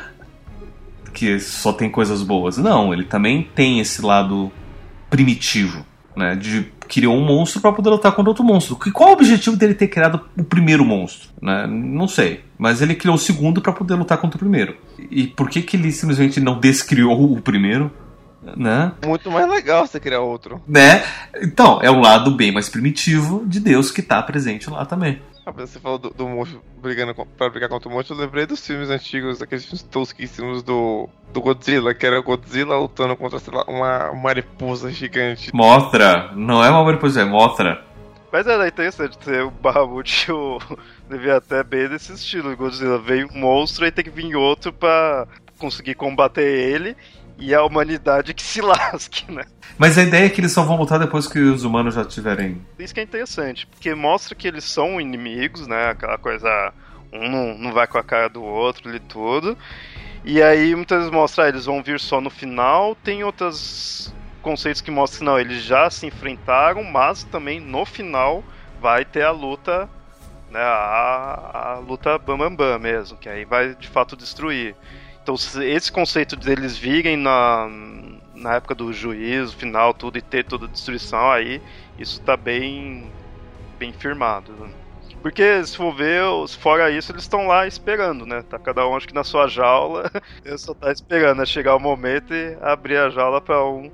que 1.13 1.41
só 1.41 1.73
tem 1.73 1.91
coisas 1.91 2.23
boas. 2.23 2.57
Não, 2.57 2.93
ele 2.93 3.05
também 3.05 3.43
tem 3.55 3.81
esse 3.81 4.03
lado 4.03 4.53
primitivo, 5.09 5.85
né, 6.17 6.35
de 6.35 6.67
criou 6.89 7.17
um 7.17 7.25
monstro 7.25 7.61
para 7.61 7.73
poder 7.73 7.89
lutar 7.89 8.13
contra 8.13 8.31
outro 8.31 8.45
monstro. 8.45 8.77
Qual 8.93 9.11
o 9.11 9.13
objetivo 9.13 9.57
dele 9.57 9.75
ter 9.75 9.87
criado 9.87 10.21
o 10.37 10.43
primeiro 10.43 10.85
monstro? 10.85 11.29
Né? 11.41 11.67
Não 11.69 12.09
sei. 12.09 12.45
Mas 12.59 12.83
ele 12.83 12.97
criou 12.97 13.15
o 13.15 13.19
segundo 13.19 13.61
para 13.61 13.73
poder 13.73 13.95
lutar 13.95 14.19
contra 14.19 14.37
o 14.37 14.41
primeiro. 14.41 14.77
E 14.99 15.29
por 15.29 15.49
que, 15.49 15.63
que 15.63 15.77
ele 15.77 15.93
simplesmente 15.93 16.41
não 16.41 16.59
descriou 16.59 17.33
o 17.33 17.41
primeiro? 17.41 17.93
Né? 18.57 18.93
Muito 19.07 19.31
mais 19.31 19.49
legal 19.49 19.87
você 19.87 20.01
criar 20.01 20.21
outro. 20.21 20.61
Né? 20.67 21.05
Então, 21.41 21.79
é 21.81 21.91
um 21.91 22.01
lado 22.01 22.33
bem 22.33 22.51
mais 22.51 22.69
primitivo 22.69 23.45
de 23.47 23.61
Deus 23.61 23.91
que 23.91 24.01
está 24.01 24.21
presente 24.23 24.69
lá 24.69 24.85
também. 24.85 25.21
Ah, 25.45 25.51
você 25.51 25.81
falou 25.81 25.99
do, 25.99 26.11
do 26.11 26.29
monstro 26.29 26.63
brigando 26.81 27.15
com, 27.15 27.27
pra 27.27 27.49
brigar 27.49 27.69
contra 27.69 27.89
o 27.89 27.93
monstro, 27.93 28.15
eu 28.15 28.21
lembrei 28.21 28.47
dos 28.47 28.65
filmes 28.67 28.91
antigos, 28.91 29.41
aqueles 29.41 29.65
filmes 29.65 29.83
tosquíssimos 29.83 30.63
do, 30.63 31.09
do 31.33 31.41
Godzilla, 31.41 31.95
que 31.95 32.07
era 32.07 32.21
Godzilla 32.21 32.79
lutando 32.79 33.17
contra, 33.17 33.39
sei 33.39 33.55
lá, 33.55 33.65
uma 33.67 34.13
mariposa 34.15 34.91
gigante. 34.91 35.55
Mostra! 35.55 36.31
Não 36.35 36.63
é 36.63 36.71
uma 36.71 36.85
mariposa, 36.85 37.23
é 37.23 37.25
mostra. 37.25 37.85
Mas 38.33 38.47
era 38.47 38.69
interessante 38.69 39.19
ter 39.19 39.43
o 39.43 39.51
Bahamut 39.51 40.31
o 40.31 40.59
Leviatã 41.09 41.65
bem 41.65 41.89
desse 41.89 42.13
estilo. 42.13 42.57
Godzilla 42.57 42.99
veio 42.99 43.29
um 43.35 43.39
monstro 43.39 43.87
e 43.87 43.91
tem 43.91 44.05
que 44.05 44.11
vir 44.11 44.37
outro 44.37 44.73
pra 44.73 45.27
conseguir 45.59 45.95
combater 45.95 46.43
ele 46.43 46.97
e 47.41 47.55
a 47.55 47.65
humanidade 47.65 48.35
que 48.35 48.43
se 48.43 48.61
lasque, 48.63 49.31
né? 49.33 49.45
Mas 49.79 49.97
a 49.97 50.03
ideia 50.03 50.27
é 50.27 50.29
que 50.29 50.41
eles 50.41 50.53
só 50.53 50.63
vão 50.63 50.77
lutar 50.77 50.99
depois 50.99 51.27
que 51.27 51.39
os 51.39 51.65
humanos 51.65 51.95
já 51.95 52.05
tiverem. 52.05 52.61
Isso 52.79 52.93
que 52.93 53.01
é 53.01 53.03
interessante, 53.03 53.67
porque 53.67 53.95
mostra 53.95 54.35
que 54.35 54.47
eles 54.47 54.65
são 54.65 55.01
inimigos, 55.01 55.67
né? 55.67 55.91
Aquela 55.91 56.19
coisa. 56.19 56.73
Um 57.13 57.29
não, 57.29 57.59
não 57.59 57.73
vai 57.73 57.89
com 57.89 57.99
a 57.99 58.05
cara 58.05 58.29
do 58.29 58.43
outro 58.43 58.95
e 58.95 59.01
tudo. 59.01 59.57
E 60.25 60.43
aí 60.43 60.75
muitas 60.77 60.99
vezes 60.99 61.13
mostra, 61.13 61.45
ah, 61.45 61.49
eles 61.49 61.65
vão 61.65 61.83
vir 61.83 61.99
só 61.99 62.21
no 62.21 62.31
final. 62.31 62.95
Tem 62.95 63.25
outros 63.25 64.13
conceitos 64.43 64.81
que 64.81 64.91
mostram 64.91 65.19
que 65.19 65.25
não, 65.25 65.39
eles 65.41 65.63
já 65.63 65.89
se 65.91 66.07
enfrentaram, 66.07 66.85
mas 66.85 67.25
também 67.25 67.59
no 67.59 67.85
final 67.85 68.45
vai 68.81 69.05
ter 69.05 69.23
a 69.23 69.31
luta, 69.31 69.89
né? 70.51 70.61
A, 70.61 71.75
a 71.75 71.79
luta 71.79 72.19
bam 72.19 72.39
bam 72.39 72.55
bam 72.55 72.79
mesmo, 72.79 73.17
que 73.17 73.29
aí 73.29 73.45
vai 73.45 73.75
de 73.75 73.89
fato 73.89 74.17
destruir. 74.17 74.77
Então, 75.23 75.35
esse 75.35 75.93
conceito 75.93 76.35
deles 76.37 76.77
virem 76.77 77.17
na, 77.17 77.69
na 78.35 78.55
época 78.55 78.75
do 78.75 78.93
juízo 78.93 79.57
final, 79.57 79.93
tudo, 79.93 80.19
e 80.19 80.23
ter 80.23 80.45
toda 80.45 80.67
a 80.67 80.69
destruição, 80.69 81.31
aí 81.31 81.63
isso 81.99 82.21
tá 82.23 82.37
bem, 82.37 83.11
bem 83.79 83.93
firmado. 83.93 84.53
Né? 84.53 84.71
Porque 85.23 85.65
se 85.65 85.77
for 85.77 85.95
ver, 85.95 86.23
fora 86.59 86.91
isso, 86.91 87.13
eles 87.13 87.23
estão 87.23 87.47
lá 87.47 87.67
esperando, 87.67 88.25
né? 88.25 88.43
Tá 88.43 88.59
cada 88.59 88.87
um 88.87 88.97
acho 88.97 89.07
que 89.07 89.15
na 89.15 89.25
sua 89.25 89.47
jaula, 89.47 90.11
eu 90.45 90.57
só 90.57 90.73
tá 90.73 90.91
esperando 90.91 91.39
né? 91.39 91.47
chegar 91.47 91.77
o 91.77 91.81
momento 91.81 92.33
e 92.33 92.57
abrir 92.63 92.97
a 92.97 93.11
jaula 93.11 93.41
para 93.41 93.63
um 93.65 93.91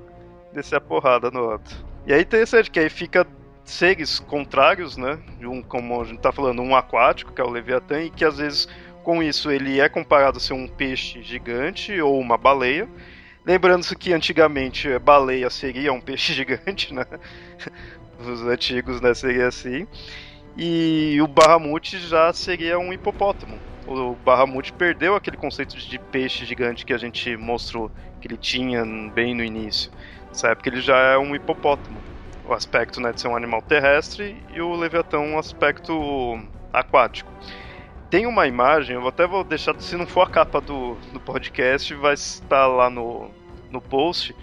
descer 0.53 0.77
a 0.77 0.81
porrada 0.81 1.29
no 1.29 1.51
outro. 1.51 1.75
E 2.05 2.13
aí 2.13 2.21
interessante 2.21 2.71
que 2.71 2.79
aí 2.79 2.89
fica 2.89 3.27
seres 3.65 4.19
contrários, 4.19 4.95
né? 4.95 5.19
Um, 5.41 5.61
como 5.61 6.01
a 6.01 6.05
gente 6.05 6.21
tá 6.21 6.31
falando, 6.31 6.61
um 6.61 6.73
aquático, 6.73 7.33
que 7.33 7.41
é 7.41 7.43
o 7.43 7.49
Leviatã, 7.49 8.01
e 8.01 8.09
que 8.09 8.23
às 8.23 8.37
vezes 8.37 8.69
com 9.07 9.23
isso, 9.23 9.49
ele 9.49 9.79
é 9.79 9.87
comparado 9.87 10.35
a 10.35 10.41
ser 10.41 10.51
um 10.51 10.67
peixe 10.67 11.23
gigante 11.23 11.97
ou 12.01 12.19
uma 12.19 12.37
baleia. 12.37 12.89
Lembrando-se 13.45 13.95
que 13.95 14.11
antigamente 14.11 14.99
baleia 14.99 15.49
seria 15.49 15.93
um 15.93 16.01
peixe 16.01 16.33
gigante, 16.35 16.93
né? 16.93 17.05
Os 18.19 18.41
antigos, 18.41 18.99
né, 18.99 19.13
seria 19.13 19.47
assim. 19.47 19.87
E 20.57 21.17
o 21.21 21.27
Bahamut 21.27 21.97
já 21.99 22.33
seria 22.33 22.77
um 22.77 22.91
hipopótamo. 22.91 23.57
O 23.87 24.13
Bahamut 24.25 24.73
perdeu 24.73 25.15
aquele 25.15 25.37
conceito 25.37 25.77
de 25.77 25.97
peixe 25.97 26.43
gigante 26.43 26.85
que 26.85 26.91
a 26.91 26.97
gente 26.97 27.37
mostrou 27.37 27.89
que 28.19 28.27
ele 28.27 28.35
tinha 28.35 28.83
bem 29.15 29.33
no 29.33 29.41
início. 29.41 29.89
Nessa 30.27 30.49
época 30.49 30.67
ele 30.67 30.81
já 30.81 30.97
é 30.97 31.17
um 31.17 31.33
hipopótamo. 31.33 31.97
O 32.45 32.51
aspecto 32.51 32.99
né, 32.99 33.13
de 33.13 33.21
ser 33.21 33.29
um 33.29 33.37
animal 33.37 33.61
terrestre 33.61 34.35
e 34.53 34.59
o 34.59 34.75
Leviatã 34.75 35.19
um 35.19 35.39
aspecto 35.39 36.37
aquático. 36.73 37.31
Tem 38.09 38.25
uma 38.25 38.47
imagem, 38.47 38.95
eu 38.95 39.07
até 39.07 39.27
vou 39.27 39.43
deixar, 39.43 39.75
se 39.79 39.97
não 39.97 40.07
for 40.07 40.21
a 40.21 40.29
capa 40.29 40.61
do, 40.61 40.95
do 41.11 41.19
podcast, 41.19 41.93
vai 41.95 42.13
estar 42.13 42.65
lá 42.65 42.89
no, 42.89 43.29
no 43.69 43.81
post, 43.81 44.33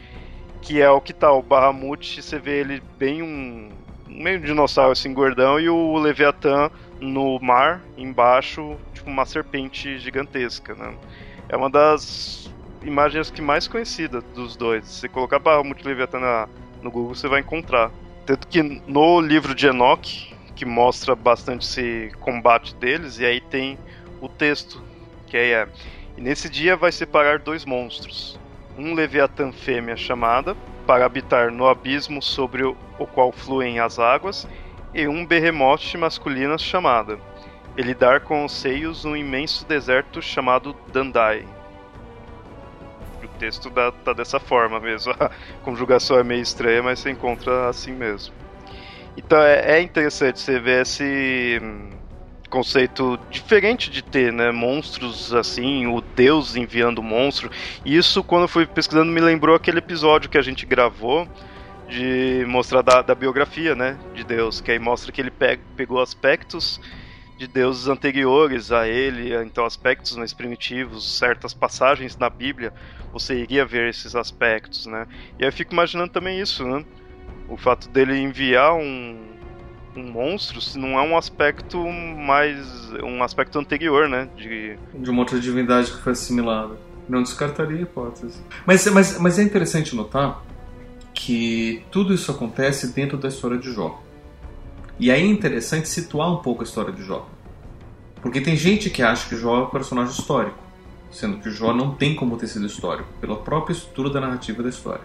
que 0.61 0.83
é 0.83 0.91
o 0.91 1.01
que 1.01 1.15
tá 1.15 1.33
o 1.33 1.43
Bahamut, 1.43 2.23
você 2.23 2.39
vê 2.39 2.61
ele 2.61 2.83
bem 2.99 3.23
um, 3.23 3.71
meio 4.07 4.39
dinossauro 4.41 4.93
assim, 4.93 5.15
gordão, 5.15 5.59
e 5.59 5.71
o 5.71 5.97
Leviatã 5.97 6.71
no 7.01 7.39
mar, 7.41 7.81
embaixo, 7.97 8.77
tipo 8.93 9.09
uma 9.09 9.25
serpente 9.25 9.99
gigantesca, 9.99 10.75
né? 10.75 10.95
É 11.49 11.57
uma 11.57 11.71
das 11.71 12.53
imagens 12.83 13.31
que 13.31 13.41
mais 13.41 13.67
conhecida 13.67 14.21
dos 14.21 14.57
dois. 14.57 14.87
Se 14.87 15.09
colocar 15.09 15.39
Bahamut 15.39 15.83
e 15.83 15.87
Leviatã 15.87 16.19
na, 16.19 16.49
no 16.83 16.91
Google, 16.91 17.15
você 17.15 17.29
vai 17.29 17.41
encontrar. 17.41 17.91
Tanto 18.27 18.47
que 18.47 18.63
no 18.63 19.21
livro 19.21 19.55
de 19.55 19.67
Enoch, 19.67 20.34
que 20.55 20.65
mostra 20.65 21.15
bastante 21.15 21.65
esse 21.65 22.13
combate 22.21 22.75
deles, 22.77 23.19
e 23.19 23.27
aí 23.27 23.41
tem 23.41 23.79
o 24.21 24.29
texto, 24.29 24.83
que 25.27 25.37
é 25.37 25.69
e 26.17 26.21
nesse 26.21 26.49
dia 26.49 26.77
vai 26.77 26.93
separar 26.93 27.41
dois 27.41 27.65
monstros, 27.65 28.39
um 28.79 28.95
Leviatã 28.95 29.51
fêmea 29.51 29.97
chamada, 29.97 30.57
para 30.87 31.05
habitar 31.05 31.51
no 31.51 31.67
abismo 31.67 32.23
sobre 32.23 32.63
o, 32.63 32.77
qual 33.13 33.33
fluem 33.33 33.81
as 33.81 33.99
águas, 33.99 34.47
e 34.93 35.09
um 35.09 35.27
Behemoth 35.27 35.95
masculina 35.99 36.57
chamada, 36.57 37.19
e 37.77 37.83
lidar 37.83 38.21
com 38.21 38.45
os 38.45 38.53
seios 38.53 39.05
no 39.05 39.17
imenso 39.17 39.67
deserto 39.67 40.23
chamado 40.23 40.77
Dandai. 40.93 41.45
O 43.23 43.29
texto 43.39 43.69
dá, 43.69 43.91
tá 43.91 44.13
dessa 44.13 44.39
forma 44.39 44.79
mesmo, 44.79 45.13
a 45.19 45.31
conjugação 45.65 46.17
é 46.17 46.23
meio 46.23 46.43
estranha, 46.43 46.83
mas 46.83 47.01
se 47.01 47.11
encontra 47.11 47.69
assim 47.69 47.93
mesmo. 47.93 48.44
Então 49.17 49.41
é, 49.41 49.79
é 49.79 49.83
interessante 49.83 50.41
você 50.41 50.59
ver 50.59 50.83
esse 50.83 51.59
hum, 51.63 52.01
conceito 52.51 53.17
diferente 53.31 53.91
de 53.91 54.03
ter, 54.03 54.33
né? 54.33 54.51
Monstros 54.51 55.33
assim, 55.33 55.87
o 55.87 56.01
Deus 56.01 56.57
enviando 56.57 57.03
monstro. 57.03 57.49
E 57.85 57.97
isso, 57.97 58.25
quando 58.25 58.43
eu 58.43 58.49
fui 58.49 58.67
pesquisando, 58.67 59.13
me 59.13 59.21
lembrou 59.21 59.55
aquele 59.57 59.79
episódio 59.79 60.29
que 60.31 60.39
a 60.39 60.43
gente 60.43 60.67
gravou 60.67 61.29
de 61.87 62.45
mostrar 62.49 62.83
da, 62.83 63.03
da 63.03 63.15
biografia, 63.15 63.75
né? 63.77 64.01
De 64.13 64.25
Deus, 64.25 64.61
que 64.61 64.73
aí 64.73 64.79
mostra 64.79 65.13
que 65.13 65.21
ele 65.21 65.31
pe 65.31 65.59
pegou 65.77 66.01
aspectos 66.01 66.81
de 67.37 67.47
deuses 67.49 67.89
anteriores 67.89 68.71
a 68.73 68.87
ele, 68.89 69.35
então 69.45 69.65
aspectos 69.67 70.17
mais 70.17 70.33
primitivos, 70.35 71.19
certas 71.19 71.55
passagens 71.55 72.17
na 72.19 72.31
Bíblia, 72.31 72.73
você 73.13 73.37
iria 73.37 73.67
ver 73.67 73.89
esses 73.91 74.15
aspectos, 74.15 74.87
né? 74.87 75.07
E 75.39 75.45
aí 75.45 75.49
eu 75.49 75.53
fico 75.53 75.75
imaginando 75.75 76.11
também 76.13 76.41
isso, 76.41 76.65
né? 76.67 76.85
O 77.49 77.57
fato 77.57 77.89
dele 77.89 78.17
enviar 78.17 78.75
um, 78.75 79.19
um 79.97 80.11
monstro 80.11 80.61
se 80.61 80.79
não 80.79 80.99
é 80.99 81.03
um 81.03 81.17
aspecto 81.17 81.79
mais. 81.79 82.59
um 83.03 83.23
aspecto 83.23 83.59
anterior, 83.59 84.09
né? 84.09 84.29
De, 84.37 84.77
de 84.95 85.11
uma 85.11 85.21
outra 85.21 85.39
divindade 85.39 85.93
que 85.93 85.99
foi 85.99 86.13
assimilada. 86.13 86.77
Não 87.09 87.23
descartaria 87.23 87.79
a 87.79 87.83
hipótese. 87.83 88.41
Mas, 88.65 88.87
mas, 88.87 89.19
mas 89.19 89.39
é 89.39 89.43
interessante 89.43 89.95
notar 89.95 90.43
que 91.13 91.85
tudo 91.91 92.13
isso 92.15 92.31
acontece 92.31 92.93
dentro 92.93 93.17
da 93.17 93.29
história 93.29 93.59
de 93.59 93.73
Jó. 93.73 94.03
E 94.99 95.11
aí 95.11 95.23
é 95.23 95.27
interessante 95.27 95.89
situar 95.89 96.33
um 96.33 96.39
pouco 96.39 96.63
a 96.63 96.65
história 96.65 96.93
de 96.93 97.03
Jó. 97.03 97.29
Porque 98.23 98.41
tem 98.41 98.57
gente 98.57 98.89
que 98.89 99.03
acha 99.03 99.29
que 99.29 99.37
Jó 99.37 99.57
é 99.57 99.63
um 99.65 99.71
personagem 99.71 100.13
histórico, 100.13 100.57
sendo 101.11 101.39
que 101.39 101.51
Jó 101.51 101.75
não 101.75 101.95
tem 101.95 102.15
como 102.15 102.37
ter 102.37 102.47
sido 102.47 102.67
histórico, 102.67 103.09
pela 103.21 103.37
própria 103.37 103.75
estrutura 103.75 104.11
da 104.11 104.21
narrativa 104.21 104.63
da 104.63 104.69
história. 104.71 105.03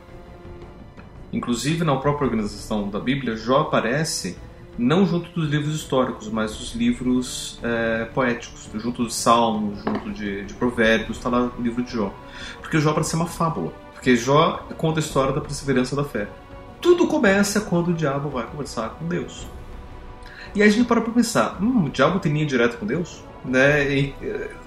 Inclusive, 1.31 1.83
na 1.83 1.95
própria 1.95 2.25
organização 2.25 2.89
da 2.89 2.99
Bíblia, 2.99 3.35
Jó 3.35 3.61
aparece 3.61 4.37
não 4.79 5.05
junto 5.05 5.29
dos 5.31 5.49
livros 5.49 5.75
históricos, 5.75 6.29
mas 6.29 6.55
dos 6.55 6.73
livros 6.73 7.59
é, 7.61 8.05
poéticos, 8.05 8.69
junto 8.75 9.03
dos 9.03 9.13
salmos, 9.13 9.83
junto 9.83 10.11
de, 10.11 10.45
de 10.45 10.53
provérbios, 10.53 11.17
está 11.17 11.29
lá 11.29 11.51
o 11.57 11.61
livro 11.61 11.83
de 11.83 11.91
Jó. 11.91 12.13
Porque 12.61 12.79
Jó 12.79 12.93
parece 12.93 13.11
ser 13.11 13.15
uma 13.17 13.27
fábula, 13.27 13.73
porque 13.93 14.15
Jó 14.15 14.65
conta 14.77 14.99
a 14.99 15.01
história 15.01 15.33
da 15.33 15.41
perseverança 15.41 15.95
da 15.95 16.03
fé. 16.03 16.27
Tudo 16.81 17.07
começa 17.07 17.59
quando 17.59 17.89
o 17.89 17.93
diabo 17.93 18.29
vai 18.29 18.45
conversar 18.45 18.89
com 18.91 19.05
Deus. 19.05 19.45
E 20.55 20.63
aí 20.63 20.69
a 20.69 20.71
gente 20.71 20.87
para 20.87 21.01
para 21.01 21.11
pensar, 21.11 21.61
hum, 21.61 21.85
o 21.85 21.89
diabo 21.89 22.19
tem 22.19 22.31
linha 22.31 22.45
direta 22.45 22.77
com 22.77 22.85
Deus? 22.85 23.21
Né? 23.43 23.93
E, 23.93 24.15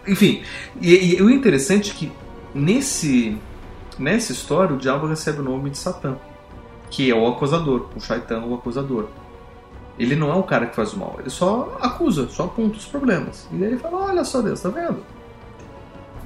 enfim, 0.06 0.42
e, 0.80 1.16
e, 1.16 1.22
o 1.22 1.30
interessante 1.30 1.90
é 1.90 1.94
que 1.94 2.12
nesse, 2.54 3.38
nessa 3.98 4.32
história 4.32 4.74
o 4.74 4.78
diabo 4.78 5.06
recebe 5.06 5.40
o 5.40 5.42
nome 5.42 5.70
de 5.70 5.78
Satã, 5.78 6.16
que 6.92 7.10
é 7.10 7.14
o 7.14 7.26
acusador, 7.26 7.88
o 7.96 8.00
Shaitan, 8.00 8.44
o 8.44 8.54
acusador. 8.54 9.08
Ele 9.98 10.14
não 10.14 10.30
é 10.30 10.34
o 10.34 10.42
cara 10.42 10.66
que 10.66 10.76
faz 10.76 10.92
o 10.92 10.98
mal, 10.98 11.16
ele 11.18 11.30
só 11.30 11.78
acusa, 11.80 12.28
só 12.28 12.44
aponta 12.44 12.76
os 12.76 12.84
problemas. 12.84 13.48
E 13.50 13.56
aí 13.56 13.72
ele 13.72 13.78
fala: 13.78 14.10
Olha 14.10 14.24
só, 14.24 14.42
Deus, 14.42 14.60
tá 14.60 14.68
vendo? 14.68 15.02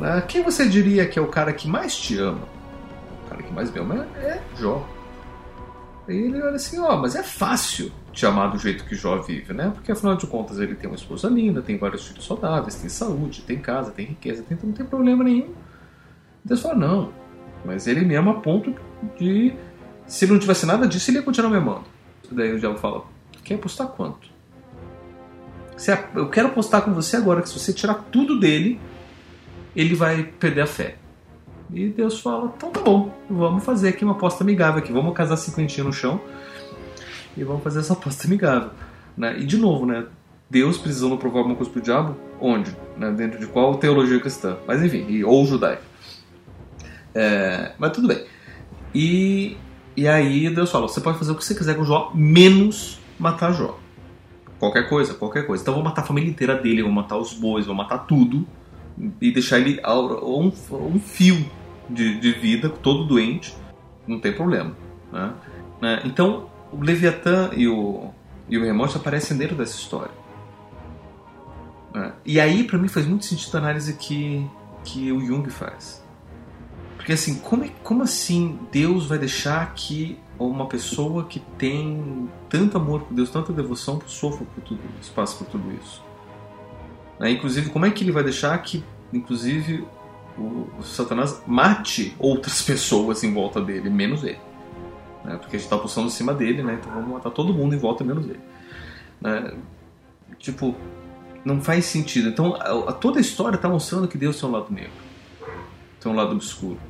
Ah, 0.01 0.21
quem 0.21 0.43
você 0.43 0.69
diria 0.69 1.07
que 1.07 1.19
é 1.19 1.23
o 1.23 1.29
cara 1.29 1.53
que 1.53 1.69
mais 1.69 1.97
te 1.97 2.19
ama? 2.19 2.43
O 3.25 3.31
cara 3.31 3.43
que 3.43 3.53
mais 3.53 3.71
me 3.71 3.79
ama 3.79 4.07
é 4.17 4.43
Jó. 4.59 4.85
Aí 6.09 6.17
ele 6.17 6.43
olha 6.43 6.57
assim: 6.57 6.81
Ó, 6.81 6.95
oh, 6.95 6.97
mas 6.97 7.15
é 7.15 7.23
fácil 7.23 7.93
te 8.13 8.27
amar 8.27 8.51
do 8.51 8.59
jeito 8.59 8.85
que 8.85 8.97
Jó 8.97 9.17
vive, 9.19 9.53
né? 9.53 9.71
Porque 9.73 9.93
afinal 9.93 10.17
de 10.17 10.27
contas 10.27 10.59
ele 10.59 10.75
tem 10.75 10.91
uma 10.91 10.97
esposa 10.97 11.29
linda, 11.29 11.63
tem 11.63 11.79
vários 11.79 12.09
filhos 12.09 12.27
saudáveis, 12.27 12.75
tem 12.75 12.89
saúde, 12.89 13.43
tem 13.43 13.59
casa, 13.59 13.93
tem 13.93 14.07
riqueza, 14.07 14.43
tem, 14.43 14.59
não 14.63 14.73
tem 14.73 14.87
problema 14.87 15.23
nenhum. 15.23 15.55
Deus 16.45 16.61
fala: 16.61 16.75
Não, 16.75 17.13
mas 17.65 17.87
ele 17.87 18.05
me 18.05 18.17
ama 18.17 18.33
a 18.33 18.41
ponto 18.41 18.75
de. 19.17 19.55
Se 20.07 20.27
não 20.27 20.39
tivesse 20.39 20.67
nada 20.67 20.87
disso, 20.87 21.11
ele 21.11 21.19
ia 21.19 21.23
continuar 21.23 21.51
me 21.51 21.57
amando. 21.57 21.85
Daí 22.31 22.53
o 22.53 22.59
diabo 22.59 22.79
fala: 22.79 23.05
Quer 23.45 23.55
apostar 23.55 23.89
quanto? 23.89 24.37
eu 26.15 26.31
quero 26.31 26.49
apostar 26.49 26.83
com 26.83 26.93
você 26.95 27.17
agora 27.17 27.43
que 27.43 27.49
se 27.49 27.59
você 27.59 27.73
tirar 27.73 27.95
tudo 28.11 28.41
dele, 28.41 28.81
ele 29.75 29.95
vai 29.95 30.23
perder 30.23 30.63
a 30.63 30.67
fé. 30.67 30.97
E 31.73 31.89
Deus 31.89 32.21
fala: 32.21 32.53
então 32.57 32.71
tá 32.71 32.81
bom, 32.81 33.13
vamos 33.29 33.65
fazer 33.65 33.89
aqui 33.89 34.05
uma 34.05 34.15
aposta 34.15 34.43
amigável 34.43 34.79
aqui, 34.79 34.93
vamos 34.93 35.15
casar 35.15 35.37
cinquentinha 35.37 35.85
no 35.85 35.93
chão 35.93 36.21
e 37.37 37.45
vamos 37.45 37.63
fazer 37.63 37.81
essa 37.81 37.93
aposta 37.93 38.27
amigável. 38.27 38.71
Né? 39.17 39.39
E 39.39 39.45
de 39.45 39.57
novo, 39.57 39.85
né? 39.87 40.07
Deus 40.49 40.79
precisando 40.79 41.19
provar 41.19 41.39
alguma 41.39 41.57
coisa 41.57 41.71
pro 41.71 41.81
diabo? 41.81 42.17
Onde? 42.41 42.75
Né? 42.97 43.11
Dentro 43.11 43.39
de 43.41 43.47
qual 43.47 43.77
teologia 43.77 44.21
cristã? 44.21 44.57
Mas 44.67 44.83
enfim, 44.83 45.23
ou 45.25 45.45
judaica. 45.45 45.83
É, 47.15 47.73
mas 47.79 47.93
tudo 47.93 48.07
bem. 48.09 48.25
E, 48.95 49.57
e 49.97 50.07
aí 50.07 50.51
Deus 50.51 50.71
fala: 50.71 50.89
você 50.89 51.01
pode 51.01 51.19
fazer 51.19 51.33
o 51.33 51.35
que 51.35 51.45
você 51.45 51.55
quiser 51.55 51.77
com 51.77 51.85
Jó, 51.85 52.11
menos 52.15 52.99
matar 53.19 53.53
Jó. 53.53 53.79
Qualquer 54.59 54.89
coisa, 54.89 55.15
qualquer 55.15 55.47
coisa. 55.47 55.63
Então 55.63 55.75
vou 55.75 55.83
matar 55.83 56.03
a 56.03 56.05
família 56.05 56.31
inteira 56.31 56.55
dele, 56.57 56.83
vou 56.83 56.93
matar 56.93 57.17
os 57.17 57.33
bois, 57.33 57.67
vou 57.67 57.75
matar 57.75 57.99
tudo 57.99 58.47
e 59.21 59.31
deixar 59.31 59.59
ele 59.59 59.81
um, 59.87 60.51
um 60.73 60.99
fio 60.99 61.45
de, 61.89 62.19
de 62.19 62.33
vida, 62.33 62.69
todo 62.69 63.05
doente, 63.05 63.55
não 64.07 64.19
tem 64.19 64.33
problema. 64.33 64.75
Né? 65.13 65.33
né? 65.81 66.03
Então 66.05 66.49
o 66.73 66.83
Leviatã 66.83 67.51
e 67.55 67.69
o, 67.69 68.11
e 68.49 68.59
o 68.59 68.65
Remote 68.65 68.97
aparecem 68.97 69.37
dentro 69.37 69.57
dessa 69.57 69.77
história. 69.77 70.13
Né? 71.95 72.13
E 72.25 72.41
aí, 72.41 72.65
para 72.65 72.79
mim, 72.79 72.89
faz 72.89 73.07
muito 73.07 73.25
sentido 73.25 73.55
a 73.57 73.59
análise 73.59 73.95
que, 73.95 74.47
que 74.85 75.13
o 75.13 75.21
Jung 75.21 75.49
faz. 75.51 76.06
Porque 77.07 77.13
assim, 77.13 77.37
como, 77.37 77.63
é, 77.63 77.71
como 77.85 78.03
assim 78.03 78.59
Deus 78.73 79.07
vai 79.07 79.17
deixar 79.17 79.73
que 79.75 80.19
uma 80.37 80.67
pessoa 80.67 81.25
que 81.25 81.39
tem 81.57 82.29
tanto 82.49 82.77
amor 82.77 83.03
por 83.03 83.15
Deus, 83.15 83.31
tanta 83.31 83.53
devoção, 83.53 84.03
sofra 84.09 84.45
por 84.45 84.61
tudo 84.65 84.81
isso, 85.01 85.13
passa 85.13 85.37
por 85.37 85.47
tudo 85.47 85.73
isso? 85.81 86.03
Né? 87.21 87.31
Inclusive, 87.31 87.71
como 87.71 87.87
é 87.87 87.93
que 87.93 88.03
ele 88.03 88.11
vai 88.11 88.25
deixar 88.25 88.59
que, 88.59 88.83
inclusive, 89.13 89.87
o, 90.37 90.67
o 90.81 90.83
Satanás 90.83 91.41
mate 91.47 92.13
outras 92.19 92.61
pessoas 92.67 93.23
em 93.23 93.33
volta 93.33 93.61
dele, 93.61 93.89
menos 93.89 94.25
ele? 94.25 94.41
Né? 95.25 95.37
Porque 95.37 95.55
a 95.55 95.59
gente 95.61 95.67
está 95.67 95.77
apostando 95.77 96.09
em 96.09 96.11
cima 96.11 96.35
dele, 96.35 96.65
né? 96.65 96.77
Então 96.81 96.93
vamos 96.93 97.11
matar 97.11 97.31
todo 97.31 97.55
mundo 97.55 97.73
em 97.73 97.79
volta, 97.79 98.03
menos 98.03 98.25
ele. 98.25 98.41
Né? 99.21 99.57
Tipo, 100.41 100.75
não 101.45 101.61
faz 101.61 101.85
sentido. 101.85 102.31
Então, 102.31 102.57
a, 102.57 102.91
a, 102.91 102.93
toda 102.93 103.19
a 103.19 103.21
história 103.21 103.55
está 103.55 103.69
mostrando 103.69 104.09
que 104.09 104.19
Deus 104.19 104.41
tem 104.41 104.49
um 104.49 104.53
lado 104.53 104.75
negro, 104.75 104.91
tem 106.01 106.11
um 106.11 106.17
lado 106.17 106.33
obscuro. 106.33 106.81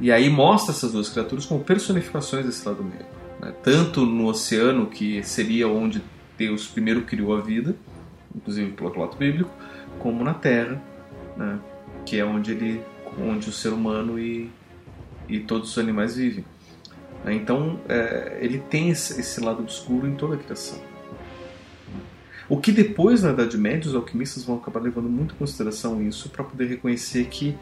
E 0.00 0.12
aí 0.12 0.28
mostra 0.28 0.72
essas 0.72 0.92
duas 0.92 1.08
criaturas 1.08 1.46
como 1.46 1.64
personificações 1.64 2.44
desse 2.44 2.66
lado 2.66 2.82
negro. 2.82 3.06
Né? 3.40 3.54
Tanto 3.62 4.04
no 4.04 4.26
oceano, 4.26 4.86
que 4.86 5.22
seria 5.22 5.68
onde 5.68 6.02
Deus 6.36 6.66
primeiro 6.66 7.02
criou 7.02 7.36
a 7.36 7.40
vida, 7.40 7.74
inclusive 8.34 8.72
pelo 8.72 8.90
relato 8.90 9.16
bíblico, 9.16 9.50
como 9.98 10.22
na 10.22 10.34
terra, 10.34 10.80
né? 11.36 11.58
que 12.04 12.18
é 12.18 12.24
onde, 12.24 12.52
ele, 12.52 12.82
onde 13.18 13.48
o 13.48 13.52
ser 13.52 13.70
humano 13.70 14.18
e, 14.18 14.50
e 15.28 15.40
todos 15.40 15.70
os 15.70 15.78
animais 15.78 16.16
vivem. 16.16 16.44
Né? 17.24 17.34
Então, 17.34 17.80
é, 17.88 18.38
ele 18.40 18.58
tem 18.58 18.90
esse, 18.90 19.40
lado 19.40 19.62
obscuro 19.62 20.06
em 20.06 20.14
toda 20.14 20.34
a 20.34 20.38
criação. 20.38 20.78
O 22.48 22.58
que 22.58 22.70
depois, 22.70 23.22
na 23.22 23.32
Idade 23.32 23.58
Média, 23.58 23.88
os 23.88 23.94
alquimistas 23.96 24.44
vão 24.44 24.56
acabar 24.56 24.80
levando 24.80 25.08
muito 25.08 25.34
em 25.34 25.38
consideração 25.38 26.00
isso 26.06 26.28
para 26.28 26.44
poder 26.44 26.66
reconhecer 26.66 27.24
que 27.24 27.56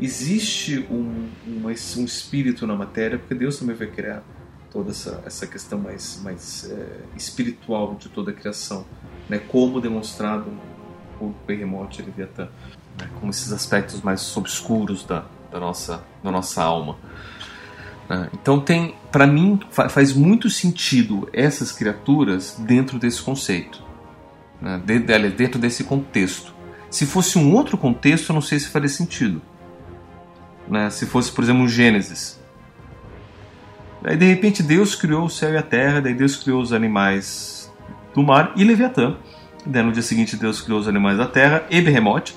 existe 0.00 0.86
um, 0.90 1.28
um, 1.46 1.66
um, 1.66 2.04
espírito 2.04 2.66
na 2.66 2.74
matéria, 2.74 3.18
porque 3.18 3.34
Deus 3.34 3.58
também 3.58 3.74
vai 3.74 3.88
criar 3.88 4.22
toda 4.70 4.90
essa, 4.90 5.22
essa 5.26 5.46
questão 5.46 5.78
mais, 5.78 6.20
mais 6.22 6.70
é, 6.70 7.00
espiritual 7.16 7.96
de 7.98 8.08
toda 8.08 8.30
a 8.30 8.34
criação, 8.34 8.84
né? 9.28 9.38
como 9.38 9.80
demonstrado 9.80 10.46
por 11.18 11.34
Behemoth 11.46 11.98
e 11.98 12.02
Leviatã, 12.02 12.48
né? 12.98 13.08
como 13.18 13.30
esses 13.30 13.52
aspectos 13.52 14.00
mais 14.02 14.36
obscuros 14.36 15.04
da, 15.04 15.24
da, 15.50 15.58
nossa, 15.58 16.04
da 16.22 16.30
nossa 16.30 16.62
alma. 16.62 16.96
Né? 18.08 18.28
Então 18.34 18.60
tem, 18.60 18.94
para 19.10 19.26
mim, 19.26 19.58
faz 19.70 20.12
muito 20.12 20.48
sentido 20.48 21.28
essas 21.32 21.72
criaturas 21.72 22.56
dentro 22.58 22.98
desse 22.98 23.20
conceito, 23.20 23.82
né? 24.60 24.80
dentro 25.36 25.58
desse 25.58 25.82
contexto. 25.82 26.54
Se 26.88 27.04
fosse 27.04 27.38
um 27.38 27.52
outro 27.54 27.76
contexto, 27.76 28.30
eu 28.30 28.34
não 28.34 28.40
sei 28.40 28.58
se 28.60 28.68
faria 28.68 28.88
sentido 28.88 29.42
né? 30.70 30.90
Se 30.90 31.06
fosse, 31.06 31.30
por 31.32 31.42
exemplo, 31.44 31.66
Gênesis. 31.68 32.38
Aí 34.04 34.16
de 34.16 34.26
repente 34.26 34.62
Deus 34.62 34.94
criou 34.94 35.24
o 35.24 35.30
céu 35.30 35.52
e 35.52 35.56
a 35.56 35.62
terra, 35.62 36.00
daí 36.00 36.14
Deus 36.14 36.36
criou 36.36 36.62
os 36.62 36.72
animais 36.72 37.72
do 38.14 38.22
mar 38.22 38.52
e 38.56 38.64
Leviatã. 38.64 39.16
Daí 39.66 39.82
no 39.82 39.92
dia 39.92 40.02
seguinte 40.02 40.36
Deus 40.36 40.60
criou 40.60 40.78
os 40.78 40.88
animais 40.88 41.18
da 41.18 41.26
terra 41.26 41.64
e 41.68 41.80
Behemoth. 41.80 42.32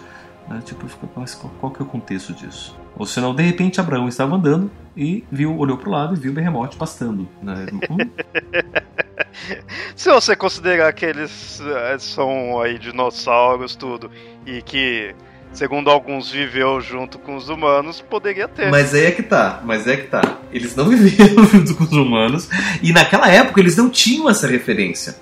Né? 0.50 0.62
Tipo, 0.66 0.88
mas 1.16 1.36
qual, 1.36 1.72
que 1.72 1.82
é 1.82 1.86
o 1.86 1.88
contexto 1.88 2.34
disso? 2.34 2.76
Ou 2.98 3.06
senão, 3.06 3.34
de 3.34 3.44
repente, 3.44 3.80
Abraão 3.80 4.08
estava 4.08 4.36
andando 4.36 4.70
e 4.98 5.24
viu, 5.32 5.58
olhou 5.58 5.78
para 5.78 5.88
o 5.88 5.92
lado 5.92 6.16
e 6.16 6.20
viu 6.20 6.34
Behemoth 6.34 6.76
pastando. 6.76 7.28
Né? 7.42 7.68
Hum? 7.90 7.98
Se 9.96 10.12
você 10.12 10.36
considerar 10.36 10.92
que 10.94 11.06
eles 11.06 11.62
eh, 11.62 11.98
são 12.00 12.60
aí 12.60 12.78
dinossauros, 12.78 13.76
tudo, 13.76 14.12
e 14.46 14.62
que 14.62 15.16
segundo 15.54 15.90
alguns, 15.90 16.32
viveu 16.32 16.80
junto 16.82 17.20
com 17.20 17.36
os 17.36 17.50
humanos, 17.50 18.02
poderia 18.02 18.48
ter. 18.48 18.70
Mas 18.70 18.94
aí 18.94 19.06
é 19.06 19.12
que 19.12 19.24
tá, 19.24 19.62
mas 19.64 19.88
é 19.88 19.98
que 19.98 20.08
tá. 20.08 20.40
Eles 20.52 20.76
não 20.76 20.86
viveram 20.90 21.44
junto 21.46 21.76
com 21.76 21.84
os 21.84 21.92
humanos, 21.92 22.50
e 22.82 22.92
naquela 22.92 23.30
época 23.30 23.60
eles 23.60 23.76
não 23.76 23.90
tinham 23.90 24.30
essa 24.30 24.48
referência. 24.48 25.16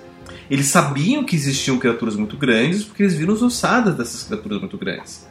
Eles 0.50 0.66
sabiam 0.66 1.22
que 1.22 1.36
existiam 1.36 1.78
criaturas 1.78 2.16
muito 2.16 2.36
grandes 2.36 2.82
porque 2.82 3.04
eles 3.04 3.14
viram 3.14 3.34
as 3.34 3.42
ossadas 3.42 3.94
dessas 3.94 4.24
criaturas 4.24 4.58
muito 4.58 4.76
grandes. 4.76 5.28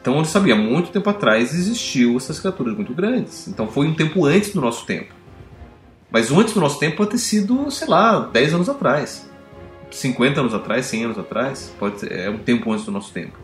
Então 0.00 0.16
eles 0.16 0.28
sabiam, 0.28 0.56
muito 0.56 0.90
tempo 0.90 1.10
atrás 1.10 1.52
existiam 1.52 2.16
essas 2.16 2.40
criaturas 2.40 2.74
muito 2.74 2.94
grandes. 2.94 3.48
Então 3.48 3.68
foi 3.68 3.86
um 3.86 3.94
tempo 3.94 4.24
antes 4.24 4.54
do 4.54 4.60
nosso 4.60 4.86
tempo. 4.86 5.12
Mas 6.10 6.30
antes 6.30 6.54
do 6.54 6.60
nosso 6.60 6.78
tempo 6.78 6.96
pode 6.96 7.10
ter 7.10 7.18
sido, 7.18 7.70
sei 7.70 7.88
lá, 7.88 8.20
10 8.20 8.54
anos 8.54 8.68
atrás. 8.68 9.28
50 9.90 10.40
anos 10.40 10.54
atrás, 10.54 10.86
100 10.86 11.04
anos 11.04 11.18
atrás, 11.18 11.74
pode 11.78 12.00
ser, 12.00 12.12
é 12.12 12.30
um 12.30 12.38
tempo 12.38 12.72
antes 12.72 12.84
do 12.84 12.92
nosso 12.92 13.12
tempo. 13.12 13.36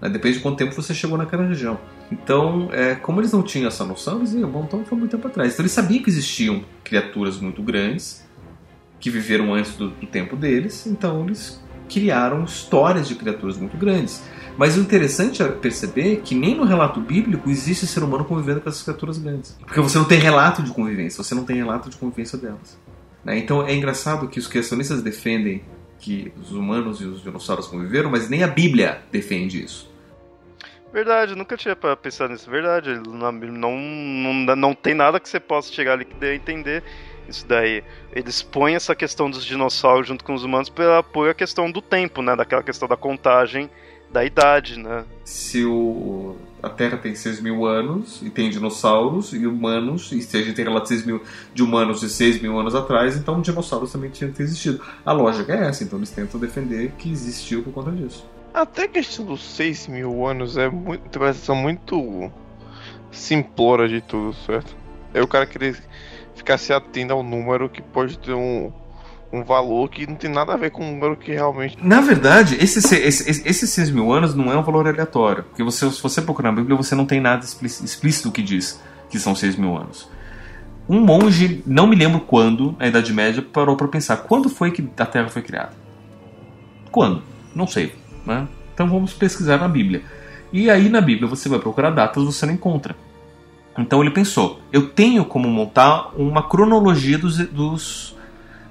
Né? 0.00 0.08
Depende 0.08 0.36
de 0.36 0.42
quanto 0.42 0.58
tempo 0.58 0.74
você 0.74 0.94
chegou 0.94 1.16
naquela 1.16 1.44
região. 1.44 1.78
Então, 2.10 2.68
é, 2.72 2.94
como 2.94 3.20
eles 3.20 3.32
não 3.32 3.42
tinham 3.42 3.68
essa 3.68 3.84
noção, 3.84 4.18
eles 4.18 4.30
diziam, 4.30 4.50
bom, 4.50 4.64
então 4.64 4.84
foi 4.84 4.98
muito 4.98 5.10
tempo 5.10 5.26
atrás. 5.26 5.52
Então 5.52 5.62
eles 5.62 5.72
sabiam 5.72 6.02
que 6.02 6.10
existiam 6.10 6.64
criaturas 6.84 7.38
muito 7.38 7.62
grandes 7.62 8.24
que 9.00 9.10
viveram 9.10 9.54
antes 9.54 9.74
do, 9.76 9.90
do 9.90 10.06
tempo 10.06 10.36
deles, 10.36 10.86
então 10.86 11.24
eles 11.24 11.60
criaram 11.88 12.44
histórias 12.44 13.06
de 13.06 13.14
criaturas 13.14 13.56
muito 13.56 13.76
grandes. 13.76 14.22
Mas 14.56 14.76
o 14.76 14.80
interessante 14.80 15.42
é 15.42 15.48
perceber 15.48 16.22
que 16.24 16.34
nem 16.34 16.54
no 16.56 16.64
relato 16.64 17.00
bíblico 17.00 17.50
existe 17.50 17.86
ser 17.86 18.02
humano 18.02 18.24
convivendo 18.24 18.60
com 18.60 18.68
essas 18.68 18.82
criaturas 18.82 19.18
grandes. 19.18 19.56
Porque 19.60 19.80
você 19.80 19.98
não 19.98 20.06
tem 20.06 20.18
relato 20.18 20.62
de 20.62 20.70
convivência, 20.70 21.22
você 21.22 21.34
não 21.34 21.44
tem 21.44 21.56
relato 21.56 21.90
de 21.90 21.96
convivência 21.96 22.38
delas. 22.38 22.78
Né? 23.22 23.38
Então 23.38 23.66
é 23.66 23.74
engraçado 23.74 24.28
que 24.28 24.38
os 24.38 24.46
criacionistas 24.46 25.02
defendem 25.02 25.62
que 25.98 26.32
os 26.40 26.52
humanos 26.52 27.00
e 27.00 27.04
os 27.04 27.22
dinossauros 27.22 27.66
conviveram, 27.66 28.10
mas 28.10 28.28
nem 28.28 28.42
a 28.42 28.46
Bíblia 28.48 29.02
defende 29.10 29.64
isso. 29.64 29.90
Verdade, 30.92 31.34
nunca 31.34 31.56
tinha 31.56 31.76
pensado 31.76 32.32
nisso. 32.32 32.50
Verdade, 32.50 33.00
não, 33.06 33.32
não, 33.32 34.56
não 34.56 34.74
tem 34.74 34.94
nada 34.94 35.20
que 35.20 35.28
você 35.28 35.38
possa 35.38 35.72
chegar 35.72 35.92
ali 35.92 36.04
que 36.04 36.14
dê 36.14 36.30
a 36.30 36.34
entender 36.34 36.82
isso 37.28 37.46
daí. 37.46 37.82
Eles 38.12 38.42
põem 38.42 38.74
essa 38.76 38.94
questão 38.94 39.30
dos 39.30 39.44
dinossauros 39.44 40.08
junto 40.08 40.24
com 40.24 40.32
os 40.32 40.44
humanos 40.44 40.68
pela 40.68 41.02
pura 41.02 41.34
questão 41.34 41.70
do 41.70 41.82
tempo, 41.82 42.22
né? 42.22 42.34
Daquela 42.36 42.62
questão 42.62 42.88
da 42.88 42.96
contagem 42.96 43.68
da 44.10 44.24
idade, 44.24 44.78
né? 44.78 45.04
Se 45.24 45.64
o, 45.64 46.36
a 46.66 46.68
Terra 46.68 46.96
tem 46.96 47.14
6 47.14 47.40
mil 47.40 47.64
anos 47.64 48.20
e 48.22 48.28
tem 48.28 48.50
dinossauros 48.50 49.32
e 49.32 49.46
humanos, 49.46 50.10
e 50.10 50.20
se 50.20 50.36
a 50.36 50.42
gente 50.42 50.54
tem 50.54 50.64
relatos 50.64 50.88
6 50.88 51.06
mil 51.06 51.22
de 51.54 51.62
humanos 51.62 52.00
de 52.00 52.08
6 52.08 52.42
mil 52.42 52.58
anos 52.58 52.74
atrás, 52.74 53.16
então 53.16 53.40
dinossauros 53.40 53.92
também 53.92 54.10
tinham 54.10 54.30
que 54.30 54.38
ter 54.38 54.42
existido. 54.42 54.82
A 55.04 55.12
lógica 55.12 55.54
é 55.54 55.68
essa, 55.68 55.84
então 55.84 55.98
eles 55.98 56.10
tentam 56.10 56.40
defender 56.40 56.92
que 56.98 57.10
existiu 57.10 57.62
por 57.62 57.72
conta 57.72 57.92
disso. 57.92 58.26
Até 58.52 58.84
a 58.84 58.88
questão 58.88 59.24
dos 59.24 59.42
6 59.42 59.86
mil 59.86 60.26
anos 60.26 60.56
é 60.56 60.68
muito, 60.68 61.02
sensação 61.12 61.54
muito 61.54 62.30
simplória 63.10 63.88
de 63.88 64.00
tudo, 64.00 64.34
certo? 64.34 64.76
É 65.14 65.22
o 65.22 65.28
cara 65.28 65.46
querer 65.46 65.80
ficar 66.34 66.58
se 66.58 66.72
atendo 66.72 67.12
ao 67.12 67.22
número 67.22 67.68
que 67.68 67.80
pode 67.80 68.18
ter 68.18 68.34
um, 68.34 68.72
um 69.32 69.42
valor 69.42 69.88
que 69.90 70.06
não 70.06 70.14
tem 70.14 70.30
nada 70.30 70.54
a 70.54 70.56
ver 70.56 70.70
com 70.70 70.82
o 70.82 70.92
número 70.92 71.16
que 71.16 71.32
realmente. 71.32 71.76
Na 71.82 72.00
verdade, 72.00 72.56
esses 72.60 72.90
esse, 72.92 73.48
esse 73.48 73.66
6 73.66 73.90
mil 73.90 74.12
anos 74.12 74.34
não 74.34 74.52
é 74.52 74.56
um 74.56 74.62
valor 74.62 74.86
aleatório. 74.86 75.44
Porque 75.44 75.62
você, 75.62 75.90
se 75.90 76.02
você 76.02 76.22
procurar 76.22 76.50
na 76.50 76.56
Bíblia, 76.56 76.76
você 76.76 76.94
não 76.94 77.06
tem 77.06 77.20
nada 77.20 77.44
explícito 77.44 78.30
que 78.30 78.42
diz 78.42 78.80
que 79.10 79.18
são 79.18 79.34
6 79.34 79.56
mil 79.56 79.76
anos. 79.76 80.08
Um 80.88 81.00
monge, 81.00 81.62
não 81.66 81.86
me 81.86 81.96
lembro 81.96 82.20
quando, 82.20 82.76
na 82.78 82.86
Idade 82.86 83.12
Média, 83.12 83.42
parou 83.42 83.76
para 83.76 83.88
pensar: 83.88 84.18
quando 84.18 84.48
foi 84.48 84.70
que 84.70 84.88
a 84.96 85.06
Terra 85.06 85.28
foi 85.28 85.42
criada? 85.42 85.72
Quando? 86.92 87.22
Não 87.54 87.66
sei. 87.66 87.92
Né? 88.24 88.46
Então 88.72 88.88
vamos 88.88 89.12
pesquisar 89.12 89.58
na 89.58 89.68
Bíblia. 89.68 90.02
E 90.52 90.70
aí 90.70 90.88
na 90.88 91.00
Bíblia 91.00 91.28
você 91.28 91.48
vai 91.48 91.58
procurar 91.58 91.90
datas, 91.90 92.22
você 92.22 92.46
não 92.46 92.54
encontra. 92.54 92.94
Então 93.76 94.00
ele 94.00 94.10
pensou: 94.10 94.60
eu 94.72 94.88
tenho 94.90 95.24
como 95.24 95.48
montar 95.48 96.12
uma 96.16 96.48
cronologia 96.48 97.18
dos, 97.18 97.38
dos, 97.48 98.15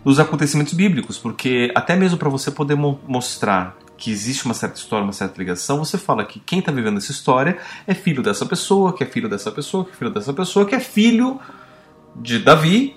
dos 0.06 0.20
acontecimentos 0.20 0.74
bíblicos, 0.74 1.18
porque 1.18 1.72
até 1.74 1.96
mesmo 1.96 2.20
para 2.20 2.30
você 2.30 2.52
poder 2.52 2.76
mo 2.76 3.00
mostrar 3.08 3.76
que 3.98 4.12
existe 4.12 4.46
uma 4.46 4.54
certa 4.54 4.78
história, 4.78 5.04
uma 5.04 5.14
certa 5.14 5.40
ligação, 5.40 5.80
você 5.80 5.98
fala 5.98 6.24
que 6.24 6.40
quem 6.40 6.60
está 6.60 6.72
vivendo 6.72 6.98
essa 6.98 7.12
história 7.12 7.58
é 7.88 7.94
filho 7.96 8.22
dessa 8.22 8.46
pessoa, 8.46 8.94
que 8.94 9.04
é 9.04 9.08
filho 9.08 9.28
dessa 9.28 9.52
pessoa, 9.52 9.84
que 9.84 9.92
é 9.92 9.96
filho 9.96 10.12
dessa 10.12 10.32
pessoa, 10.32 10.66
que 10.66 10.76
é 10.76 10.80
filho 10.80 11.40
de 12.16 12.38
Davi, 12.38 12.96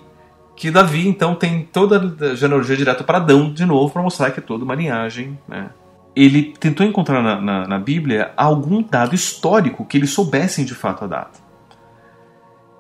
que 0.55 0.71
Davi 0.71 1.09
então 1.09 1.35
tem 1.35 1.63
toda 1.73 2.15
a 2.33 2.35
genealogia 2.35 2.77
direta 2.77 3.03
para 3.03 3.17
Adão 3.17 3.51
de 3.53 3.65
novo, 3.65 3.91
para 3.91 4.03
mostrar 4.03 4.31
que 4.31 4.41
é 4.41 4.43
toda 4.43 4.65
uma 4.65 4.75
linhagem. 4.75 5.39
Né? 5.49 5.71
Ele 6.15 6.53
tentou 6.61 6.85
encontrar 6.85 7.23
na, 7.23 7.41
na, 7.41 7.67
na 7.67 7.79
Bíblia 7.79 8.33
algum 8.37 8.83
dado 8.83 9.15
histórico 9.15 9.85
que 9.87 9.97
eles 9.97 10.11
soubessem 10.11 10.65
de 10.65 10.75
fato 10.75 11.05
a 11.05 11.07
data. 11.07 11.39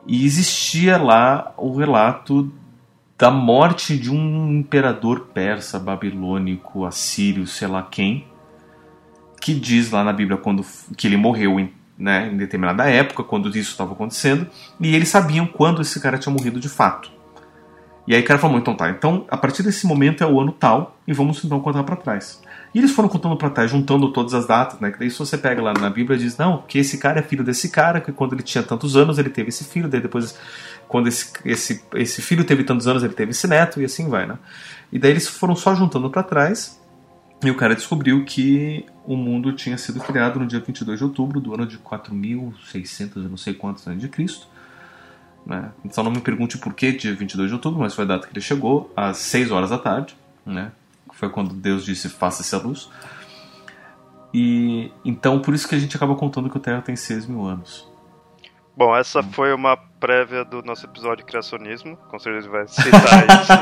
E 0.06 0.26
existia 0.26 0.98
lá 0.98 1.54
o 1.56 1.76
relato 1.76 2.52
da 3.18 3.32
morte 3.32 3.98
de 3.98 4.12
um 4.12 4.52
imperador 4.52 5.30
persa, 5.34 5.76
babilônico, 5.76 6.84
assírio, 6.84 7.48
sei 7.48 7.66
lá 7.66 7.82
quem, 7.82 8.24
que 9.40 9.52
diz 9.52 9.90
lá 9.90 10.04
na 10.04 10.12
Bíblia 10.12 10.38
quando, 10.38 10.64
que 10.96 11.08
ele 11.08 11.16
morreu 11.16 11.58
em, 11.58 11.72
né, 11.98 12.30
em 12.32 12.36
determinada 12.36 12.88
época, 12.88 13.24
quando 13.24 13.48
isso 13.48 13.72
estava 13.72 13.92
acontecendo, 13.92 14.46
e 14.80 14.94
eles 14.94 15.08
sabiam 15.08 15.46
quando 15.46 15.82
esse 15.82 15.98
cara 16.00 16.16
tinha 16.16 16.32
morrido 16.32 16.60
de 16.60 16.68
fato. 16.68 17.10
E 18.06 18.14
aí 18.14 18.22
o 18.22 18.24
cara 18.24 18.38
falou, 18.38 18.56
então 18.56 18.76
tá, 18.76 18.88
então 18.88 19.26
a 19.28 19.36
partir 19.36 19.64
desse 19.64 19.84
momento 19.84 20.22
é 20.22 20.26
o 20.26 20.40
ano 20.40 20.52
tal, 20.52 20.96
e 21.06 21.12
vamos 21.12 21.44
então 21.44 21.58
contar 21.60 21.82
para 21.82 21.96
trás. 21.96 22.40
E 22.74 22.78
eles 22.78 22.92
foram 22.92 23.08
contando 23.08 23.36
para 23.36 23.50
trás, 23.50 23.70
juntando 23.70 24.12
todas 24.12 24.34
as 24.34 24.46
datas, 24.46 24.78
né? 24.80 24.90
Que 24.90 24.98
daí 24.98 25.10
se 25.10 25.18
você 25.18 25.38
pega 25.38 25.62
lá 25.62 25.72
na 25.72 25.88
Bíblia 25.88 26.18
diz, 26.18 26.36
não, 26.36 26.62
que 26.62 26.78
esse 26.78 26.98
cara 26.98 27.20
é 27.20 27.22
filho 27.22 27.42
desse 27.42 27.70
cara, 27.70 28.00
que 28.00 28.12
quando 28.12 28.34
ele 28.34 28.42
tinha 28.42 28.62
tantos 28.62 28.96
anos 28.96 29.18
ele 29.18 29.30
teve 29.30 29.48
esse 29.48 29.64
filho, 29.64 29.88
daí 29.88 30.00
depois 30.00 30.38
quando 30.86 31.06
esse, 31.06 31.32
esse, 31.44 31.82
esse 31.94 32.22
filho 32.22 32.44
teve 32.44 32.64
tantos 32.64 32.86
anos 32.86 33.02
ele 33.02 33.14
teve 33.14 33.30
esse 33.30 33.46
neto 33.46 33.80
e 33.80 33.84
assim 33.84 34.08
vai, 34.08 34.26
né? 34.26 34.38
E 34.92 34.98
daí 34.98 35.12
eles 35.12 35.26
foram 35.28 35.56
só 35.56 35.74
juntando 35.74 36.10
para 36.10 36.22
trás 36.22 36.78
e 37.42 37.50
o 37.50 37.54
cara 37.54 37.74
descobriu 37.74 38.24
que 38.24 38.84
o 39.04 39.16
mundo 39.16 39.52
tinha 39.52 39.78
sido 39.78 40.00
criado 40.00 40.40
no 40.40 40.46
dia 40.46 40.60
22 40.60 40.98
de 40.98 41.04
outubro 41.04 41.40
do 41.40 41.54
ano 41.54 41.66
de 41.66 41.78
4600, 41.78 43.24
eu 43.24 43.30
não 43.30 43.36
sei 43.36 43.54
quantos 43.54 43.86
anos 43.86 44.00
de 44.00 44.08
Cristo. 44.08 44.46
Né? 45.46 45.70
Então 45.84 46.02
não 46.02 46.10
me 46.10 46.20
pergunte 46.20 46.58
por 46.58 46.74
que 46.74 46.92
dia 46.92 47.14
22 47.14 47.48
de 47.48 47.54
outubro, 47.54 47.80
mas 47.80 47.94
foi 47.94 48.04
a 48.04 48.08
data 48.08 48.26
que 48.26 48.32
ele 48.32 48.40
chegou, 48.40 48.92
às 48.96 49.18
6 49.18 49.50
horas 49.50 49.70
da 49.70 49.78
tarde, 49.78 50.16
né? 50.44 50.72
Foi 51.18 51.28
quando 51.28 51.52
Deus 51.54 51.84
disse 51.84 52.08
faça-se 52.08 52.54
a 52.54 52.58
luz. 52.58 52.88
E 54.32 54.92
então 55.04 55.40
por 55.40 55.54
isso 55.54 55.68
que 55.68 55.74
a 55.74 55.78
gente 55.78 55.96
acaba 55.96 56.14
contando 56.14 56.48
que 56.48 56.56
o 56.56 56.60
Terra 56.60 56.80
tem 56.80 56.94
6 56.94 57.26
mil 57.26 57.44
anos. 57.44 57.90
Bom, 58.76 58.94
essa 58.96 59.22
foi 59.22 59.52
uma 59.52 59.76
prévia 59.76 60.44
do 60.44 60.62
nosso 60.62 60.86
episódio 60.86 61.18
de 61.18 61.24
criacionismo. 61.24 61.96
Com 62.08 62.18
certeza 62.18 62.48
vai 62.48 62.68
citar 62.68 63.26
isso. 63.26 63.52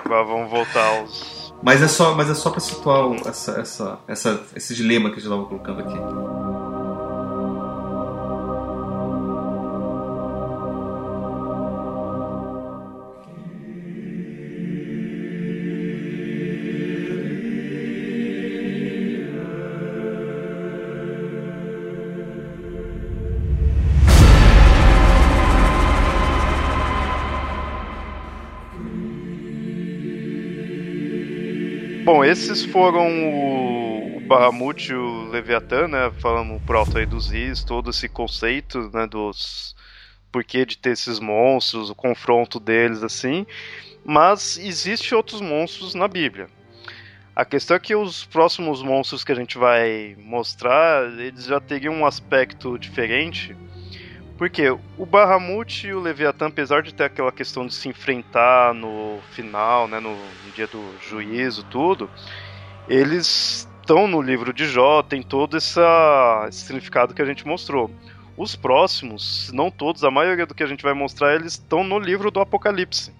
Mas 0.08 0.26
vamos 0.26 0.50
voltar 0.50 0.98
aos. 0.98 1.54
Mas 1.62 1.82
é 1.82 1.88
só, 1.88 2.14
mas 2.14 2.30
é 2.30 2.34
só 2.34 2.50
para 2.50 2.60
situar 2.60 3.12
essa, 3.26 3.52
essa, 3.58 3.98
essa, 4.06 4.42
esse 4.54 4.74
dilema 4.74 5.08
que 5.08 5.16
a 5.16 5.18
gente 5.18 5.24
estava 5.24 5.44
colocando 5.46 5.80
aqui. 5.80 6.65
Esses 32.36 32.64
foram 32.66 33.08
o, 33.30 34.16
o 34.18 34.20
Bahamut 34.20 34.92
e 34.92 34.94
o 34.94 35.28
Leviatã, 35.30 35.88
né? 35.88 36.12
Falando 36.20 36.60
por 36.60 36.76
alto 36.76 36.98
aí 36.98 37.06
dos 37.06 37.32
Is, 37.32 37.64
todo 37.64 37.90
esse 37.90 38.08
conceito, 38.08 38.90
né? 38.92 39.06
Dos 39.06 39.74
porquê 40.30 40.66
de 40.66 40.76
ter 40.76 40.90
esses 40.90 41.18
monstros, 41.18 41.88
o 41.88 41.94
confronto 41.94 42.60
deles, 42.60 43.02
assim. 43.02 43.46
Mas 44.04 44.58
existe 44.58 45.14
outros 45.14 45.40
monstros 45.40 45.94
na 45.94 46.06
Bíblia. 46.06 46.48
A 47.34 47.44
questão 47.44 47.76
é 47.76 47.80
que 47.80 47.94
os 47.94 48.24
próximos 48.26 48.82
monstros 48.82 49.24
que 49.24 49.32
a 49.32 49.34
gente 49.34 49.56
vai 49.56 50.14
mostrar, 50.18 51.06
eles 51.18 51.44
já 51.44 51.58
teriam 51.58 51.94
um 51.94 52.06
aspecto 52.06 52.78
diferente 52.78 53.56
porque 54.36 54.70
o 54.70 55.06
Bahamut 55.06 55.86
e 55.86 55.94
o 55.94 56.00
Leviatã, 56.00 56.46
apesar 56.46 56.82
de 56.82 56.92
ter 56.92 57.04
aquela 57.04 57.32
questão 57.32 57.66
de 57.66 57.74
se 57.74 57.88
enfrentar 57.88 58.74
no 58.74 59.18
final, 59.30 59.88
né, 59.88 59.98
no, 59.98 60.14
no 60.14 60.52
dia 60.54 60.66
do 60.66 60.94
juízo, 61.00 61.64
tudo, 61.64 62.10
eles 62.88 63.68
estão 63.80 64.06
no 64.06 64.20
livro 64.20 64.52
de 64.52 64.66
Jó, 64.66 65.02
tem 65.02 65.22
todo 65.22 65.56
essa, 65.56 66.46
esse 66.48 66.66
significado 66.66 67.14
que 67.14 67.22
a 67.22 67.24
gente 67.24 67.46
mostrou. 67.46 67.90
Os 68.36 68.54
próximos, 68.54 69.50
não 69.52 69.70
todos, 69.70 70.04
a 70.04 70.10
maioria 70.10 70.44
do 70.44 70.54
que 70.54 70.62
a 70.62 70.66
gente 70.66 70.82
vai 70.82 70.92
mostrar, 70.92 71.34
eles 71.34 71.52
estão 71.52 71.82
no 71.82 71.98
livro 71.98 72.30
do 72.30 72.40
Apocalipse. 72.40 73.14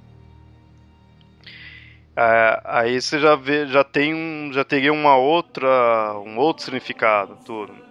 É, 2.14 2.60
aí 2.64 3.00
você 3.00 3.18
já 3.18 3.34
vê, 3.36 3.66
já 3.66 3.84
tem 3.84 4.14
um, 4.14 4.50
já 4.52 4.64
teria 4.64 4.92
uma 4.92 5.16
outra, 5.16 6.18
um 6.18 6.36
outro 6.38 6.64
significado, 6.64 7.38
tudo. 7.44 7.85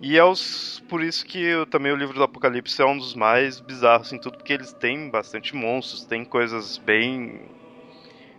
E 0.00 0.16
é 0.16 0.24
os, 0.24 0.82
por 0.88 1.02
isso 1.02 1.26
que 1.26 1.38
eu, 1.42 1.66
também 1.66 1.92
o 1.92 1.96
livro 1.96 2.14
do 2.14 2.22
Apocalipse 2.22 2.80
é 2.80 2.86
um 2.86 2.96
dos 2.96 3.14
mais 3.14 3.60
bizarros 3.60 4.10
em 4.12 4.18
tudo, 4.18 4.38
porque 4.38 4.54
eles 4.54 4.72
têm 4.72 5.10
bastante 5.10 5.54
monstros, 5.54 6.04
tem 6.04 6.24
coisas 6.24 6.78
bem 6.78 7.42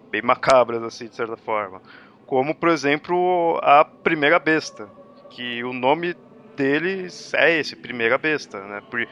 bem 0.10 0.22
macabras 0.24 0.82
assim, 0.84 1.08
de 1.08 1.16
certa 1.16 1.38
forma. 1.38 1.82
Como, 2.26 2.56
por 2.56 2.70
exemplo, 2.70 3.60
a 3.62 3.86
primeira 3.86 4.40
besta, 4.40 4.90
que 5.30 5.64
o 5.64 5.72
nome 5.72 6.16
deles 6.58 7.34
é 7.36 7.60
esse, 7.60 7.76
primeira 7.76 8.18
besta, 8.18 8.60
né? 8.60 8.82
Por, 8.90 9.08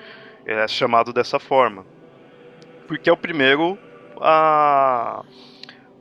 é 0.45 0.67
chamado 0.67 1.13
dessa 1.13 1.39
forma. 1.39 1.85
Porque 2.87 3.09
é 3.09 3.13
o 3.13 3.17
primeiro 3.17 3.77
a 4.19 5.23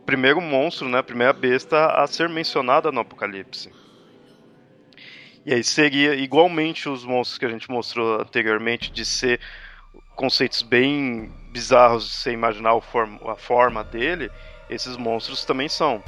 primeiro 0.07 0.40
monstro, 0.40 0.88
né, 0.88 0.99
a 0.99 1.03
primeira 1.03 1.34
besta 1.34 1.88
a 1.88 2.07
ser 2.07 2.28
mencionada 2.30 2.90
no 2.90 3.01
Apocalipse. 3.01 3.70
E 5.49 5.55
aí 5.55 5.64
seria 5.64 6.14
igualmente 6.14 6.90
os 6.90 7.07
monstros 7.07 7.38
que 7.38 7.46
a 7.46 7.49
gente 7.49 7.70
mostrou 7.70 8.20
anteriormente, 8.20 8.92
de 8.92 9.03
ser 9.03 9.40
conceitos 10.14 10.61
bem 10.61 11.32
bizarros 11.51 12.07
de 12.07 12.12
você 12.16 12.32
imaginar 12.32 12.74
a 12.76 13.34
forma 13.34 13.82
dele, 13.82 14.30
esses 14.68 14.94
monstros 14.99 15.46
também 15.46 15.66
são. 15.66 16.03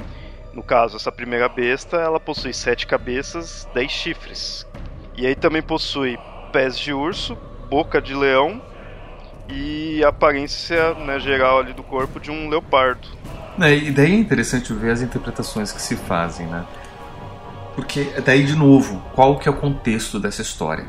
No 0.53 0.61
caso, 0.61 0.95
essa 0.95 1.11
primeira 1.11 1.49
besta, 1.49 1.97
ela 1.97 2.19
possui 2.19 2.53
sete 2.53 2.85
cabeças, 2.85 3.67
dez 3.73 3.89
chifres. 3.89 4.63
E 5.17 5.25
aí 5.25 5.33
também 5.33 5.63
possui 5.63 6.19
pés 6.53 6.77
de 6.77 6.93
urso, 6.93 7.35
boca 7.67 7.99
de 7.99 8.13
leão 8.13 8.61
e 9.49 10.03
aparência 10.03 10.93
né, 10.93 11.19
geral 11.19 11.57
ali 11.57 11.73
do 11.73 11.81
corpo 11.81 12.19
de 12.19 12.29
um 12.29 12.47
leopardo. 12.47 13.07
É, 13.59 13.75
e 13.75 13.89
daí 13.89 14.11
é 14.11 14.15
interessante 14.15 14.71
ver 14.71 14.91
as 14.91 15.01
interpretações 15.01 15.71
que 15.71 15.81
se 15.81 15.95
fazem, 15.95 16.45
né? 16.45 16.63
Porque 17.75 18.03
daí 18.25 18.45
de 18.45 18.55
novo, 18.55 19.01
qual 19.13 19.39
que 19.39 19.47
é 19.47 19.51
o 19.51 19.55
contexto 19.55 20.19
dessa 20.19 20.41
história? 20.41 20.85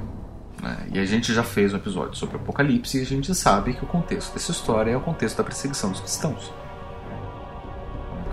Né? 0.62 0.76
E 0.92 0.98
a 0.98 1.04
gente 1.04 1.32
já 1.32 1.42
fez 1.42 1.72
um 1.72 1.76
episódio 1.76 2.14
sobre 2.16 2.36
o 2.36 2.40
Apocalipse 2.40 2.98
e 2.98 3.02
a 3.02 3.06
gente 3.06 3.34
sabe 3.34 3.74
que 3.74 3.84
o 3.84 3.86
contexto 3.86 4.32
dessa 4.32 4.52
história 4.52 4.92
é 4.92 4.96
o 4.96 5.00
contexto 5.00 5.36
da 5.36 5.44
perseguição 5.44 5.90
dos 5.90 6.00
cristãos. 6.00 6.52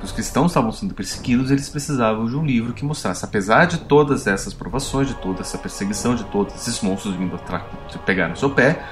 Os 0.01 0.13
cristãos 0.13 0.51
estavam 0.51 0.71
sendo 0.71 0.93
perseguidos, 0.93 1.51
eles 1.51 1.67
precisavam 1.67 2.25
de 2.25 2.35
um 2.35 2.45
livro 2.45 2.73
que 2.73 2.85
mostrasse, 2.85 3.25
apesar 3.25 3.65
de 3.65 3.79
todas 3.79 4.27
essas 4.27 4.53
provações, 4.53 5.09
de 5.09 5.15
toda 5.15 5.41
essa 5.41 5.57
perseguição, 5.57 6.15
de 6.15 6.23
todos 6.25 6.55
esses 6.55 6.79
monstros 6.81 7.15
vindo 7.15 7.37
pegar 8.05 8.29
no 8.29 8.37
seu 8.37 8.49
pé, 8.49 8.85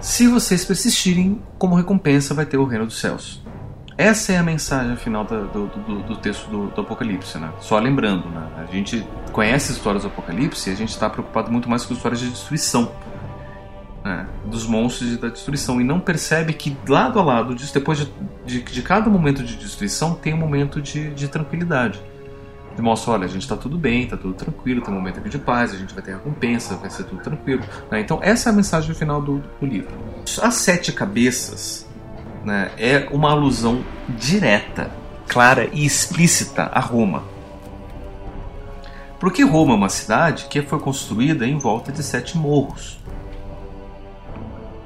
se 0.00 0.26
vocês 0.26 0.64
persistirem, 0.64 1.40
como 1.56 1.76
recompensa 1.76 2.34
vai 2.34 2.44
ter 2.44 2.56
o 2.56 2.64
reino 2.64 2.84
dos 2.84 2.98
céus. 2.98 3.43
Essa 3.96 4.32
é 4.32 4.38
a 4.38 4.42
mensagem 4.42 4.96
final 4.96 5.24
do, 5.24 5.46
do, 5.46 5.66
do, 5.66 6.02
do 6.02 6.16
texto 6.16 6.48
do, 6.50 6.66
do, 6.66 6.80
Apocalipse, 6.80 7.38
né? 7.38 7.52
Só 7.60 7.78
lembrando, 7.78 8.28
né? 8.28 8.48
A 8.56 8.66
gente 8.66 9.06
conhece 9.32 9.72
histórias 9.72 10.02
do 10.02 10.08
Apocalipse 10.08 10.68
e 10.68 10.72
a 10.72 10.76
gente 10.76 10.90
está 10.90 11.08
preocupado 11.08 11.50
muito 11.50 11.68
mais 11.68 11.84
com 11.84 11.94
histórias 11.94 12.20
de 12.20 12.28
destruição. 12.28 12.90
Né? 14.04 14.26
Dos 14.46 14.66
monstros 14.66 15.12
e 15.12 15.16
da 15.16 15.28
destruição. 15.28 15.80
E 15.80 15.84
não 15.84 16.00
percebe 16.00 16.52
que 16.52 16.76
lado 16.88 17.20
a 17.20 17.22
lado 17.22 17.54
disso, 17.54 17.72
depois 17.72 17.98
de, 17.98 18.12
de, 18.44 18.62
de 18.62 18.82
cada 18.82 19.08
momento 19.08 19.44
de 19.44 19.54
destruição, 19.56 20.14
tem 20.14 20.34
um 20.34 20.38
momento 20.38 20.82
de, 20.82 21.10
de 21.10 21.28
tranquilidade. 21.28 22.02
E 22.76 22.82
mostra, 22.82 23.12
olha, 23.12 23.24
a 23.26 23.28
gente 23.28 23.42
está 23.42 23.56
tudo 23.56 23.78
bem, 23.78 24.02
está 24.02 24.16
tudo 24.16 24.34
tranquilo, 24.34 24.82
tem 24.82 24.92
um 24.92 24.96
momento 24.96 25.20
aqui 25.20 25.28
de 25.28 25.38
paz, 25.38 25.72
a 25.72 25.76
gente 25.76 25.94
vai 25.94 26.02
ter 26.02 26.14
recompensa, 26.14 26.74
vai 26.74 26.90
ser 26.90 27.04
tudo 27.04 27.22
tranquilo. 27.22 27.62
Né? 27.88 28.00
Então 28.00 28.18
essa 28.20 28.48
é 28.48 28.52
a 28.52 28.54
mensagem 28.54 28.92
final 28.92 29.22
do 29.22 29.40
livro. 29.62 29.94
As 30.42 30.54
sete 30.54 30.90
cabeças 30.90 31.86
né, 32.44 32.70
é 32.76 33.08
uma 33.10 33.30
alusão 33.30 33.82
direta, 34.08 34.90
clara 35.26 35.68
e 35.72 35.84
explícita 35.84 36.64
a 36.64 36.80
Roma. 36.80 37.24
Porque 39.18 39.42
Roma 39.42 39.72
é 39.72 39.76
uma 39.76 39.88
cidade 39.88 40.46
que 40.50 40.60
foi 40.60 40.78
construída 40.78 41.46
em 41.46 41.56
volta 41.56 41.90
de 41.90 42.02
sete 42.02 42.36
morros. 42.36 42.98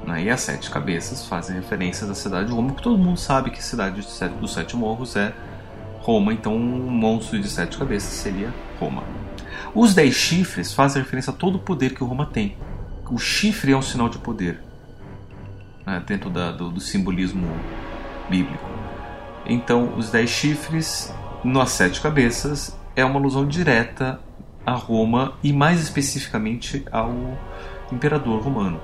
Né, 0.05 0.23
e 0.23 0.29
as 0.29 0.39
sete 0.41 0.69
cabeças 0.69 1.27
fazem 1.27 1.55
referência 1.55 2.09
à 2.09 2.15
cidade 2.15 2.47
de 2.47 2.53
Roma, 2.53 2.69
porque 2.69 2.83
todo 2.83 2.97
mundo 2.97 3.19
sabe 3.19 3.51
que 3.51 3.59
a 3.59 3.63
cidade 3.63 4.01
dos 4.39 4.53
sete 4.53 4.75
morros 4.75 5.15
é 5.15 5.33
Roma, 5.99 6.33
então 6.33 6.55
um 6.55 6.89
monstro 6.89 7.39
de 7.39 7.49
sete 7.49 7.77
cabeças 7.77 8.13
seria 8.13 8.53
Roma. 8.79 9.03
Os 9.75 9.93
dez 9.93 10.15
chifres 10.15 10.73
fazem 10.73 11.01
referência 11.01 11.31
a 11.31 11.35
todo 11.35 11.55
o 11.55 11.59
poder 11.59 11.93
que 11.93 12.03
Roma 12.03 12.25
tem. 12.25 12.55
O 13.11 13.17
chifre 13.17 13.73
é 13.73 13.77
um 13.77 13.81
sinal 13.81 14.07
de 14.07 14.17
poder 14.17 14.59
né, 15.89 16.03
dentro 16.05 16.29
da, 16.29 16.51
do, 16.51 16.69
do, 16.69 16.79
simbolismo 16.79 17.47
bíblico. 18.29 18.69
Então, 19.45 19.95
os 19.97 20.11
dez 20.11 20.29
chifres 20.29 21.13
nas 21.43 21.71
sete 21.71 21.99
cabeças 21.99 22.77
é 22.95 23.03
uma 23.03 23.19
alusão 23.19 23.47
direta 23.47 24.19
a 24.63 24.73
Roma 24.73 25.33
e 25.41 25.51
mais 25.51 25.81
especificamente 25.81 26.85
ao 26.91 27.11
imperador 27.91 28.41
romano, 28.43 28.79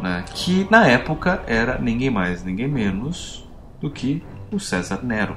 né, 0.00 0.24
que 0.32 0.66
na 0.70 0.86
época 0.86 1.42
era 1.46 1.78
ninguém 1.78 2.08
mais, 2.08 2.42
ninguém 2.42 2.66
menos 2.66 3.46
do 3.80 3.90
que 3.90 4.22
o 4.50 4.58
César 4.58 5.00
Nero. 5.02 5.36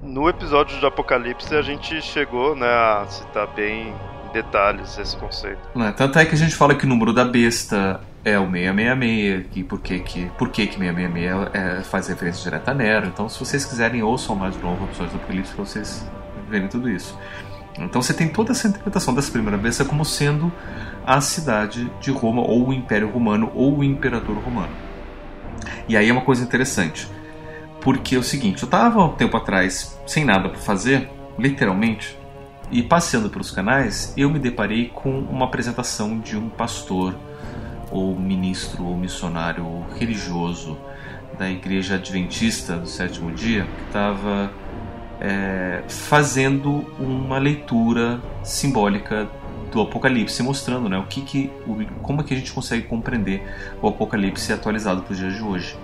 No 0.00 0.28
episódio 0.28 0.78
de 0.78 0.86
Apocalipse 0.86 1.54
a 1.56 1.62
gente 1.62 2.00
chegou 2.02 2.54
né, 2.54 2.68
a 2.68 3.04
citar 3.08 3.48
bem 3.48 3.88
em 3.88 4.32
detalhes 4.32 4.96
esse 4.96 5.16
conceito. 5.16 5.60
Né, 5.74 5.92
tanto 5.96 6.20
é 6.20 6.24
que 6.24 6.34
a 6.36 6.38
gente 6.38 6.54
fala 6.54 6.74
que 6.74 6.84
o 6.84 6.88
número 6.88 7.12
da 7.12 7.24
besta 7.24 8.00
é 8.24 8.38
o 8.38 8.50
666, 8.50 9.46
que 9.50 9.64
por 9.64 9.80
que, 9.80 10.00
que, 10.00 10.26
por 10.36 10.50
que, 10.50 10.66
que 10.66 10.78
666 10.78 11.54
é, 11.54 11.82
faz 11.82 12.08
referência 12.08 12.44
direta 12.44 12.70
a 12.70 12.74
Nero. 12.74 13.06
Então, 13.06 13.28
se 13.28 13.38
vocês 13.38 13.64
quiserem, 13.64 14.02
ouçam 14.02 14.36
mais 14.36 14.54
de 14.54 14.62
novo 14.62 14.84
episódio 14.84 15.12
do 15.12 15.16
Apocalipse 15.16 15.54
para 15.54 15.64
vocês 15.64 16.06
verem 16.48 16.68
tudo 16.68 16.90
isso. 16.90 17.18
Então, 17.78 18.02
você 18.02 18.12
tem 18.12 18.28
toda 18.28 18.52
essa 18.52 18.68
interpretação 18.68 19.14
dessa 19.14 19.30
primeira 19.30 19.56
besta 19.56 19.84
como 19.84 20.04
sendo 20.04 20.52
a 21.06 21.20
cidade 21.20 21.90
de 22.00 22.10
Roma, 22.10 22.42
ou 22.42 22.68
o 22.68 22.72
Império 22.72 23.08
Romano, 23.10 23.50
ou 23.54 23.78
o 23.78 23.84
Imperador 23.84 24.36
Romano. 24.36 24.72
E 25.88 25.96
aí 25.96 26.08
é 26.08 26.12
uma 26.12 26.22
coisa 26.22 26.42
interessante, 26.42 27.08
porque 27.80 28.14
é 28.14 28.18
o 28.18 28.22
seguinte: 28.22 28.62
eu 28.62 28.66
estava 28.66 29.02
um 29.04 29.14
tempo 29.14 29.36
atrás 29.36 29.98
sem 30.06 30.24
nada 30.24 30.48
para 30.48 30.58
fazer, 30.58 31.08
literalmente, 31.38 32.18
e 32.70 32.82
passeando 32.82 33.30
pelos 33.30 33.50
canais, 33.50 34.12
eu 34.16 34.30
me 34.30 34.38
deparei 34.38 34.88
com 34.88 35.20
uma 35.20 35.46
apresentação 35.46 36.18
de 36.20 36.36
um 36.36 36.48
pastor 36.48 37.14
ou 37.90 38.18
ministro 38.18 38.84
ou 38.84 38.96
missionário 38.96 39.84
religioso 39.98 40.78
da 41.38 41.48
igreja 41.48 41.94
adventista 41.94 42.76
do 42.76 42.86
sétimo 42.86 43.32
dia 43.32 43.64
que 43.64 43.86
estava 43.86 44.52
é, 45.20 45.82
fazendo 45.88 46.84
uma 46.98 47.38
leitura 47.38 48.20
simbólica 48.42 49.28
do 49.70 49.80
Apocalipse, 49.82 50.42
mostrando 50.42 50.88
né, 50.88 50.98
o 50.98 51.04
que, 51.04 51.20
que 51.20 51.50
o, 51.66 51.84
como 52.02 52.20
é 52.20 52.24
que 52.24 52.34
a 52.34 52.36
gente 52.36 52.52
consegue 52.52 52.86
compreender 52.86 53.42
o 53.80 53.88
Apocalipse 53.88 54.52
atualizado 54.52 55.02
para 55.02 55.12
os 55.12 55.18
dias 55.18 55.34
de 55.34 55.42
hoje. 55.42 55.78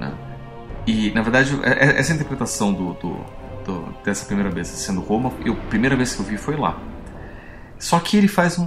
Né? 0.00 0.12
E 0.86 1.10
na 1.10 1.22
verdade 1.22 1.58
é, 1.62 1.86
é, 1.86 1.98
essa 1.98 2.12
interpretação 2.12 2.72
do, 2.72 2.94
do, 2.94 3.16
do, 3.64 3.94
dessa 4.04 4.24
primeira 4.24 4.50
vez 4.50 4.68
sendo 4.68 5.00
Roma, 5.00 5.32
eu, 5.44 5.54
primeira 5.68 5.96
vez 5.96 6.14
que 6.14 6.20
eu 6.20 6.26
vi 6.26 6.38
foi 6.38 6.56
lá. 6.56 6.78
Só 7.78 7.98
que 8.00 8.16
ele 8.16 8.28
faz 8.28 8.58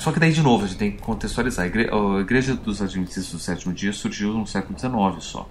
só 0.00 0.10
que 0.10 0.18
daí, 0.18 0.32
de 0.32 0.42
novo, 0.42 0.64
a 0.64 0.66
gente 0.66 0.78
tem 0.78 0.90
que 0.92 1.02
contextualizar. 1.02 1.66
A 1.66 2.20
igreja, 2.20 2.54
dos 2.54 2.80
Adventistas 2.80 3.30
do 3.30 3.38
Sétimo 3.38 3.74
Dia 3.74 3.92
surgiu 3.92 4.32
no 4.32 4.46
século 4.46 4.78
XIX 4.78 5.22
só. 5.22 5.46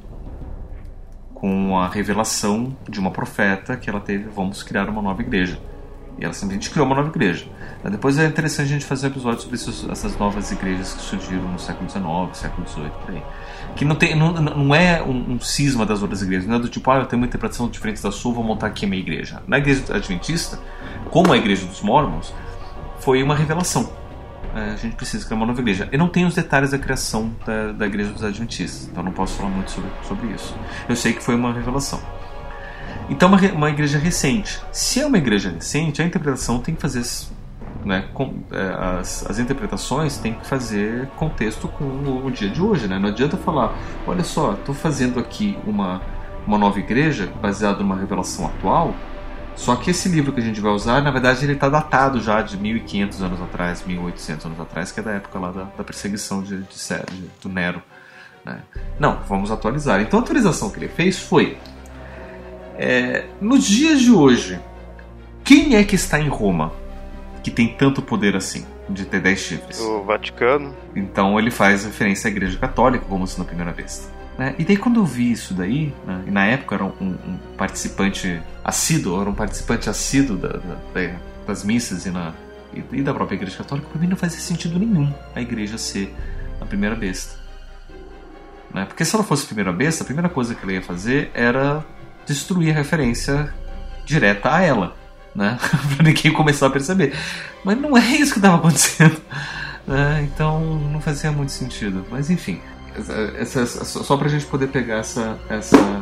Com 1.36 1.78
a 1.78 1.88
revelação 1.88 2.76
de 2.90 3.00
uma 3.00 3.12
profeta 3.12 3.78
que 3.78 3.88
ela 3.88 4.00
teve, 4.00 4.28
vamos 4.28 4.64
criar 4.64 4.90
uma 4.90 5.04
nova 5.04 5.22
igreja. 5.22 5.60
E 6.18 6.26
ela 6.26 6.34
simplesmente 6.34 6.72
criou 6.72 6.88
uma 6.88 6.96
nova 6.96 7.10
igreja. 7.10 7.46
Depois 7.92 8.18
é 8.18 8.26
interessante 8.26 8.66
a 8.66 8.70
gente 8.74 8.86
fazer 8.86 9.06
um 9.06 9.12
episódio 9.12 9.42
sobre 9.42 9.56
essas 9.92 10.18
novas 10.18 10.52
igrejas 10.52 10.94
que 10.94 11.02
surgiram 11.04 11.48
no 11.48 11.60
século 11.60 11.88
XIX, 11.88 12.06
século 12.34 12.68
XVIII, 12.68 12.90
por 13.06 13.14
aí. 13.14 13.24
Que 13.76 13.86
não, 13.86 13.96
tem, 13.96 14.16
não, 14.16 14.34
não 14.34 14.74
é 14.74 15.04
um, 15.04 15.34
um 15.34 15.40
cisma 15.40 15.86
das 15.86 16.02
outras 16.02 16.24
igrejas, 16.24 16.48
não 16.48 16.56
é 16.56 16.60
do 16.60 16.68
tipo, 16.68 16.90
ah, 16.90 16.98
eu 16.98 17.06
tenho 17.06 17.22
uma 17.22 17.28
interpretação 17.28 17.70
diferente 17.70 18.02
da 18.02 18.12
sua, 18.12 18.34
vou 18.34 18.44
montar 18.44 18.66
aqui 18.66 18.86
a 18.86 18.90
minha 18.90 19.00
igreja. 19.00 19.44
Na 19.46 19.60
igreja 19.60 19.94
adventista, 19.94 20.60
como 21.12 21.32
a 21.32 21.38
igreja 21.38 21.68
dos 21.68 21.82
Mormons, 21.82 22.34
foi 23.00 23.22
uma 23.22 23.36
revelação 23.36 23.99
a 24.54 24.76
gente 24.76 24.96
precisa 24.96 25.26
criar 25.26 25.38
uma 25.38 25.46
nova 25.46 25.62
igreja. 25.62 25.88
Eu 25.92 26.00
não 26.00 26.08
tenho 26.08 26.28
os 26.28 26.36
detalhes 26.36 26.72
da 26.72 26.78
criação 26.78 27.32
da, 27.46 27.72
da 27.72 27.86
igreja 27.86 28.12
dos 28.12 28.24
Adventistas, 28.24 28.88
então 28.88 29.04
não 29.04 29.12
posso 29.12 29.36
falar 29.36 29.50
muito 29.50 29.72
sobre, 29.72 29.90
sobre 30.04 30.28
isso. 30.34 30.56
Eu 30.88 30.96
sei 30.96 31.14
que 31.14 31.24
foi 31.24 31.36
uma 31.36 31.54
revelação. 31.54 32.02
Então, 33.10 33.28
uma, 33.28 33.40
uma 33.52 33.70
igreja 33.70 33.98
recente. 33.98 34.60
Se 34.72 35.02
é 35.02 35.06
uma 35.06 35.18
igreja 35.18 35.50
recente, 35.50 36.02
a 36.02 36.06
interpretação 36.06 36.60
tem 36.60 36.76
que 36.76 36.82
fazer. 36.82 37.04
Né, 37.86 38.10
com, 38.14 38.44
é, 38.52 39.00
as, 39.00 39.26
as 39.30 39.40
interpretações 39.40 40.18
têm 40.18 40.34
que 40.34 40.46
fazer 40.46 41.08
contexto 41.16 41.68
com 41.70 41.86
o, 41.86 42.26
o 42.26 42.32
dia 42.32 42.50
de 42.50 42.62
hoje. 42.62 42.88
Né? 42.88 43.00
Não 43.00 43.10
adianta 43.10 43.38
falar: 43.38 43.74
olha 44.06 44.24
só, 44.24 44.54
estou 44.54 44.76
fazendo 44.76 45.20
aqui 45.20 45.58
uma, 45.66 46.02
uma 46.46 46.58
nova 46.58 46.78
igreja 46.78 47.32
baseada 47.42 47.80
numa 47.80 47.96
revelação 47.96 48.46
atual 48.46 48.94
só 49.60 49.76
que 49.76 49.92
esse 49.92 50.08
livro 50.08 50.32
que 50.32 50.40
a 50.40 50.44
gente 50.44 50.62
vai 50.62 50.72
usar, 50.72 51.02
na 51.02 51.12
verdade, 51.12 51.44
ele 51.44 51.52
está 51.52 51.68
datado 51.68 52.22
já 52.22 52.42
de 52.42 52.56
1500 52.56 53.22
anos 53.22 53.42
atrás, 53.42 53.84
1800 53.86 54.46
anos 54.46 54.60
atrás, 54.62 54.90
que 54.90 55.02
é 55.02 55.04
da 55.04 55.12
época 55.12 55.38
lá 55.38 55.52
da, 55.52 55.64
da 55.64 55.84
perseguição 55.84 56.42
de, 56.42 56.60
de, 56.60 56.64
de, 56.64 57.30
do 57.42 57.50
Nero. 57.50 57.84
Né? 58.46 58.62
Não, 58.98 59.20
vamos 59.28 59.52
atualizar. 59.52 60.00
Então 60.00 60.18
a 60.18 60.24
atualização 60.24 60.70
que 60.70 60.80
ele 60.80 60.88
fez 60.88 61.20
foi: 61.20 61.58
é, 62.78 63.26
nos 63.42 63.66
dias 63.66 64.00
de 64.00 64.14
hoje, 64.14 64.58
quem 65.44 65.76
é 65.76 65.84
que 65.84 65.96
está 65.96 66.22
em 66.22 66.30
Roma 66.30 66.72
que 67.44 67.52
tem 67.52 67.68
tanto 67.68 68.02
poder 68.02 68.38
assim? 68.38 68.66
De 68.88 69.06
ter 69.06 69.20
10 69.20 69.40
chifres. 69.40 69.80
O 69.82 70.04
Vaticano. 70.04 70.74
Então 70.96 71.38
ele 71.38 71.52
faz 71.52 71.84
referência 71.84 72.30
à 72.30 72.32
Igreja 72.32 72.58
Católica 72.58 73.04
como 73.10 73.28
sendo 73.28 73.42
a 73.44 73.46
primeira 73.46 73.74
vez. 73.74 74.10
Né? 74.40 74.56
E 74.58 74.64
daí 74.64 74.78
quando 74.78 75.02
eu 75.02 75.06
vi 75.06 75.34
isso 75.34 75.54
daí, 75.54 75.94
né? 76.08 76.24
e 76.26 76.32
na 76.32 76.46
época 76.46 76.76
era 76.76 76.86
um, 76.86 76.94
um, 77.02 77.38
participante 77.58 78.42
assíduo, 78.64 79.20
era 79.20 79.30
um 79.30 79.34
participante 79.34 79.90
assíduo 79.90 80.38
da, 80.38 80.48
da, 80.48 81.12
das 81.46 81.66
missas 81.66 82.06
e, 82.06 82.10
na, 82.10 82.32
e, 82.74 82.82
e, 82.94 83.04
da 83.04 83.14
própria 83.14 83.36
igreja 83.36 83.58
católica, 83.58 83.90
para 83.90 84.00
mim 84.00 84.08
não 84.08 84.16
fazia 84.16 84.40
sentido 84.40 84.80
nenhum 84.80 85.14
a 85.36 85.42
igreja 85.42 85.78
ser 85.78 86.16
a 86.62 86.66
primeira 86.66 86.96
besta. 86.96 87.38
Né? 88.74 88.86
Porque 88.86 89.04
se 89.04 89.14
ela 89.14 89.26
fosse 89.26 89.44
a 89.44 89.48
primeira 89.48 89.74
besta, 89.74 90.04
a 90.04 90.06
primeira 90.06 90.30
coisa 90.30 90.56
que 90.56 90.64
ela 90.64 90.72
ia 90.72 90.82
fazer 90.82 91.32
era 91.34 91.84
destruir 92.26 92.72
a 92.72 92.76
referência 92.76 93.54
direta 94.06 94.56
a 94.56 94.62
ela. 94.62 94.96
Né? 95.36 95.60
para 95.98 96.04
ninguém 96.06 96.32
começar 96.32 96.68
a 96.68 96.70
perceber. 96.70 97.14
Mas 97.66 97.78
não 97.78 97.98
é 97.98 98.06
isso 98.16 98.32
que 98.32 98.40
estava 98.40 98.56
acontecendo. 98.56 99.22
Né? 99.86 100.30
Então 100.32 100.64
não 100.94 101.02
fazia 101.02 101.30
muito 101.30 101.52
sentido. 101.52 102.06
Mas 102.10 102.30
enfim. 102.30 102.62
Essa, 103.00 103.62
essa, 103.62 103.86
só 103.86 104.18
pra 104.18 104.28
gente 104.28 104.46
poder 104.46 104.68
pegar 104.68 104.98
essa, 104.98 105.38
essa, 105.50 106.02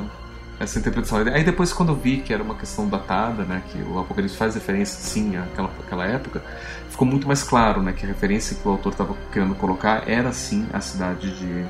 essa 0.60 0.80
interpretação. 0.80 1.20
Aí 1.20 1.44
depois 1.44 1.74
quando 1.74 1.90
eu 1.90 1.96
vi 1.96 2.18
que 2.18 2.34
era 2.34 2.44
uma 2.44 2.56
questão 2.56 2.88
datada, 2.88 3.44
né, 3.44 3.62
que 3.72 3.78
o 3.80 4.00
Apocalipse 4.00 4.38
faz 4.38 4.56
referência 4.56 5.00
sim 5.00 5.38
àquela, 5.38 5.70
àquela 5.80 6.06
época, 6.06 6.44
ficou 6.90 7.08
muito 7.08 7.28
mais 7.28 7.44
claro, 7.44 7.82
né, 7.82 7.94
que 7.94 8.06
a 8.06 8.08
referência 8.08 8.56
que 8.56 8.68
o 8.68 8.72
autor 8.72 8.92
estava 8.92 9.16
querendo 9.32 9.56
colocar 9.56 10.04
era 10.08 10.32
sim 10.34 10.66
a 10.74 10.82
cidade 10.82 11.32
de, 11.32 11.66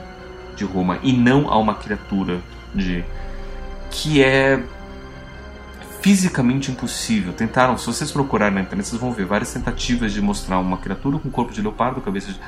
de 0.56 0.66
Roma 0.66 1.00
e 1.04 1.14
não 1.14 1.50
a 1.50 1.58
uma 1.58 1.76
criatura 1.76 2.40
de 2.74 3.04
que 3.90 4.24
é 4.24 4.62
fisicamente 6.02 6.72
impossível. 6.72 7.34
Tentaram, 7.34 7.78
se 7.78 7.86
vocês 7.86 8.12
procurarem 8.12 8.56
na 8.56 8.62
internet, 8.62 8.88
vocês 8.88 9.02
vão 9.02 9.12
ver 9.12 9.26
várias 9.26 9.52
tentativas 9.52 10.14
de 10.14 10.22
mostrar 10.22 10.60
uma 10.60 10.78
criatura 10.78 11.20
com 11.20 11.30
corpo 11.30 11.52
de 11.52 11.62
leopardo, 11.62 12.00
cabeça 12.02 12.32
de. 12.32 12.40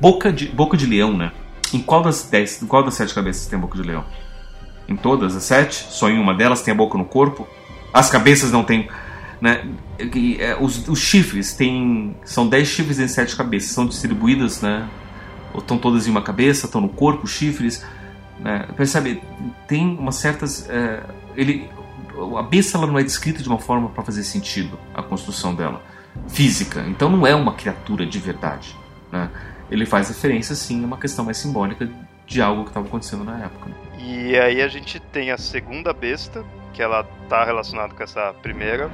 Boca 0.00 0.32
de, 0.32 0.46
boca 0.46 0.76
de 0.76 0.86
leão, 0.86 1.16
né? 1.16 1.32
Em 1.72 1.80
qual 1.80 2.02
das 2.02 2.24
dez, 2.24 2.62
em 2.62 2.66
qual 2.66 2.82
das 2.82 2.94
sete 2.94 3.14
cabeças 3.14 3.46
tem 3.46 3.58
a 3.58 3.62
boca 3.62 3.76
de 3.76 3.86
leão? 3.86 4.04
Em 4.88 4.96
todas 4.96 5.34
as 5.34 5.42
sete? 5.42 5.86
Só 5.90 6.08
em 6.08 6.18
uma 6.18 6.34
delas 6.34 6.62
tem 6.62 6.72
a 6.72 6.76
boca 6.76 6.96
no 6.96 7.04
corpo? 7.04 7.46
As 7.92 8.10
cabeças 8.10 8.52
não 8.52 8.62
têm. 8.62 8.88
Né? 9.40 9.66
É, 10.38 10.56
os, 10.60 10.88
os 10.88 10.98
chifres 10.98 11.54
têm. 11.54 12.16
São 12.24 12.48
dez 12.48 12.68
chifres 12.68 12.98
em 12.98 13.08
sete 13.08 13.34
cabeças. 13.34 13.70
São 13.70 13.86
distribuídas, 13.86 14.60
né? 14.60 14.88
Ou 15.52 15.60
estão 15.60 15.78
todas 15.78 16.06
em 16.06 16.10
uma 16.10 16.22
cabeça, 16.22 16.66
estão 16.66 16.80
no 16.80 16.88
corpo, 16.88 17.26
chifres. 17.26 17.84
Né? 18.38 18.66
Percebe? 18.76 19.22
Tem 19.66 19.96
umas 19.98 20.16
certas. 20.16 20.68
É, 20.68 21.02
ele, 21.34 21.68
a 22.38 22.42
besta 22.42 22.78
ela 22.78 22.86
não 22.86 22.98
é 22.98 23.02
descrita 23.02 23.42
de 23.42 23.48
uma 23.48 23.58
forma 23.58 23.88
para 23.88 24.02
fazer 24.02 24.22
sentido 24.22 24.78
a 24.94 25.02
construção 25.02 25.54
dela 25.54 25.82
física. 26.28 26.84
Então 26.88 27.10
não 27.10 27.26
é 27.26 27.34
uma 27.34 27.54
criatura 27.54 28.06
de 28.06 28.18
verdade. 28.18 28.76
Né? 29.10 29.28
Ele 29.70 29.86
faz 29.86 30.08
referência 30.08 30.54
sim 30.54 30.82
a 30.82 30.86
uma 30.86 30.98
questão 30.98 31.24
mais 31.24 31.36
simbólica 31.38 31.88
de 32.26 32.42
algo 32.42 32.62
que 32.64 32.70
estava 32.70 32.86
acontecendo 32.86 33.24
na 33.24 33.44
época. 33.44 33.70
E 33.98 34.36
aí 34.38 34.62
a 34.62 34.68
gente 34.68 35.00
tem 35.00 35.30
a 35.30 35.38
segunda 35.38 35.92
besta, 35.92 36.44
que 36.72 36.82
ela 36.82 37.06
está 37.22 37.44
relacionada 37.44 37.94
com 37.94 38.02
essa 38.02 38.34
primeira, 38.42 38.90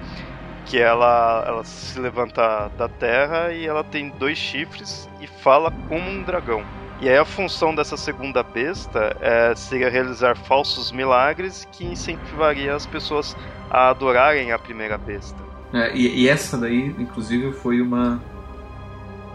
que 0.66 0.78
ela, 0.78 1.44
ela 1.46 1.64
se 1.64 1.98
levanta 1.98 2.68
da 2.78 2.88
terra 2.88 3.52
e 3.52 3.66
ela 3.66 3.82
tem 3.82 4.10
dois 4.10 4.38
chifres 4.38 5.08
e 5.20 5.26
fala 5.26 5.70
como 5.88 6.08
um 6.08 6.22
dragão. 6.22 6.64
E 7.00 7.08
aí 7.08 7.16
a 7.16 7.24
função 7.24 7.74
dessa 7.74 7.96
segunda 7.96 8.44
besta 8.44 9.16
é, 9.20 9.54
seria 9.56 9.90
realizar 9.90 10.36
falsos 10.36 10.92
milagres 10.92 11.66
que 11.72 11.84
incentivaria 11.84 12.74
as 12.74 12.86
pessoas 12.86 13.36
a 13.68 13.90
adorarem 13.90 14.52
a 14.52 14.58
primeira 14.58 14.96
besta. 14.96 15.42
É, 15.72 15.92
e, 15.96 16.22
e, 16.22 16.28
essa 16.28 16.56
daí, 16.56 16.94
inclusive, 16.98 17.52
foi 17.54 17.80
uma 17.80 18.22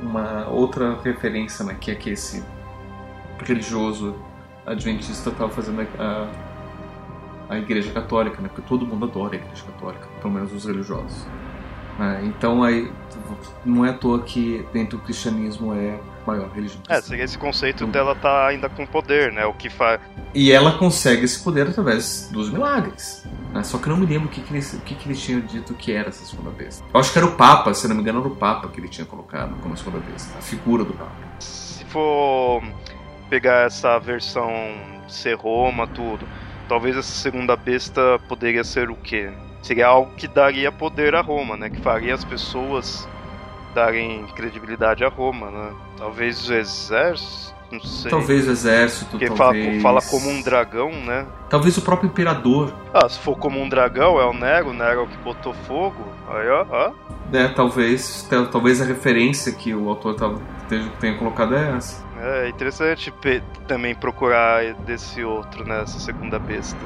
uma 0.02 0.48
outra 0.48 1.00
referência, 1.04 1.66
né, 1.66 1.76
que 1.80 1.92
é 1.92 1.96
que 1.96 2.10
esse 2.10 2.44
religioso 3.40 4.16
adventista 4.66 5.30
estava 5.30 5.50
fazendo 5.50 5.88
a, 5.98 6.30
a 7.50 7.58
Igreja 7.58 7.92
Católica, 7.92 8.42
né, 8.42 8.50
porque 8.50 8.68
todo 8.68 8.86
mundo 8.86 9.06
adora 9.06 9.36
a 9.36 9.38
Igreja 9.38 9.64
Católica, 9.64 10.08
pelo 10.22 10.34
menos 10.34 10.54
os 10.54 10.66
religiosos. 10.66 11.26
É, 12.00 12.24
então 12.26 12.64
aí 12.64 12.92
não 13.66 13.84
é 13.84 13.90
à 13.90 13.94
toa 13.94 14.22
que 14.22 14.64
dentro 14.72 15.00
do 15.00 15.04
cristianismo 15.04 15.74
é 15.74 16.00
a 16.24 16.28
maior 16.28 16.50
religião. 16.52 16.80
É, 16.88 17.02
seria 17.02 17.24
esse 17.24 17.38
conceito 17.38 17.84
então, 17.84 17.90
dela 17.90 18.14
tá 18.14 18.46
ainda 18.48 18.70
com 18.70 18.86
poder, 18.86 19.32
né? 19.32 19.46
O 19.48 19.54
que 19.54 19.68
faz. 19.68 20.00
E 20.34 20.52
ela 20.52 20.78
consegue 20.78 21.26
esse 21.26 21.44
poder 21.44 21.68
através 21.68 22.30
dos 22.32 22.52
milagres. 22.52 23.26
Né? 23.58 23.64
Só 23.64 23.78
que 23.78 23.90
não 23.90 23.98
me 23.98 24.06
lembro 24.06 24.28
o 24.28 24.32
que, 24.32 24.42
que, 24.42 24.54
ele, 24.54 24.66
o 24.66 24.80
que, 24.82 24.96
que 24.96 25.10
ele 25.10 25.18
tinha 25.18 25.42
dito 25.42 25.74
que 25.74 25.92
era 25.92 26.10
essa 26.10 26.24
segunda 26.24 26.52
besta. 26.52 26.86
Eu 26.94 27.00
acho 27.00 27.12
que 27.12 27.18
era 27.18 27.28
o 27.28 27.36
Papa, 27.36 27.74
se 27.74 27.88
não 27.88 27.96
me 27.96 28.02
engano, 28.02 28.20
era 28.20 28.28
o 28.28 28.36
Papa 28.36 28.68
que 28.70 28.80
ele 28.80 28.88
tinha 28.88 29.06
colocado 29.06 29.56
como 29.62 29.76
segunda 29.76 30.00
besta, 30.00 30.38
a 30.38 30.42
figura 30.42 30.84
do 30.84 30.94
Papa. 30.94 31.12
Se 31.40 31.84
for 31.86 32.62
pegar 33.30 33.66
essa 33.66 33.98
versão 34.00 34.52
ser 35.08 35.36
Roma, 35.36 35.88
tudo, 35.88 36.28
talvez 36.70 36.96
essa 36.96 37.12
segunda 37.12 37.56
besta 37.56 38.20
poderia 38.28 38.64
ser 38.64 38.90
o 38.90 38.96
quê? 38.96 39.32
seria 39.68 39.88
algo 39.88 40.12
que 40.16 40.28
daria 40.28 40.72
poder 40.72 41.14
a 41.14 41.22
Roma, 41.22 41.58
né? 41.58 41.70
Que 41.70 41.82
faria 41.82 42.14
as 42.14 42.24
pessoas 42.24 43.08
darem 43.76 44.26
credibilidade 44.28 45.04
a 45.04 45.10
Roma, 45.10 45.52
né? 45.52 45.74
Talvez 45.98 46.50
o 46.50 46.54
exército, 46.54 47.54
não 47.72 47.80
sei. 47.82 48.10
Talvez 48.10 48.48
o 48.48 48.52
exército, 48.52 49.12
Porque 49.12 49.30
talvez... 49.30 49.82
fala, 49.82 50.02
fala 50.02 50.12
como 50.12 50.30
um 50.30 50.42
dragão, 50.42 50.92
né? 50.92 51.26
Talvez 51.50 51.78
o 51.78 51.82
próprio 51.82 52.08
imperador. 52.08 52.74
Ah, 52.94 53.08
se 53.08 53.20
for 53.20 53.38
como 53.38 53.60
um 53.60 53.68
dragão, 53.68 54.20
é 54.20 54.26
o 54.26 54.34
Nero, 54.34 54.70
o 54.70 54.74
Nero 54.74 55.02
é 55.02 55.04
o 55.04 55.08
que 55.08 55.18
botou 55.18 55.54
fogo. 55.54 56.04
Aí, 56.30 56.50
ó, 56.50 56.66
ó. 56.70 56.92
É, 57.34 57.48
talvez, 57.50 58.28
talvez 58.52 58.82
a 58.82 58.86
referência 58.86 59.52
que 59.52 59.74
o 59.74 59.90
autor 59.90 60.40
tenha 61.00 61.18
colocado 61.18 61.56
é 61.56 61.76
essa. 61.76 62.06
É 62.20 62.50
interessante 62.50 63.14
também 63.68 63.94
procurar 63.94 64.74
desse 64.86 65.24
outro, 65.24 65.68
né? 65.68 65.82
Essa 65.82 66.00
segunda 66.00 66.40
besta. 66.40 66.80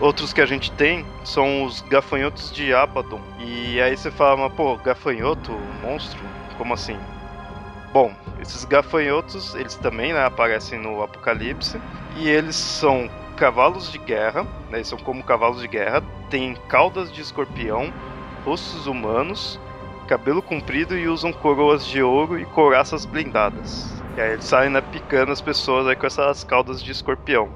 Outros 0.00 0.32
que 0.32 0.40
a 0.40 0.46
gente 0.46 0.70
tem 0.72 1.04
são 1.24 1.64
os 1.64 1.82
gafanhotos 1.82 2.52
de 2.52 2.72
Abaddon. 2.72 3.20
E 3.38 3.80
aí 3.80 3.96
você 3.96 4.10
fala, 4.10 4.36
mas 4.36 4.52
pô, 4.54 4.76
gafanhoto, 4.76 5.52
monstro? 5.82 6.20
Como 6.56 6.72
assim? 6.72 6.96
Bom, 7.92 8.12
esses 8.40 8.64
gafanhotos, 8.64 9.54
eles 9.54 9.74
também 9.76 10.12
né, 10.12 10.24
aparecem 10.24 10.78
no 10.78 11.02
Apocalipse. 11.02 11.80
E 12.16 12.28
eles 12.28 12.56
são 12.56 13.08
cavalos 13.36 13.90
de 13.90 13.98
guerra, 13.98 14.46
né? 14.70 14.82
São 14.82 14.98
como 14.98 15.22
cavalos 15.22 15.60
de 15.60 15.68
guerra. 15.68 16.02
Têm 16.28 16.56
caudas 16.68 17.10
de 17.12 17.22
escorpião, 17.22 17.92
rostos 18.44 18.86
humanos, 18.86 19.58
cabelo 20.08 20.42
comprido 20.42 20.96
e 20.96 21.06
usam 21.06 21.32
coroas 21.32 21.86
de 21.86 22.02
ouro 22.02 22.38
e 22.38 22.44
couraças 22.44 23.04
blindadas. 23.04 23.92
E 24.16 24.20
aí 24.20 24.32
eles 24.32 24.44
saem 24.44 24.70
né, 24.70 24.80
picando 24.80 25.30
as 25.30 25.40
pessoas 25.40 25.86
aí 25.86 25.94
com 25.94 26.06
essas 26.06 26.42
caudas 26.42 26.82
de 26.82 26.90
escorpião. 26.90 27.48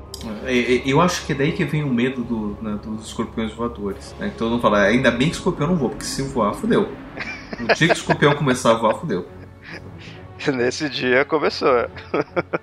Eu 0.85 1.01
acho 1.01 1.27
que 1.27 1.33
é 1.33 1.35
daí 1.35 1.53
que 1.53 1.65
vem 1.65 1.83
o 1.83 1.93
medo 1.93 2.23
do, 2.23 2.57
né, 2.63 2.79
dos 2.85 3.07
escorpiões 3.07 3.53
voadores. 3.53 4.15
Né? 4.19 4.31
Então 4.33 4.49
não 4.49 4.61
fala, 4.61 4.83
ainda 4.83 5.11
bem 5.11 5.29
que 5.29 5.35
escorpião 5.35 5.69
não 5.69 5.77
voa, 5.77 5.91
porque 5.91 6.05
se 6.05 6.23
voar, 6.23 6.55
fodeu. 6.55 6.89
No 7.59 7.67
dia 7.75 7.89
que 7.89 7.93
o 7.95 7.97
escorpião 7.97 8.35
começar 8.35 8.71
a 8.71 8.75
voar, 8.75 8.95
fodeu. 8.95 9.27
Nesse 10.55 10.89
dia 10.89 11.25
começou. 11.25 11.89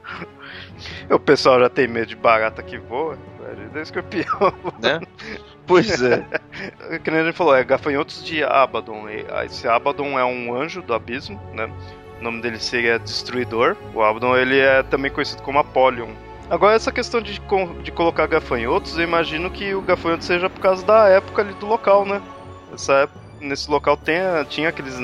o 1.10 1.20
pessoal 1.20 1.60
já 1.60 1.70
tem 1.70 1.88
medo 1.88 2.08
de 2.08 2.16
barata 2.16 2.62
que 2.62 2.78
voa. 2.78 3.18
Imagina 3.40 3.82
escorpião. 3.82 4.54
Né? 4.82 5.00
Pois 5.70 6.02
é. 6.02 6.26
que 7.04 7.12
nem 7.12 7.20
a 7.20 7.26
gente 7.26 7.36
falou, 7.36 7.56
é 7.56 7.64
gafanhotos 7.64 8.26
de 8.26 8.44
Abaddon. 8.44 9.08
Esse 9.46 9.68
Abaddon 9.68 10.18
é 10.18 10.26
um 10.26 10.52
anjo 10.60 10.82
do 10.82 10.96
abismo, 10.96 11.40
né? 11.54 11.72
O 12.20 12.24
nome 12.24 12.42
dele 12.42 12.58
seria 12.58 12.98
Destruidor. 12.98 13.78
O 13.94 14.02
Abaddon 14.02 14.36
ele 14.36 14.58
é 14.58 14.82
também 14.82 15.12
conhecido 15.12 15.44
como 15.44 15.60
Apollyon. 15.60 16.10
Agora, 16.50 16.76
essa 16.76 16.92
questão 16.92 17.22
de, 17.22 17.40
de 17.84 17.92
colocar 17.92 18.26
gafanhotos, 18.26 18.98
eu 18.98 19.04
imagino 19.04 19.52
que 19.52 19.76
o 19.76 19.82
gafanhoto 19.84 20.24
seja 20.24 20.50
por 20.50 20.60
causa 20.60 20.84
da 20.84 21.08
época 21.08 21.44
ali 21.44 21.54
do 21.54 21.68
local, 21.68 22.04
né? 22.04 22.20
Essa 22.74 23.08
nesse 23.40 23.70
local 23.70 23.96
tem, 23.96 24.18
tinha 24.50 24.70
aqueles 24.70 24.98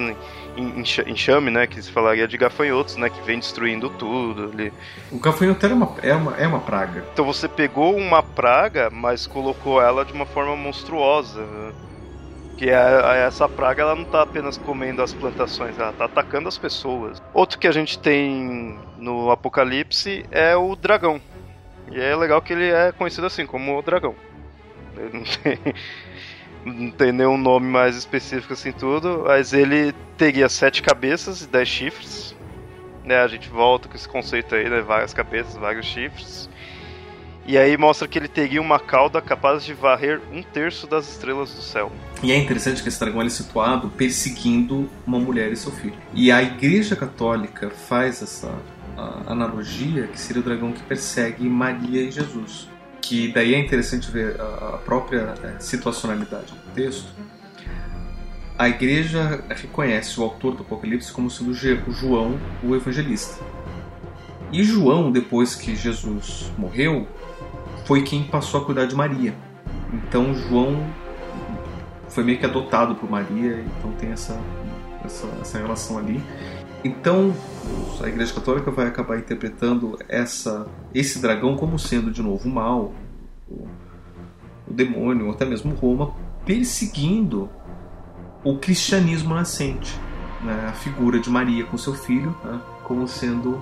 enxame, 0.55 1.51
né? 1.51 1.67
Que 1.67 1.81
se 1.81 1.91
falaria 1.91 2.27
de 2.27 2.37
gafanhotos, 2.37 2.95
né? 2.95 3.09
Que 3.09 3.21
vem 3.21 3.39
destruindo 3.39 3.89
tudo 3.89 4.51
ali. 4.53 4.71
O 5.11 5.19
gafanhoto 5.19 5.65
era 5.65 5.75
uma, 5.75 5.95
é, 6.01 6.13
uma, 6.13 6.35
é 6.35 6.47
uma 6.47 6.59
praga. 6.59 7.03
Então 7.13 7.25
você 7.25 7.47
pegou 7.47 7.95
uma 7.95 8.23
praga, 8.23 8.89
mas 8.89 9.27
colocou 9.27 9.81
ela 9.81 10.05
de 10.05 10.13
uma 10.13 10.25
forma 10.25 10.55
monstruosa. 10.55 11.41
Né? 11.41 11.73
Que 12.57 12.69
é, 12.69 13.25
essa 13.27 13.49
praga 13.49 13.83
ela 13.83 13.95
não 13.95 14.03
está 14.03 14.21
apenas 14.21 14.57
comendo 14.57 15.01
as 15.01 15.13
plantações, 15.13 15.77
ela 15.77 15.91
está 15.91 16.05
atacando 16.05 16.47
as 16.47 16.57
pessoas. 16.57 17.21
Outro 17.33 17.59
que 17.59 17.67
a 17.67 17.71
gente 17.71 17.99
tem 17.99 18.79
no 18.97 19.29
Apocalipse 19.29 20.25
é 20.31 20.55
o 20.55 20.75
dragão. 20.75 21.19
E 21.91 21.99
é 21.99 22.15
legal 22.15 22.41
que 22.41 22.53
ele 22.53 22.69
é 22.69 22.91
conhecido 22.91 23.27
assim, 23.27 23.45
como 23.45 23.77
o 23.77 23.81
dragão. 23.81 24.15
Ele 24.97 25.17
não 25.19 25.23
tem, 25.43 25.59
não 26.65 26.89
tem 26.89 27.11
nenhum 27.11 27.37
nome 27.37 27.67
mais 27.67 27.95
específico 27.95 28.53
assim 28.53 28.71
tudo, 28.71 29.23
mas 29.27 29.53
ele 29.53 29.93
teria 30.17 30.49
sete 30.49 30.81
cabeças 30.81 31.43
e 31.43 31.47
dez 31.47 31.67
chifres. 31.67 32.35
Né, 33.03 33.17
a 33.17 33.27
gente 33.27 33.47
volta 33.49 33.87
com 33.87 33.95
esse 33.95 34.09
conceito 34.09 34.55
aí, 34.55 34.67
né? 34.67 34.81
Várias 34.81 35.13
cabeças, 35.13 35.55
vários 35.55 35.85
chifres. 35.85 36.49
E 37.47 37.55
aí 37.55 37.77
mostra 37.77 38.07
que 38.07 38.17
ele 38.17 38.27
teria 38.27 38.59
uma 38.59 38.79
cauda 38.79 39.21
capaz 39.21 39.63
de 39.63 39.75
varrer 39.75 40.19
um 40.33 40.41
terço 40.41 40.87
das 40.87 41.07
estrelas 41.07 41.53
do 41.53 41.61
céu. 41.61 41.91
E 42.23 42.31
é 42.31 42.37
interessante 42.37 42.81
que 42.81 42.89
esse 42.89 42.99
dragão 42.99 43.21
é 43.21 43.29
situado 43.29 43.89
perseguindo 43.89 44.89
uma 45.05 45.19
mulher 45.19 45.51
e 45.51 45.55
seu 45.55 45.71
filho. 45.71 45.93
E 46.15 46.31
a 46.31 46.41
Igreja 46.41 46.95
Católica 46.95 47.69
faz 47.69 48.23
essa 48.23 48.51
analogia 49.27 50.07
que 50.07 50.19
seria 50.19 50.41
o 50.41 50.45
dragão 50.45 50.71
que 50.71 50.81
persegue 50.81 51.47
Maria 51.47 52.01
e 52.01 52.09
Jesus. 52.09 52.67
Que 53.07 53.31
daí 53.31 53.53
é 53.53 53.59
interessante 53.59 54.09
ver 54.09 54.35
a 54.41 54.79
própria 54.83 55.35
é, 55.43 55.59
situacionalidade 55.59 56.51
do 56.53 56.73
texto. 56.73 57.07
A 58.57 58.67
igreja 58.67 59.43
reconhece 59.47 60.19
o 60.19 60.23
autor 60.23 60.55
do 60.55 60.63
Apocalipse 60.63 61.11
como 61.11 61.29
sendo 61.29 61.53
João, 61.53 62.39
o 62.63 62.75
evangelista. 62.75 63.43
E 64.51 64.63
João, 64.63 65.11
depois 65.11 65.53
que 65.53 65.75
Jesus 65.75 66.51
morreu, 66.57 67.07
foi 67.85 68.01
quem 68.01 68.23
passou 68.23 68.61
a 68.61 68.65
cuidar 68.65 68.87
de 68.87 68.95
Maria. 68.95 69.35
Então 69.93 70.33
João 70.33 70.83
foi 72.09 72.23
meio 72.23 72.39
que 72.39 72.45
adotado 72.45 72.95
por 72.95 73.07
Maria, 73.07 73.63
então 73.77 73.91
tem 73.99 74.13
essa, 74.13 74.35
essa, 75.05 75.27
essa 75.41 75.59
relação 75.59 75.99
ali. 75.99 76.23
Então, 76.85 77.35
a 77.99 78.07
Igreja 78.07 78.31
Católica 78.31 78.69
vai 78.69 78.85
acabar 78.85 79.17
interpretando 79.17 79.97
essa, 80.07 80.67
esse 80.93 81.19
dragão 81.19 81.57
como 81.57 81.79
sendo 81.79 82.11
de 82.11 82.21
novo 82.21 82.47
o 82.47 82.51
mal, 82.53 82.93
o, 83.49 83.67
o 84.67 84.71
demônio, 84.71 85.25
ou 85.25 85.31
até 85.31 85.45
mesmo 85.45 85.73
Roma, 85.73 86.13
perseguindo 86.45 87.49
o 88.43 88.59
cristianismo 88.59 89.33
nascente, 89.33 89.99
né? 90.43 90.67
a 90.69 90.73
figura 90.73 91.19
de 91.19 91.27
Maria 91.27 91.65
com 91.65 91.75
seu 91.75 91.95
filho, 91.95 92.37
né? 92.45 92.61
como 92.83 93.07
sendo 93.07 93.59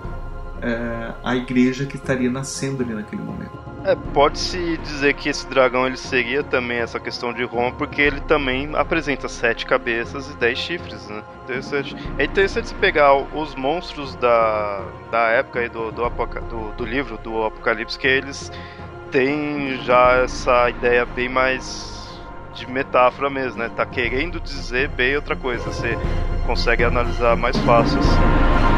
é, 0.63 1.13
a 1.23 1.35
igreja 1.35 1.85
que 1.85 1.97
estaria 1.97 2.29
nascendo 2.29 2.81
ali 2.81 2.93
naquele 2.93 3.21
momento. 3.21 3.51
É, 3.83 3.95
pode-se 4.13 4.77
dizer 4.77 5.13
que 5.13 5.27
esse 5.27 5.45
dragão 5.49 5.85
ele 5.85 5.97
seria 5.97 6.41
também 6.41 6.77
essa 6.77 7.01
questão 7.01 7.33
de 7.33 7.43
Roma, 7.43 7.73
porque 7.73 8.01
ele 8.01 8.21
também 8.21 8.69
apresenta 8.73 9.27
sete 9.27 9.65
cabeças 9.65 10.29
e 10.29 10.37
dez 10.37 10.57
chifres, 10.57 11.09
né? 11.09 11.21
Interessante. 11.43 11.93
É 12.17 12.23
interessante 12.23 12.69
se 12.69 12.75
pegar 12.75 13.13
os 13.13 13.53
monstros 13.55 14.15
da, 14.15 14.85
da 15.11 15.27
época 15.29 15.59
aí 15.59 15.67
do, 15.67 15.91
do, 15.91 16.09
do, 16.49 16.71
do 16.77 16.85
livro 16.85 17.17
do 17.17 17.43
Apocalipse, 17.43 17.99
que 17.99 18.07
eles 18.07 18.49
têm 19.11 19.77
já 19.83 20.23
essa 20.23 20.69
ideia 20.69 21.05
bem 21.05 21.27
mais 21.27 21.91
de 22.53 22.69
metáfora 22.71 23.29
mesmo, 23.29 23.59
né? 23.59 23.69
Tá 23.75 23.85
querendo 23.85 24.39
dizer 24.39 24.87
bem 24.87 25.17
outra 25.17 25.35
coisa. 25.35 25.65
Você 25.65 25.97
consegue 26.45 26.85
analisar 26.85 27.35
mais 27.35 27.57
fácil 27.57 27.99
assim. 27.99 28.72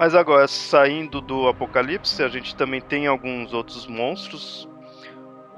Mas 0.00 0.14
agora, 0.14 0.48
saindo 0.48 1.20
do 1.20 1.46
apocalipse, 1.46 2.22
a 2.22 2.28
gente 2.28 2.56
também 2.56 2.80
tem 2.80 3.06
alguns 3.06 3.52
outros 3.52 3.86
monstros. 3.86 4.66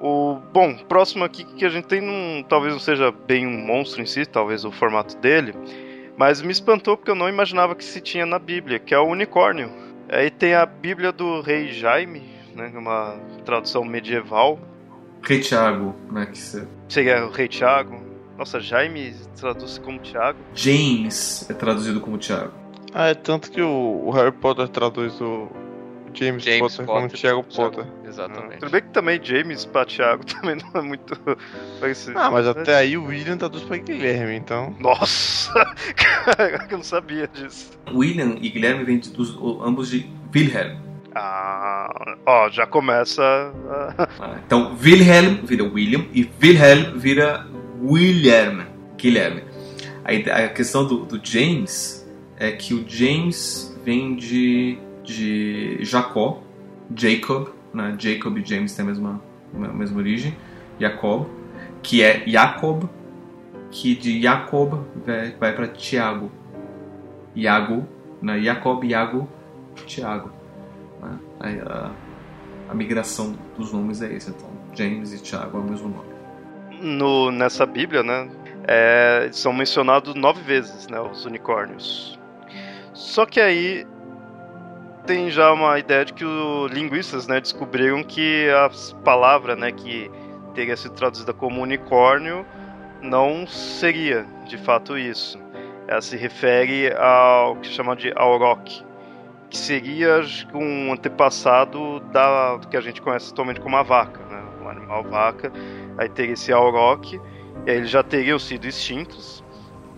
O 0.00 0.40
bom, 0.52 0.74
próximo 0.88 1.22
aqui 1.22 1.44
que 1.44 1.64
a 1.64 1.68
gente 1.68 1.86
tem 1.86 2.44
talvez 2.48 2.72
não 2.72 2.80
seja 2.80 3.12
bem 3.12 3.46
um 3.46 3.64
monstro 3.64 4.02
em 4.02 4.04
si, 4.04 4.26
talvez 4.26 4.64
o 4.64 4.72
formato 4.72 5.16
dele, 5.18 5.54
mas 6.16 6.42
me 6.42 6.50
espantou 6.50 6.96
porque 6.96 7.12
eu 7.12 7.14
não 7.14 7.28
imaginava 7.28 7.76
que 7.76 7.84
se 7.84 8.00
tinha 8.00 8.26
na 8.26 8.40
Bíblia, 8.40 8.80
que 8.80 8.92
é 8.92 8.98
o 8.98 9.06
unicórnio. 9.06 9.70
Aí 10.08 10.28
tem 10.28 10.54
a 10.54 10.66
Bíblia 10.66 11.12
do 11.12 11.40
Rei 11.40 11.68
Jaime, 11.68 12.24
né, 12.52 12.72
uma 12.74 13.14
tradução 13.44 13.84
medieval. 13.84 14.58
Rei 15.22 15.38
Tiago, 15.38 15.94
né, 16.10 16.26
que 16.26 16.36
você... 16.36 16.66
Seria 16.88 17.24
o 17.24 17.30
Rei 17.30 17.46
Tiago. 17.46 18.02
Nossa, 18.36 18.58
Jaime 18.58 19.14
traduz 19.40 19.78
como 19.78 20.00
Tiago. 20.00 20.40
James 20.52 21.48
é 21.48 21.54
traduzido 21.54 22.00
como 22.00 22.18
Tiago. 22.18 22.61
Ah, 22.94 23.08
é 23.08 23.14
tanto 23.14 23.50
que 23.50 23.60
o, 23.60 24.02
o 24.04 24.10
Harry 24.10 24.32
Potter 24.32 24.68
traduz 24.68 25.20
o 25.20 25.48
James, 26.14 26.42
James 26.44 26.60
Potter, 26.60 26.86
Potter 26.86 26.86
como 26.86 27.08
Thiago 27.08 27.42
Potter. 27.44 27.86
Exatamente. 28.06 28.58
tudo 28.58 28.70
bem 28.70 28.82
que 28.82 28.88
também 28.88 29.20
James 29.22 29.64
pra 29.64 29.86
Thiago 29.86 30.24
também 30.26 30.56
não 30.56 30.80
é 30.80 30.84
muito 30.84 31.18
parecido. 31.80 32.18
Ah, 32.18 32.30
mas 32.30 32.46
até 32.46 32.76
aí 32.76 32.96
o 32.96 33.04
William 33.06 33.36
traduz 33.36 33.62
pra 33.64 33.78
Guilherme, 33.78 34.36
então. 34.36 34.74
Nossa! 34.78 35.52
eu 36.70 36.76
não 36.76 36.84
sabia 36.84 37.26
disso. 37.28 37.70
William 37.92 38.36
e 38.40 38.50
Guilherme 38.50 38.84
vêm 38.84 38.98
dos, 38.98 39.36
ambos 39.64 39.88
de 39.88 40.10
Wilhelm. 40.34 40.78
Ah, 41.14 42.16
ó, 42.26 42.50
já 42.50 42.66
começa. 42.66 43.22
Ah, 44.22 44.36
então, 44.46 44.76
Wilhelm 44.82 45.44
vira 45.44 45.64
William 45.64 46.04
e 46.12 46.28
Wilhelm 46.42 46.98
vira 46.98 47.46
William. 47.82 48.66
Guilherme. 48.96 49.42
Aí 50.04 50.24
a 50.30 50.48
questão 50.48 50.86
do, 50.86 51.04
do 51.04 51.20
James 51.24 52.01
é 52.42 52.50
que 52.50 52.74
o 52.74 52.84
James 52.88 53.72
vem 53.84 54.16
de, 54.16 54.76
de 55.04 55.78
Jacó, 55.84 56.42
Jacob, 56.92 57.50
né? 57.72 57.94
Jacob 57.96 58.36
e 58.36 58.44
James 58.44 58.74
têm 58.74 58.84
a 58.84 58.88
mesma, 58.88 59.22
a 59.54 59.58
mesma 59.72 59.98
origem, 59.98 60.36
Jacob, 60.76 61.28
que 61.84 62.02
é 62.02 62.24
Jacob, 62.26 62.90
que 63.70 63.94
de 63.94 64.20
Jacob 64.20 64.74
vai, 65.06 65.30
vai 65.38 65.54
para 65.54 65.68
Tiago, 65.68 66.32
Iago, 67.36 67.86
né? 68.20 68.40
Jacob, 68.40 68.82
Iago, 68.82 69.28
Tiago. 69.86 70.32
Né? 71.00 71.18
Aí, 71.38 71.60
a, 71.60 71.92
a 72.68 72.74
migração 72.74 73.36
dos 73.56 73.72
nomes 73.72 74.02
é 74.02 74.12
esse, 74.12 74.30
então 74.30 74.50
James 74.74 75.12
e 75.12 75.22
Tiago 75.22 75.58
é 75.58 75.60
o 75.60 75.64
mesmo 75.64 75.88
nome. 75.88 76.12
No, 76.80 77.30
nessa 77.30 77.64
Bíblia, 77.64 78.02
né, 78.02 78.28
é, 78.66 79.28
são 79.30 79.52
mencionados 79.52 80.16
nove 80.16 80.42
vezes, 80.42 80.88
né, 80.88 81.00
os 81.00 81.24
unicórnios. 81.24 82.20
Só 82.92 83.24
que 83.24 83.40
aí 83.40 83.86
tem 85.06 85.30
já 85.30 85.52
uma 85.52 85.78
ideia 85.78 86.04
de 86.04 86.12
que 86.12 86.24
os 86.24 86.70
linguistas 86.70 87.26
né, 87.26 87.40
descobriram 87.40 88.02
que 88.02 88.48
a 88.50 88.70
palavra 89.02 89.56
né, 89.56 89.72
que 89.72 90.10
teria 90.54 90.76
sido 90.76 90.94
traduzida 90.94 91.32
como 91.32 91.60
unicórnio 91.60 92.46
não 93.00 93.46
seria 93.46 94.26
de 94.46 94.56
fato 94.58 94.96
isso. 94.96 95.38
Ela 95.88 96.00
se 96.00 96.16
refere 96.16 96.92
ao 96.96 97.56
que 97.56 97.68
chama 97.68 97.96
de 97.96 98.12
auroch, 98.14 98.84
que 99.50 99.58
seria 99.58 100.20
um 100.54 100.92
antepassado 100.92 102.00
da 102.12 102.56
do 102.56 102.68
que 102.68 102.76
a 102.76 102.80
gente 102.80 103.02
conhece 103.02 103.32
atualmente 103.32 103.60
como 103.60 103.76
a 103.76 103.82
vaca, 103.82 104.20
né? 104.26 104.42
o 104.62 104.68
animal 104.68 105.02
vaca. 105.02 105.52
Aí 105.98 106.08
teria 106.08 106.34
esse 106.34 106.52
auroch, 106.52 107.20
e 107.66 107.70
aí 107.70 107.76
eles 107.76 107.90
já 107.90 108.02
teriam 108.02 108.38
sido 108.38 108.66
extintos, 108.66 109.41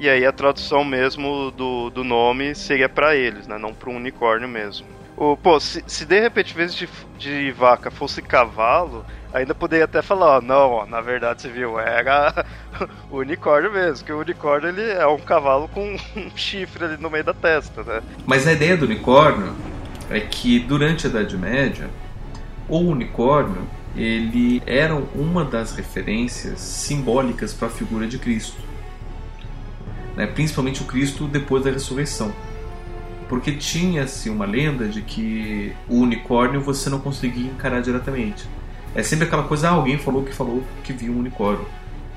e 0.05 0.09
aí 0.11 0.27
a 0.27 0.33
tradução 0.33 0.85
mesmo 0.85 1.51
do, 1.51 1.89
do 1.89 2.05
nome 2.05 2.55
seria 2.55 2.91
para 2.91 3.17
eles, 3.17 3.47
né? 3.47 3.57
Não 3.57 3.73
para 3.73 3.89
um 3.89 3.97
unicórnio 3.97 4.47
mesmo. 4.47 4.87
O, 5.17 5.35
pô, 5.35 5.59
se, 5.59 5.83
se 5.87 6.05
de 6.05 6.21
repente, 6.21 6.53
em 6.53 6.57
vez 6.57 6.75
de, 6.75 6.87
de 7.19 7.51
vaca 7.53 7.91
fosse 7.91 8.21
cavalo, 8.21 9.03
ainda 9.33 9.55
poderia 9.55 9.87
até 9.87 10.03
falar, 10.03 10.37
ó, 10.37 10.41
não, 10.43 10.73
ó, 10.73 10.87
na 10.87 11.01
verdade 11.01 11.41
você 11.41 11.49
viu, 11.49 11.81
era 11.81 12.45
o 13.11 13.21
unicórnio 13.21 13.73
mesmo, 13.73 14.05
que 14.05 14.13
o 14.13 14.21
unicórnio 14.21 14.69
ele 14.69 14.91
é 14.91 15.07
um 15.07 15.19
cavalo 15.19 15.69
com 15.69 15.97
um 16.15 16.37
chifre 16.37 16.85
ali 16.85 16.97
no 16.99 17.09
meio 17.09 17.25
da 17.25 17.33
testa, 17.33 17.83
né? 17.83 18.03
Mas 18.27 18.47
a 18.47 18.53
ideia 18.53 18.77
do 18.77 18.85
unicórnio 18.85 19.55
é 20.11 20.21
que 20.21 20.59
durante 20.59 21.07
a 21.07 21.11
Idade 21.11 21.39
Média, 21.39 21.89
o 22.69 22.77
unicórnio 22.77 23.67
ele 23.97 24.63
era 24.67 24.95
uma 24.95 25.47
das 25.47 25.75
referências 25.75 26.61
simbólicas 26.61 27.55
para 27.55 27.69
a 27.69 27.71
figura 27.71 28.07
de 28.07 28.19
Cristo 28.19 28.74
né? 30.17 30.27
principalmente 30.27 30.83
o 30.83 30.85
Cristo 30.85 31.27
depois 31.27 31.65
da 31.65 31.71
ressurreição. 31.71 32.33
Porque 33.29 33.53
tinha-se 33.53 34.29
uma 34.29 34.45
lenda 34.45 34.87
de 34.87 35.01
que 35.01 35.73
o 35.89 35.97
unicórnio 35.97 36.61
você 36.61 36.91
não 36.91 37.01
conseguia 37.01 37.51
encarar 37.51 37.81
diretamente. 37.81 38.47
É 38.95 39.03
sempre 39.03 39.27
aquela 39.27 39.43
coisa, 39.45 39.69
ah, 39.69 39.73
alguém 39.73 39.99
falou 39.99 40.23
que 40.23 40.33
falou 40.33 40.63
que 40.83 40.93
viu 40.93 41.13
um 41.13 41.19
unicórnio. 41.19 41.67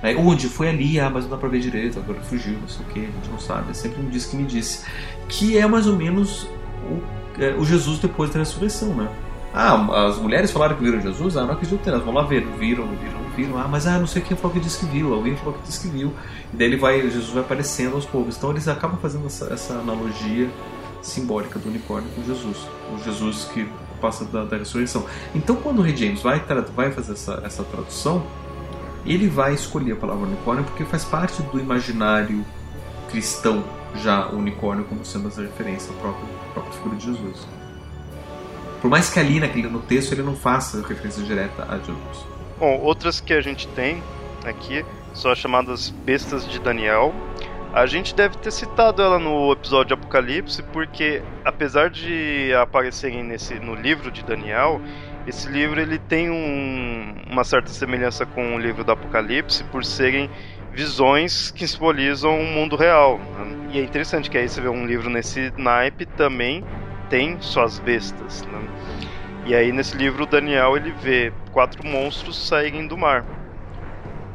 Aí, 0.04 0.16
onde? 0.16 0.48
Foi 0.48 0.70
ali, 0.70 1.00
ah, 1.00 1.10
mas 1.10 1.24
não 1.24 1.32
dá 1.32 1.38
pra 1.38 1.50
ver 1.50 1.60
direito, 1.60 1.98
agora 1.98 2.20
fugiu, 2.22 2.54
não 2.60 2.68
sei 2.68 2.86
o 2.86 2.89
que, 2.89 3.00
a 3.00 3.04
gente 3.04 3.30
não 3.32 3.39
sabe. 3.39 3.72
É 3.72 3.74
sempre 3.74 4.00
um 4.02 4.10
disse 4.10 4.30
que 4.30 4.36
me 4.36 4.43
disse. 4.43 4.86
Que 5.28 5.58
é 5.58 5.66
mais 5.66 5.88
ou 5.88 5.95
menos 5.95 6.48
o, 6.84 7.41
é, 7.41 7.56
o 7.56 7.66
Jesus 7.66 8.00
depois 8.00 8.30
da 8.30 8.39
ressurreição, 8.39 8.93
né? 8.93 9.10
Ah, 9.54 10.06
as 10.06 10.18
mulheres 10.20 10.52
falaram 10.52 10.76
que 10.76 10.84
viram 10.84 11.02
Jesus? 11.02 11.36
Ah, 11.36 11.45
não 11.45 11.54
acredito 11.54 11.84
nelas. 11.84 12.04
Vamos 12.04 12.22
lá 12.22 12.28
ver. 12.28 12.45
Viram, 12.60 12.86
não 12.86 12.95
viram. 12.95 13.26
Ah, 13.45 13.67
mas 13.67 13.85
ah, 13.85 13.99
não 13.99 14.07
sei 14.07 14.21
quem 14.21 14.35
falou 14.35 14.53
que 14.53 14.59
disse 14.59 14.79
que 14.79 14.85
viu. 14.85 15.13
Alguém 15.13 15.35
falou 15.35 15.53
que 15.53 15.61
disse 15.63 15.81
que 15.81 15.88
viu. 15.88 16.13
E 16.53 16.57
daí 16.57 16.67
ele 16.67 16.77
vai, 16.77 17.01
Jesus 17.01 17.29
vai 17.29 17.43
aparecendo 17.43 17.95
aos 17.95 18.05
povos. 18.05 18.38
Então 18.38 18.51
eles 18.51 18.67
acabam 18.67 18.97
fazendo 18.99 19.25
essa, 19.25 19.45
essa 19.53 19.73
analogia 19.73 20.49
simbólica 21.01 21.59
do 21.59 21.69
unicórnio 21.69 22.09
com 22.15 22.23
Jesus. 22.23 22.57
O 22.93 23.03
Jesus 23.03 23.49
que 23.53 23.67
passa 24.01 24.25
da, 24.25 24.43
da 24.43 24.57
ressurreição. 24.57 25.05
Então 25.35 25.55
quando 25.55 25.79
o 25.79 25.81
Rei 25.81 25.95
James 25.95 26.21
vai, 26.21 26.43
vai 26.75 26.91
fazer 26.91 27.13
essa, 27.13 27.41
essa 27.43 27.63
tradução, 27.63 28.25
ele 29.05 29.27
vai 29.27 29.53
escolher 29.53 29.93
a 29.93 29.95
palavra 29.95 30.27
unicórnio 30.27 30.63
porque 30.63 30.83
faz 30.85 31.03
parte 31.03 31.41
do 31.41 31.59
imaginário 31.59 32.45
cristão 33.09 33.63
já 33.95 34.27
o 34.27 34.38
unicórnio 34.38 34.85
como 34.85 35.03
sendo 35.05 35.29
essa 35.29 35.41
referência 35.41 35.91
à 35.91 35.99
própria, 35.99 36.25
à 36.49 36.53
própria 36.53 36.73
figura 36.73 36.95
de 36.97 37.05
Jesus. 37.05 37.47
Por 38.81 38.89
mais 38.89 39.09
que 39.09 39.19
ali 39.19 39.39
naquele, 39.39 39.67
no 39.67 39.79
texto 39.79 40.11
ele 40.11 40.21
não 40.21 40.35
faça 40.35 40.85
referência 40.85 41.23
direta 41.23 41.63
a 41.67 41.77
Jesus. 41.77 42.36
Bom, 42.60 42.80
outras 42.80 43.20
que 43.20 43.34
a 43.34 43.41
gente 43.41 43.68
tem 43.70 44.01
aqui 44.43 44.84
são 45.14 45.32
as 45.32 45.38
chamadas 45.38 45.89
bestas 45.89 46.47
de 46.47 46.60
Daniel. 46.60 47.14
A 47.72 47.86
gente 47.86 48.16
deve 48.16 48.38
ter 48.38 48.51
citado 48.51 49.01
ela 49.01 49.20
no 49.20 49.51
episódio 49.51 49.89
de 49.89 49.93
Apocalipse, 49.93 50.64
porque 50.64 51.22
apesar 51.45 51.91
de 51.91 52.51
aparecerem 52.55 53.24
nesse, 53.24 53.60
no 53.60 53.76
livro 53.76 54.10
de 54.10 54.24
Daniel, 54.24 54.82
esse 55.28 55.47
livro 55.49 55.80
ele 55.80 55.99
tem 55.99 56.32
um, 56.32 57.16
uma 57.30 57.43
certa 57.43 57.70
semelhança 57.70 58.26
com 58.26 58.55
o 58.55 58.58
livro 58.58 58.84
do 58.84 58.91
Apocalipse 58.91 59.64
por 59.66 59.86
serem 59.86 60.28
visões 60.72 61.51
que 61.51 61.68
simbolizam 61.68 62.39
o 62.39 62.45
mundo 62.45 62.76
real. 62.76 63.20
Né? 63.20 63.70
E 63.74 63.80
é 63.80 63.84
interessante 63.84 64.30
que 64.32 64.38
aí 64.38 64.49
você 64.49 64.62
vê 64.62 64.70
um 64.70 64.86
livro 64.86 65.10
nesse 65.10 65.53
naipe 65.58 66.05
também 66.05 66.64
tem 67.10 67.39
suas 67.41 67.78
bestas. 67.78 68.43
Né? 68.43 68.60
E 69.48 69.56
aí 69.56 69.72
nesse 69.72 69.95
livro 69.95 70.24
o 70.24 70.28
Daniel 70.28 70.76
ele 70.76 70.91
vê 70.91 71.32
quatro 71.54 71.82
monstros 71.88 72.48
saírem 72.50 72.86
do 72.86 72.98
mar. 72.98 73.26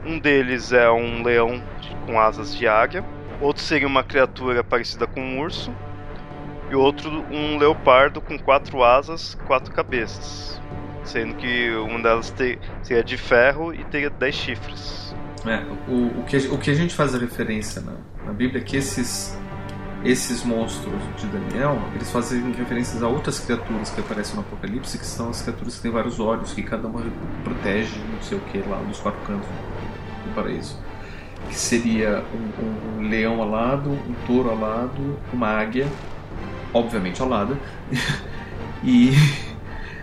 Um 0.06 0.18
deles 0.18 0.72
é 0.72 0.90
um 0.90 1.22
leão 1.22 1.62
com 2.06 2.18
asas 2.18 2.56
de 2.56 2.66
águia, 2.66 3.04
outro 3.38 3.62
seria 3.62 3.86
uma 3.86 4.02
criatura 4.02 4.64
parecida 4.64 5.06
com 5.06 5.20
um 5.20 5.38
urso, 5.38 5.70
e 6.70 6.74
outro 6.74 7.10
um 7.30 7.58
leopardo 7.58 8.22
com 8.22 8.38
quatro 8.38 8.82
asas, 8.82 9.34
quatro 9.46 9.70
cabeças, 9.74 10.58
sendo 11.04 11.34
que 11.34 11.70
uma 11.72 12.00
delas 12.00 12.30
ter, 12.30 12.58
seria 12.82 13.04
de 13.04 13.18
ferro 13.18 13.74
e 13.74 13.84
teria 13.84 14.08
dez 14.08 14.34
chifres. 14.34 15.14
É, 15.44 15.62
o, 15.90 16.20
o, 16.20 16.24
que, 16.24 16.38
o 16.38 16.56
que 16.56 16.70
a 16.70 16.74
gente 16.74 16.94
faz 16.94 17.14
a 17.14 17.18
referência 17.18 17.82
na, 17.82 17.92
na 18.24 18.32
Bíblia 18.32 18.62
é 18.62 18.64
que 18.64 18.78
esses 18.78 19.38
esses 20.04 20.42
monstros 20.42 21.00
de 21.16 21.26
Daniel, 21.26 21.78
eles 21.94 22.10
fazem 22.10 22.52
referências 22.52 23.02
a 23.02 23.08
outras 23.08 23.38
criaturas 23.38 23.90
que 23.90 24.00
aparecem 24.00 24.34
no 24.34 24.40
Apocalipse, 24.40 24.98
que 24.98 25.06
são 25.06 25.30
as 25.30 25.42
criaturas 25.42 25.76
que 25.76 25.82
têm 25.82 25.92
vários 25.92 26.18
olhos, 26.18 26.52
que 26.52 26.62
cada 26.62 26.88
uma 26.88 27.04
protege 27.44 28.00
não 28.12 28.20
sei 28.20 28.38
o 28.38 28.40
que 28.40 28.58
lá 28.58 28.78
dos 28.78 28.98
quatro 28.98 29.20
cantos 29.20 29.46
do 29.46 30.34
paraíso. 30.34 30.76
Que 31.48 31.54
seria 31.54 32.24
um, 32.34 33.00
um 33.00 33.08
leão 33.08 33.40
alado, 33.42 33.90
um 33.90 34.14
touro 34.26 34.50
alado, 34.50 35.16
uma 35.32 35.48
águia, 35.48 35.86
obviamente 36.74 37.22
alada, 37.22 37.56
e, 38.82 39.12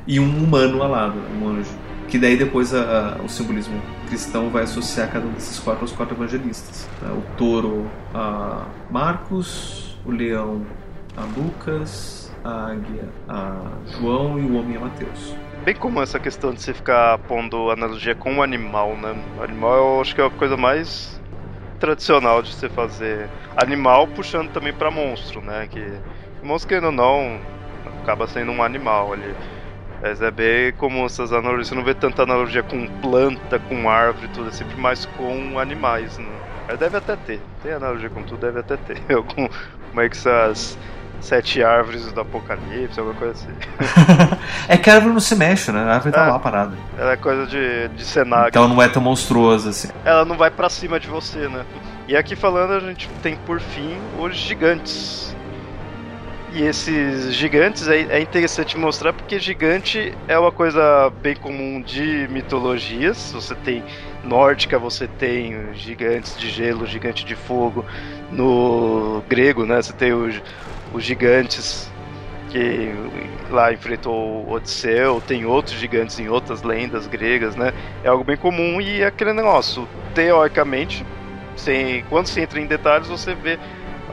e 0.07 0.19
um 0.19 0.43
humano 0.43 0.81
alado, 0.81 1.19
um 1.41 1.49
anjo. 1.49 1.71
Que 2.07 2.17
daí 2.17 2.37
depois 2.37 2.73
a, 2.73 3.17
a, 3.19 3.21
o 3.21 3.29
simbolismo 3.29 3.79
cristão 4.07 4.49
vai 4.49 4.63
associar 4.63 5.11
cada 5.11 5.27
um 5.27 5.31
desses 5.33 5.59
quatro 5.59 5.81
aos 5.81 5.91
quatro 5.91 6.15
evangelistas. 6.15 6.87
Né? 7.01 7.11
O 7.11 7.37
touro 7.37 7.85
a 8.13 8.65
Marcos, 8.89 9.88
o 10.05 10.11
leão 10.11 10.65
a 11.17 11.21
Lucas, 11.39 12.31
a 12.43 12.71
águia 12.71 13.03
a 13.27 13.61
João 13.97 14.39
e 14.39 14.43
o 14.43 14.57
homem 14.57 14.77
a 14.77 14.81
Mateus. 14.81 15.35
Bem 15.65 15.75
comum 15.75 16.01
essa 16.01 16.19
questão 16.19 16.53
de 16.53 16.61
você 16.61 16.73
ficar 16.73 17.17
pondo 17.19 17.69
analogia 17.69 18.15
com 18.15 18.37
o 18.37 18.41
animal, 18.41 18.95
né? 18.95 19.15
Animal 19.41 19.75
eu 19.75 20.01
acho 20.01 20.15
que 20.15 20.21
é 20.21 20.25
a 20.25 20.29
coisa 20.29 20.55
mais 20.55 21.19
tradicional 21.79 22.41
de 22.41 22.53
você 22.53 22.69
fazer. 22.69 23.29
Animal 23.57 24.07
puxando 24.07 24.51
também 24.51 24.73
para 24.73 24.89
monstro, 24.89 25.41
né? 25.41 25.67
Que 25.69 25.85
monstro 26.41 26.69
querendo 26.69 26.85
ou 26.85 26.91
não 26.91 27.39
acaba 28.01 28.27
sendo 28.27 28.51
um 28.51 28.63
animal 28.63 29.13
ali. 29.13 29.35
Mas 30.01 30.21
é 30.21 30.31
bem 30.31 30.71
comum 30.73 31.05
essas 31.05 31.33
analogias. 31.33 31.67
Você 31.67 31.75
não 31.75 31.83
vê 31.83 31.93
tanta 31.93 32.23
analogia 32.23 32.63
com 32.63 32.87
planta, 33.01 33.59
com 33.59 33.89
árvore, 33.89 34.29
tudo, 34.29 34.47
é 34.47 34.51
sempre 34.51 34.77
mais 34.77 35.05
com 35.05 35.59
animais, 35.59 36.17
né? 36.17 36.39
Deve 36.79 36.97
até 36.97 37.15
ter. 37.15 37.41
Tem 37.61 37.73
analogia 37.73 38.09
com 38.09 38.23
tudo, 38.23 38.39
deve 38.39 38.59
até 38.59 38.77
ter. 38.77 39.01
Algum, 39.13 39.49
como 39.89 40.01
é 40.01 40.09
que 40.09 40.17
essas 40.17 40.77
sete 41.21 41.63
árvores 41.63 42.11
do 42.11 42.21
apocalipse, 42.21 42.99
alguma 42.99 43.17
coisa 43.17 43.33
assim. 43.33 43.53
é 44.67 44.77
que 44.77 44.89
a 44.89 44.95
árvore 44.95 45.13
não 45.13 45.19
se 45.19 45.35
mexe, 45.35 45.71
né? 45.71 45.81
A 45.81 45.95
árvore 45.95 46.13
tá 46.13 46.25
é, 46.25 46.31
lá 46.31 46.39
parada. 46.39 46.77
Ela 46.97 47.13
é 47.13 47.17
coisa 47.17 47.45
de, 47.45 47.87
de 47.89 48.05
cenário. 48.05 48.49
Então 48.49 48.67
não 48.67 48.81
é 48.81 48.87
tão 48.87 49.01
monstruosa 49.01 49.69
assim. 49.69 49.89
Ela 50.05 50.25
não 50.25 50.37
vai 50.37 50.49
para 50.49 50.69
cima 50.69 50.99
de 50.99 51.07
você, 51.07 51.47
né? 51.47 51.65
E 52.07 52.15
aqui 52.15 52.35
falando, 52.35 52.73
a 52.73 52.79
gente 52.79 53.07
tem 53.21 53.35
por 53.45 53.59
fim 53.59 53.97
os 54.17 54.35
gigantes. 54.35 55.35
E 56.51 56.63
esses 56.63 57.31
gigantes 57.35 57.87
é, 57.87 57.97
é 57.97 58.19
interessante 58.19 58.75
mostrar 58.75 59.13
porque 59.13 59.37
gigante 59.37 60.15
é 60.27 60.37
uma 60.39 60.51
coisa 60.51 61.11
bem 61.21 61.35
comum 61.35 61.81
de 61.81 62.27
mitologias. 62.31 63.31
Você 63.31 63.53
tem 63.53 63.83
nórdica, 64.23 64.77
você 64.77 65.07
tem 65.07 65.73
gigantes 65.73 66.37
de 66.37 66.49
gelo, 66.49 66.85
gigante 66.85 67.25
de 67.25 67.35
fogo. 67.35 67.85
No 68.31 69.23
grego, 69.27 69.65
né, 69.65 69.81
você 69.81 69.93
tem 69.93 70.13
os, 70.13 70.41
os 70.93 71.03
gigantes 71.03 71.91
que 72.49 72.93
lá 73.49 73.71
enfrentou 73.71 74.49
Odisseu, 74.49 75.21
tem 75.21 75.45
outros 75.45 75.75
gigantes 75.75 76.19
em 76.19 76.29
outras 76.29 76.63
lendas 76.63 77.07
gregas, 77.07 77.55
né? 77.55 77.73
É 78.03 78.09
algo 78.09 78.23
bem 78.23 78.37
comum 78.37 78.81
e 78.81 79.01
é 79.01 79.05
aquele 79.05 79.33
negócio, 79.33 79.87
teoricamente, 80.13 81.05
sem, 81.55 82.03
quando 82.09 82.27
se 82.27 82.41
entra 82.41 82.59
em 82.59 82.65
detalhes, 82.65 83.07
você 83.07 83.35
vê 83.35 83.59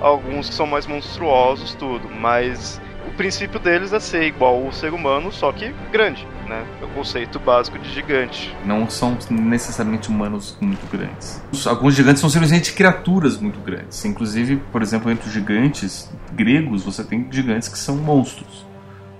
alguns 0.00 0.48
que 0.48 0.54
são 0.54 0.66
mais 0.66 0.86
monstruosos, 0.86 1.74
tudo, 1.74 2.08
mas 2.10 2.80
princípio 3.16 3.58
deles 3.58 3.92
é 3.92 4.00
ser 4.00 4.24
igual 4.24 4.64
ao 4.64 4.72
ser 4.72 4.92
humano, 4.92 5.32
só 5.32 5.50
que 5.52 5.74
grande, 5.90 6.26
né? 6.46 6.64
É 6.80 6.84
o 6.84 6.88
conceito 6.88 7.38
básico 7.38 7.78
de 7.78 7.90
gigante. 7.92 8.54
Não 8.64 8.88
são 8.88 9.16
necessariamente 9.30 10.08
humanos 10.08 10.56
muito 10.60 10.86
grandes. 10.90 11.42
Alguns 11.66 11.94
gigantes 11.94 12.20
são 12.20 12.30
simplesmente 12.30 12.72
criaturas 12.72 13.38
muito 13.38 13.58
grandes. 13.60 14.04
Inclusive, 14.04 14.56
por 14.70 14.82
exemplo, 14.82 15.10
entre 15.10 15.26
os 15.26 15.32
gigantes 15.32 16.10
gregos, 16.32 16.84
você 16.84 17.02
tem 17.02 17.26
gigantes 17.30 17.68
que 17.68 17.78
são 17.78 17.96
monstros, 17.96 18.66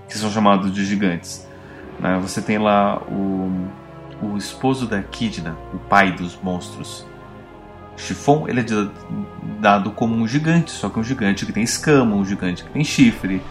que 0.07 0.17
são 0.17 0.31
chamados 0.31 0.71
de 0.71 0.85
gigantes. 0.85 1.47
Né? 1.99 2.19
Você 2.21 2.41
tem 2.41 2.57
lá 2.57 3.01
o, 3.03 3.69
o 4.21 4.37
esposo 4.37 4.87
da 4.87 4.99
Echidna, 4.99 5.57
o 5.73 5.79
pai 5.79 6.11
dos 6.11 6.37
monstros, 6.41 7.05
Chifon 7.97 8.47
ele 8.47 8.61
é 8.61 8.63
dado 9.59 9.91
como 9.91 10.15
um 10.15 10.27
gigante, 10.27 10.71
só 10.71 10.87
que 10.87 10.99
um 10.99 11.03
gigante 11.03 11.45
que 11.45 11.51
tem 11.51 11.63
escama, 11.63 12.15
um 12.15 12.23
gigante 12.23 12.63
que 12.63 12.69
tem 12.69 12.83
chifre. 12.83 13.41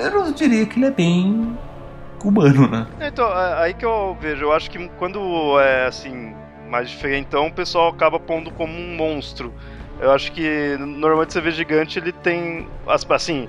Eu 0.00 0.32
diria 0.32 0.66
que 0.66 0.78
ele 0.78 0.86
é 0.86 0.90
bem 0.90 1.58
humano, 2.24 2.68
né? 2.68 2.86
Então, 3.00 3.26
é, 3.26 3.62
aí 3.62 3.74
que 3.74 3.84
eu 3.84 4.16
vejo, 4.20 4.44
eu 4.44 4.52
acho 4.52 4.70
que 4.70 4.88
quando 4.98 5.58
é 5.60 5.86
assim, 5.86 6.34
mais 6.68 6.88
diferentão, 6.88 7.48
o 7.48 7.52
pessoal 7.52 7.88
acaba 7.88 8.18
pondo 8.18 8.50
como 8.50 8.72
um 8.72 8.96
monstro. 8.96 9.52
Eu 10.00 10.10
acho 10.10 10.32
que 10.32 10.76
normalmente 10.78 11.32
você 11.32 11.40
vê 11.40 11.50
gigante, 11.50 11.98
ele 11.98 12.12
tem. 12.12 12.66
Assim, 12.88 13.48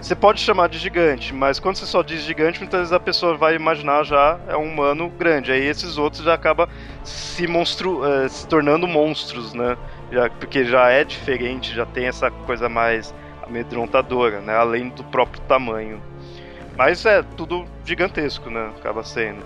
você 0.00 0.14
pode 0.14 0.40
chamar 0.40 0.68
de 0.68 0.78
gigante, 0.78 1.32
mas 1.32 1.58
quando 1.58 1.76
você 1.76 1.86
só 1.86 2.02
diz 2.02 2.22
gigante, 2.22 2.58
muitas 2.58 2.80
vezes 2.80 2.92
a 2.92 3.00
pessoa 3.00 3.36
vai 3.36 3.54
imaginar 3.54 4.04
já 4.04 4.38
é 4.48 4.56
um 4.56 4.64
humano 4.64 5.08
grande. 5.08 5.52
Aí 5.52 5.62
esses 5.64 5.96
outros 5.96 6.24
já 6.24 6.34
acaba 6.34 6.68
se 7.02 7.46
monstru, 7.46 8.00
uh, 8.00 8.28
se 8.28 8.46
tornando 8.46 8.86
monstros, 8.86 9.54
né? 9.54 9.76
Já, 10.10 10.28
porque 10.30 10.64
já 10.64 10.90
é 10.90 11.04
diferente, 11.04 11.74
já 11.74 11.86
tem 11.86 12.06
essa 12.06 12.30
coisa 12.30 12.68
mais 12.68 13.14
amedrontadora, 13.46 14.40
né? 14.40 14.54
Além 14.54 14.88
do 14.88 15.04
próprio 15.04 15.40
tamanho. 15.42 16.02
Mas 16.76 17.04
é 17.06 17.22
tudo 17.36 17.64
gigantesco, 17.84 18.50
né? 18.50 18.72
Acaba 18.78 19.02
sendo. 19.02 19.44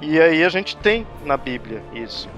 E 0.00 0.20
aí 0.20 0.44
a 0.44 0.48
gente 0.48 0.76
tem 0.76 1.06
na 1.24 1.36
Bíblia 1.36 1.82
isso. 1.92 2.28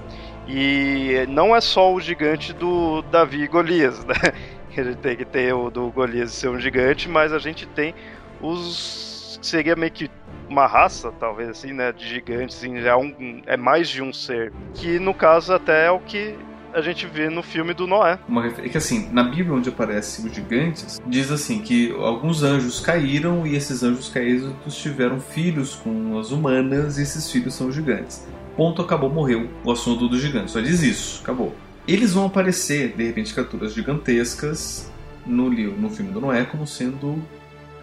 E 0.47 1.25
não 1.29 1.55
é 1.55 1.61
só 1.61 1.93
o 1.93 2.01
gigante 2.01 2.51
do 2.51 3.01
Davi 3.03 3.43
e 3.43 3.47
Golias, 3.47 4.03
né? 4.03 4.15
gente 4.69 4.97
tem 4.97 5.15
que 5.15 5.25
ter 5.25 5.53
o 5.53 5.69
do 5.69 5.89
Golias 5.91 6.31
ser 6.31 6.49
um 6.49 6.59
gigante, 6.59 7.07
mas 7.07 7.31
a 7.31 7.39
gente 7.39 7.65
tem 7.67 7.93
os. 8.41 9.39
seria 9.41 9.75
meio 9.75 9.91
que 9.91 10.09
uma 10.49 10.67
raça, 10.67 11.11
talvez 11.19 11.49
assim, 11.49 11.71
né? 11.73 11.91
De 11.91 12.07
gigantes, 12.07 12.57
assim, 12.57 12.79
é, 12.79 12.95
um, 12.95 13.41
é 13.45 13.55
mais 13.55 13.87
de 13.87 14.01
um 14.01 14.11
ser. 14.11 14.51
Que 14.73 14.99
no 14.99 15.13
caso 15.13 15.53
até 15.53 15.85
é 15.85 15.91
o 15.91 15.99
que 15.99 16.35
a 16.73 16.81
gente 16.81 17.05
vê 17.05 17.29
no 17.29 17.43
filme 17.43 17.73
do 17.73 17.85
Noé. 17.85 18.19
É 18.57 18.69
que 18.69 18.77
assim, 18.77 19.09
na 19.11 19.23
Bíblia 19.23 19.53
onde 19.53 19.69
aparecem 19.69 20.25
os 20.25 20.33
gigantes, 20.33 21.01
diz 21.05 21.31
assim 21.31 21.61
que 21.61 21.91
alguns 21.91 22.43
anjos 22.43 22.79
caíram 22.79 23.45
e 23.45 23.55
esses 23.55 23.83
anjos 23.83 24.09
caídos 24.09 24.75
tiveram 24.75 25.19
filhos 25.19 25.75
com 25.75 26.17
as 26.17 26.31
humanas 26.31 26.97
e 26.97 27.03
esses 27.03 27.31
filhos 27.31 27.53
são 27.53 27.71
gigantes. 27.71 28.25
Ponto, 28.57 28.81
acabou, 28.81 29.09
morreu 29.09 29.49
o 29.63 29.71
assunto 29.71 30.07
dos 30.07 30.21
gigantes. 30.21 30.51
Só 30.51 30.59
diz 30.59 30.81
isso, 30.81 31.21
acabou. 31.23 31.55
Eles 31.87 32.13
vão 32.13 32.25
aparecer, 32.25 32.93
de 32.95 33.03
repente, 33.05 33.33
criaturas 33.33 33.73
gigantescas 33.73 34.91
no, 35.25 35.49
no 35.49 35.89
filme 35.89 36.11
do 36.11 36.21
Noé 36.21 36.43
como 36.45 36.65
sendo 36.65 37.21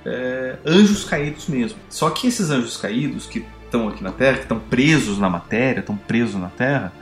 é, 0.05 0.57
anjos 0.65 1.05
caídos 1.05 1.49
mesmo. 1.49 1.79
Só 1.89 2.11
que 2.11 2.27
esses 2.27 2.51
anjos 2.51 2.77
caídos 2.77 3.27
que 3.27 3.45
estão 3.65 3.89
aqui 3.89 4.03
na 4.03 4.11
Terra, 4.11 4.37
que 4.37 4.43
estão 4.43 4.59
presos 4.59 5.19
na 5.19 5.29
matéria, 5.29 5.81
estão 5.81 5.97
presos 5.97 6.41
na 6.41 6.49
Terra, 6.49 6.93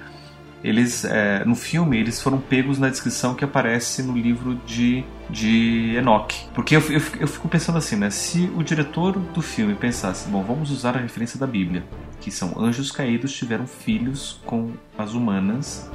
eles 0.63 1.05
é, 1.05 1.45
no 1.45 1.55
filme 1.55 1.99
eles 1.99 2.21
foram 2.21 2.39
pegos 2.39 2.79
na 2.79 2.89
descrição 2.89 3.35
que 3.35 3.45
aparece 3.45 4.03
no 4.03 4.17
livro 4.17 4.55
de, 4.67 5.05
de 5.31 5.95
Enoch. 5.97 6.47
Porque 6.55 6.77
eu, 6.77 6.81
eu, 6.81 7.03
eu 7.21 7.29
fico 7.29 7.49
pensando 7.49 7.79
assim, 7.79 7.97
né? 7.97 8.11
Se 8.11 8.51
o 8.57 8.63
diretor 8.63 9.19
do 9.19 9.43
filme 9.43 9.75
pensasse, 9.75 10.29
bom, 10.29 10.43
vamos 10.43 10.71
usar 10.71 10.97
a 10.97 11.01
referência 11.01 11.39
da 11.39 11.47
Bíblia, 11.47 11.85
que 12.21 12.31
são 12.31 12.55
anjos 12.59 12.91
caídos 12.91 13.33
tiveram 13.33 13.67
filhos 13.67 14.41
com 14.45 14.73
as 14.97 15.15
humanas 15.15 15.91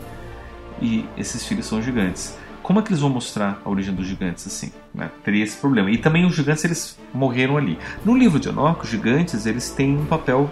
e 0.82 1.05
esses 1.18 1.45
filhos 1.45 1.66
são 1.66 1.82
gigantes. 1.82 2.38
Como 2.61 2.80
é 2.80 2.82
que 2.82 2.89
eles 2.89 3.01
vão 3.01 3.09
mostrar 3.09 3.61
a 3.66 3.70
origem 3.70 3.93
dos 3.93 4.07
gigantes 4.07 4.47
assim? 4.47 4.72
Né? 4.95 5.11
Teria 5.22 5.43
esse 5.43 5.57
problema. 5.57 5.91
E 5.91 5.97
também 5.97 6.26
os 6.26 6.34
gigantes 6.34 6.64
eles 6.64 6.97
morreram 7.14 7.57
ali. 7.57 7.78
No 8.05 8.18
livro 8.18 8.39
de 8.39 8.47
Enoch, 8.47 8.82
os 8.82 8.89
gigantes 8.89 9.45
eles 9.45 9.70
têm 9.70 9.97
um 9.97 10.05
papel 10.05 10.49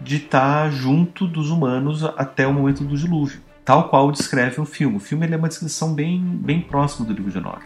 de 0.00 0.16
estar 0.16 0.70
junto 0.70 1.26
dos 1.26 1.50
humanos 1.50 2.04
até 2.04 2.46
o 2.46 2.52
momento 2.52 2.84
do 2.84 2.96
dilúvio, 2.96 3.40
tal 3.64 3.88
qual 3.88 4.10
descreve 4.12 4.60
o 4.60 4.64
filme. 4.64 4.96
O 4.96 5.00
filme 5.00 5.26
é 5.26 5.36
uma 5.36 5.48
descrição 5.48 5.94
bem, 5.94 6.20
bem 6.20 6.60
próxima 6.60 7.06
do 7.06 7.12
livro 7.12 7.30
de 7.30 7.38
Enoch. 7.38 7.64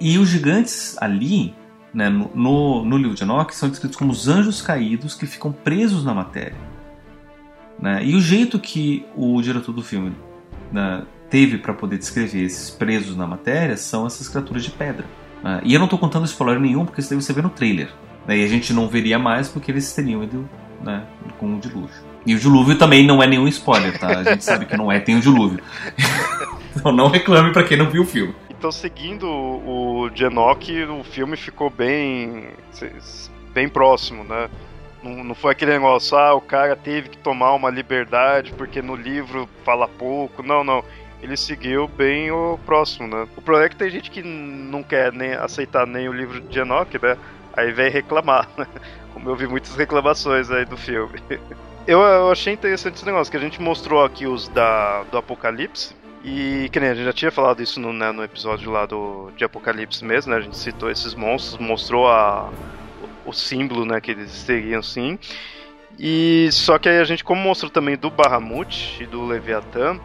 E 0.00 0.18
os 0.18 0.28
gigantes 0.28 0.96
ali, 1.00 1.54
né, 1.92 2.08
no, 2.08 2.84
no, 2.84 2.96
livro 2.96 3.14
de 3.14 3.22
Enoch, 3.22 3.54
são 3.54 3.68
descritos 3.68 3.96
como 3.96 4.12
os 4.12 4.28
anjos 4.28 4.60
caídos 4.62 5.14
que 5.14 5.26
ficam 5.26 5.52
presos 5.52 6.04
na 6.04 6.14
matéria. 6.14 6.56
Né? 7.80 8.04
E 8.04 8.14
o 8.14 8.20
jeito 8.20 8.58
que 8.58 9.06
o 9.16 9.40
diretor 9.40 9.72
do 9.72 9.82
filme 9.82 10.12
né, 10.72 11.04
teve 11.30 11.58
para 11.58 11.72
poder 11.72 11.98
descrever 11.98 12.42
esses 12.42 12.70
presos 12.70 13.16
na 13.16 13.26
matéria 13.26 13.76
são 13.76 14.06
essas 14.06 14.28
criaturas 14.28 14.64
de 14.64 14.70
pedra. 14.70 15.04
Uh, 15.42 15.62
e 15.62 15.72
eu 15.72 15.78
não 15.78 15.86
estou 15.86 15.98
contando 15.98 16.24
spoiler 16.24 16.58
nenhum, 16.58 16.84
porque 16.84 17.00
isso 17.00 17.10
daí 17.10 17.20
você 17.20 17.32
vê 17.32 17.40
no 17.40 17.50
trailer. 17.50 17.88
Né? 18.26 18.38
E 18.38 18.44
a 18.44 18.48
gente 18.48 18.72
não 18.72 18.88
veria 18.88 19.18
mais 19.18 19.48
porque 19.48 19.70
eles 19.70 19.92
teriam 19.92 20.22
ido 20.24 20.48
né, 20.80 21.04
com 21.38 21.54
o 21.54 21.58
dilúvio. 21.58 22.08
E 22.26 22.34
o 22.34 22.38
dilúvio 22.38 22.76
também 22.76 23.06
não 23.06 23.22
é 23.22 23.26
nenhum 23.26 23.48
spoiler, 23.48 23.98
tá? 23.98 24.08
A 24.08 24.24
gente 24.24 24.44
sabe 24.44 24.66
que 24.66 24.76
não 24.76 24.90
é, 24.92 25.00
tem 25.00 25.16
o 25.16 25.20
dilúvio. 25.20 25.62
então 26.76 26.92
não 26.92 27.08
reclame 27.08 27.52
para 27.52 27.64
quem 27.64 27.76
não 27.76 27.88
viu 27.88 28.02
o 28.02 28.06
filme. 28.06 28.34
Então, 28.50 28.72
seguindo 28.72 29.24
o 29.26 30.10
Genock, 30.12 30.82
o 30.84 31.04
filme 31.04 31.36
ficou 31.36 31.70
bem, 31.70 32.48
bem 33.54 33.68
próximo, 33.68 34.24
né? 34.24 34.50
Não, 35.02 35.22
não 35.22 35.34
foi 35.34 35.52
aquele 35.52 35.72
negócio, 35.72 36.18
ah, 36.18 36.34
o 36.34 36.40
cara 36.40 36.74
teve 36.74 37.10
que 37.10 37.18
tomar 37.18 37.52
uma 37.52 37.70
liberdade 37.70 38.52
porque 38.52 38.82
no 38.82 38.96
livro 38.96 39.48
fala 39.64 39.86
pouco. 39.86 40.42
Não, 40.42 40.64
não. 40.64 40.84
Ele 41.22 41.36
seguiu 41.36 41.88
bem 41.88 42.30
o 42.30 42.58
próximo, 42.66 43.06
né? 43.06 43.28
O 43.36 43.42
problema 43.42 43.66
é 43.66 43.68
que 43.68 43.76
tem 43.76 43.90
gente 43.90 44.10
que 44.10 44.22
não 44.22 44.82
quer 44.82 45.12
nem 45.12 45.34
aceitar 45.34 45.86
nem 45.86 46.08
o 46.08 46.12
livro 46.12 46.40
de 46.40 46.58
Enoch, 46.58 46.98
né? 47.00 47.16
Aí 47.54 47.72
vem 47.72 47.90
reclamar, 47.90 48.48
né? 48.56 48.66
Como 49.12 49.28
eu 49.28 49.36
vi 49.36 49.46
muitas 49.46 49.74
reclamações 49.74 50.50
aí 50.50 50.64
do 50.64 50.76
filme. 50.76 51.20
Eu, 51.86 52.00
eu 52.00 52.30
achei 52.30 52.52
interessante 52.52 52.96
esse 52.96 53.06
negócio, 53.06 53.30
que 53.30 53.36
a 53.36 53.40
gente 53.40 53.62
mostrou 53.62 54.04
aqui 54.04 54.26
os 54.26 54.46
da, 54.48 55.04
do 55.04 55.16
Apocalipse, 55.16 55.96
e 56.22 56.68
que 56.70 56.78
nem 56.78 56.90
a 56.90 56.94
gente 56.94 57.06
já 57.06 57.12
tinha 57.12 57.30
falado 57.30 57.62
isso 57.62 57.80
no, 57.80 57.92
né, 57.92 58.12
no 58.12 58.22
episódio 58.22 58.70
lá 58.70 58.84
do, 58.84 59.30
de 59.36 59.44
Apocalipse 59.44 60.04
mesmo, 60.04 60.32
né? 60.32 60.38
A 60.38 60.40
gente 60.42 60.56
citou 60.56 60.90
esses 60.90 61.14
monstros, 61.14 61.58
mostrou 61.58 62.06
a, 62.08 62.50
o, 63.24 63.30
o 63.30 63.32
símbolo, 63.32 63.86
né, 63.86 64.00
que 64.00 64.10
eles 64.10 64.30
seriam 64.30 64.82
sim. 64.82 65.18
E 65.98 66.48
só 66.52 66.78
que 66.78 66.88
aí 66.88 66.98
a 66.98 67.04
gente, 67.04 67.24
como 67.24 67.40
mostrou 67.40 67.70
também 67.70 67.96
do 67.96 68.10
Bahamut 68.10 69.02
e 69.02 69.06
do 69.06 69.24
Leviatã, 69.24 69.98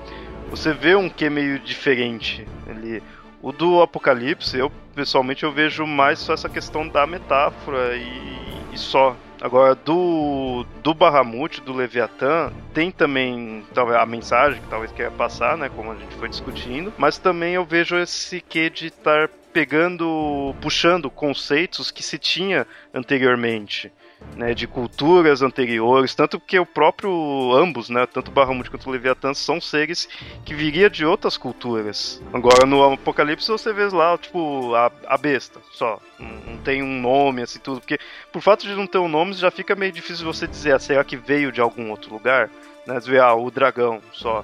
você 0.50 0.72
vê 0.72 0.96
um 0.96 1.10
que 1.10 1.30
meio 1.30 1.60
diferente 1.60 2.48
ali. 2.70 3.04
O 3.44 3.52
do 3.52 3.82
Apocalipse, 3.82 4.58
eu 4.58 4.72
pessoalmente 4.96 5.44
eu 5.44 5.52
vejo 5.52 5.86
mais 5.86 6.20
só 6.20 6.34
essa 6.34 6.48
questão 6.48 6.88
da 6.88 7.06
metáfora 7.06 7.94
e, 7.94 8.74
e 8.74 8.78
só. 8.78 9.18
Agora, 9.42 9.76
do, 9.76 10.66
do 10.82 10.94
Bahamut, 10.94 11.60
do 11.60 11.74
Leviatã, 11.74 12.54
tem 12.74 12.90
também 12.90 13.66
talvez, 13.74 14.00
a 14.00 14.06
mensagem 14.06 14.62
que 14.62 14.70
talvez 14.70 14.94
queira 14.94 15.12
passar, 15.12 15.58
né? 15.58 15.70
Como 15.76 15.92
a 15.92 15.96
gente 15.96 16.16
foi 16.16 16.30
discutindo. 16.30 16.94
Mas 16.98 17.18
também 17.18 17.56
eu 17.56 17.66
vejo 17.66 17.98
esse 17.98 18.40
que 18.40 18.70
de 18.70 18.88
estar 18.88 19.28
pegando, 19.52 20.56
puxando 20.62 21.10
conceitos 21.10 21.92
que 21.92 22.02
se 22.02 22.18
tinha 22.18 22.66
anteriormente 22.94 23.92
né, 24.36 24.54
de 24.54 24.68
culturas 24.68 25.42
anteriores, 25.42 26.16
tanto 26.16 26.40
que 26.40 26.60
o 26.60 26.66
próprio 26.66 27.54
ambos, 27.54 27.90
né, 27.90 28.06
tanto 28.06 28.32
Bahamut 28.32 28.70
quanto 28.70 28.88
o 28.88 28.92
Leviatã 28.92 29.34
são 29.34 29.62
seres 29.62 30.08
que 30.44 30.54
viria 30.54 30.90
de 30.90 31.06
outras 31.06 31.38
culturas. 31.38 32.22
Agora 32.34 32.66
no 32.66 32.84
Apocalipse 32.84 33.48
você 33.48 33.72
vê 33.72 33.86
lá, 33.86 34.18
tipo, 34.18 34.74
a, 34.76 34.92
a 35.08 35.18
besta, 35.18 35.60
só. 35.72 36.00
Não, 36.20 36.54
não 36.54 36.58
tem 36.58 36.82
um 36.82 37.02
nome 37.02 37.42
assim 37.42 37.60
tudo, 37.60 37.80
porque 37.80 38.00
por 38.32 38.42
fato 38.42 38.66
de 38.66 38.76
não 38.76 38.88
ter 38.88 38.98
um 38.98 39.10
nome 39.10 39.34
já 39.34 39.52
fica 39.52 39.76
meio 39.76 39.92
difícil 39.92 40.26
você 40.26 40.48
dizer, 40.48 40.76
ah, 40.76 40.80
será 40.80 41.04
que 41.04 41.18
veio 41.18 41.52
de 41.52 41.62
algum 41.62 41.92
outro 41.92 42.14
lugar? 42.14 42.50
Né, 42.86 43.00
vê, 43.00 43.20
ah, 43.20 43.34
o 43.34 43.50
dragão, 43.50 44.02
só. 44.12 44.44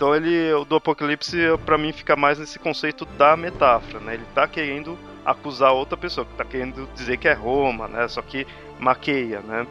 Então 0.00 0.16
ele, 0.16 0.50
o 0.54 0.64
do 0.64 0.76
Apocalipse, 0.76 1.36
para 1.66 1.76
mim, 1.76 1.92
fica 1.92 2.16
mais 2.16 2.38
nesse 2.38 2.58
conceito 2.58 3.04
da 3.04 3.36
metáfora, 3.36 4.00
né? 4.00 4.14
Ele 4.14 4.24
tá 4.34 4.48
querendo 4.48 4.98
acusar 5.26 5.74
outra 5.74 5.94
pessoa, 5.94 6.24
que 6.24 6.32
tá 6.32 6.42
querendo 6.42 6.88
dizer 6.94 7.18
que 7.18 7.28
é 7.28 7.34
Roma, 7.34 7.86
né? 7.86 8.08
Só 8.08 8.22
que 8.22 8.46
maqueia, 8.78 9.40
né? 9.40 9.66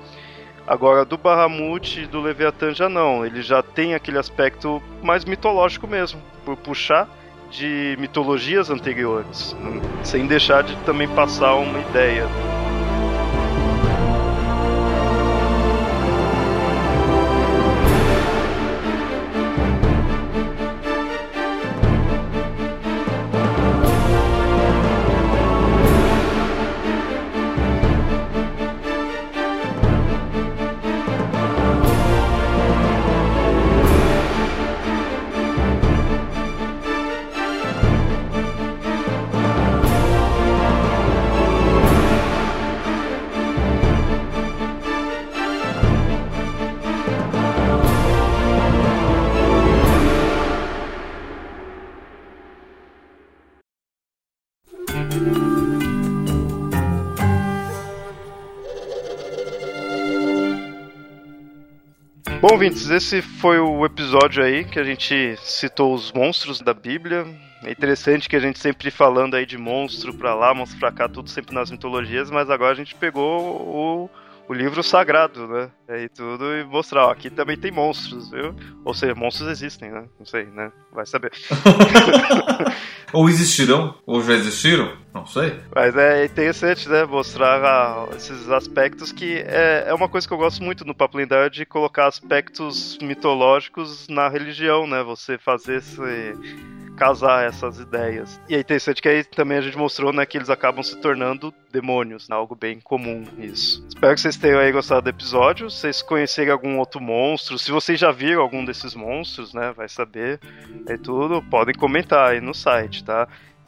Agora, 0.68 1.04
do 1.04 1.18
Bahamut 1.18 2.02
e 2.02 2.06
do 2.06 2.22
Leviatã 2.22 2.72
já 2.76 2.88
não, 2.88 3.26
ele 3.26 3.42
já 3.42 3.64
tem 3.64 3.96
aquele 3.96 4.20
aspecto 4.20 4.80
mais 5.02 5.26
mitológico 5.26 5.88
mesmo, 5.88 6.22
por 6.46 6.56
puxar 6.56 7.10
de 7.50 7.98
mitologias 8.00 8.70
anteriores, 8.70 9.58
né? 9.60 9.82
sem 10.04 10.28
deixar 10.28 10.62
de 10.62 10.76
também 10.86 11.08
passar 11.08 11.56
uma 11.56 11.80
ideia. 11.80 12.28
Bom, 62.42 62.54
ouvintes, 62.54 62.90
esse 62.90 63.22
foi 63.22 63.60
o 63.60 63.86
episódio 63.86 64.42
aí 64.42 64.64
que 64.64 64.80
a 64.80 64.84
gente 64.84 65.36
citou 65.42 65.94
os 65.94 66.10
monstros 66.14 66.62
da 66.62 66.74
Bíblia. 66.74 67.28
É 67.66 67.70
interessante 67.70 68.30
que 68.30 68.36
a 68.36 68.40
gente 68.40 68.58
sempre 68.60 68.90
falando 68.90 69.36
aí 69.36 69.46
de 69.46 69.58
monstro 69.58 70.14
pra 70.14 70.34
lá, 70.34 70.54
monstro 70.54 70.80
pra 70.80 70.90
cá, 70.90 71.10
tudo 71.10 71.30
sempre 71.30 71.54
nas 71.54 71.70
mitologias, 71.70 72.32
mas 72.32 72.50
agora 72.50 72.72
a 72.72 72.76
gente 72.76 72.96
pegou 72.96 73.42
o 73.42 74.10
o 74.50 74.54
livro 74.54 74.82
sagrado, 74.82 75.48
né? 75.48 75.70
E 75.90 76.10
tudo 76.10 76.56
e 76.56 76.64
mostrar, 76.64 77.06
ó, 77.06 77.12
aqui 77.12 77.30
também 77.30 77.56
tem 77.56 77.72
monstros, 77.72 78.32
viu? 78.32 78.56
Ou 78.84 78.96
seja, 78.96 79.14
monstros 79.14 79.48
existem, 79.48 79.92
né? 79.92 80.06
Não 80.18 80.26
sei, 80.26 80.46
né? 80.46 80.72
Vai 80.92 81.06
saber. 81.06 81.32
ou 83.14 83.30
existirão, 83.30 83.94
ou 84.08 84.24
já 84.24 84.34
existiram, 84.34 84.98
não 85.14 85.24
sei. 85.28 85.60
Mas 85.74 85.96
é 85.96 86.26
interessante, 86.26 86.90
né? 86.90 87.06
Mostrar 87.06 87.64
ah, 87.64 88.08
esses 88.16 88.50
aspectos 88.50 89.12
que 89.12 89.38
é, 89.46 89.86
é 89.88 89.94
uma 89.94 90.10
coisa 90.10 90.28
que 90.28 90.34
eu 90.34 90.38
gosto 90.40 90.64
muito 90.64 90.84
no 90.84 90.96
Papo 90.96 91.18
Lendário 91.18 91.52
de 91.52 91.64
colocar 91.64 92.08
aspectos 92.08 92.98
mitológicos 93.04 94.08
na 94.08 94.30
religião, 94.30 94.88
né? 94.88 95.04
Você 95.04 95.38
fazer 95.38 95.78
esse 95.78 96.02
casar 97.00 97.48
essas 97.48 97.80
ideias. 97.80 98.40
E 98.50 98.56
é 98.56 98.60
interessante 98.60 99.02
que 99.02 99.08
aí 99.08 99.24
também 99.24 99.58
a 99.58 99.62
gente 99.62 99.78
mostrou, 99.78 100.12
né, 100.12 100.26
que 100.26 100.38
eles 100.38 100.50
acabam 100.50 100.84
se 100.84 100.98
tornando 100.98 101.54
demônios, 101.72 102.28
né, 102.28 102.36
algo 102.36 102.56
bem 102.56 102.82
comum 102.82 103.24
isso. 103.38 103.86
Espero 103.88 104.14
que 104.14 104.22
vocês 104.22 104.36
tenham 104.36 104.60
aí 104.60 104.72
gostado 104.72 105.04
do 105.04 105.10
episódio, 105.10 105.70
vocês 105.70 106.02
conhecerem 106.02 106.52
algum 106.52 106.78
outro 106.78 107.00
monstro, 107.00 107.58
se 107.58 107.72
vocês 107.72 107.98
já 107.98 108.12
viram 108.12 108.42
algum 108.42 108.66
desses 108.66 108.94
monstros, 108.94 109.54
né, 109.54 109.72
vai 109.76 109.88
saber, 109.88 110.42
é 110.88 110.98
tudo, 110.98 111.42
podem 111.44 111.74
comentar 111.74 112.32
aí 112.32 112.42
no 112.42 112.54
site, 112.54 113.04
tá? 113.04 113.28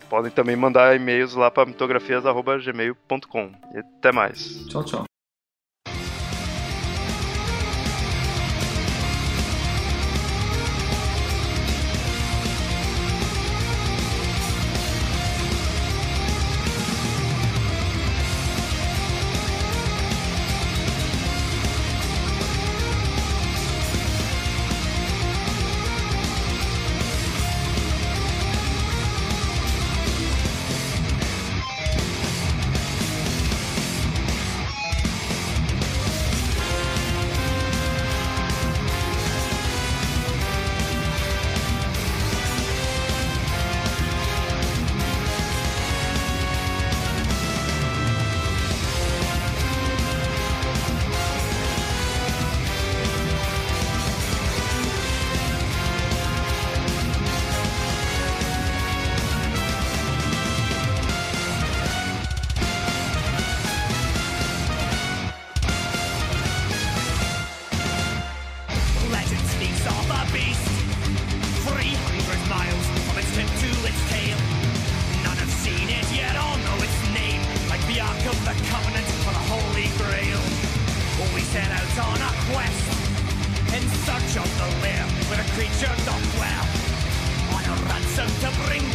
Podem 0.10 0.30
também 0.30 0.58
mandar 0.58 0.94
e-mails 0.94 1.36
lá 1.36 1.50
para 1.50 1.66
mitografias.gmail.com. 1.66 3.52
Até 3.98 4.12
mais. 4.12 4.66
Tchau, 4.68 4.84
tchau. 4.84 5.11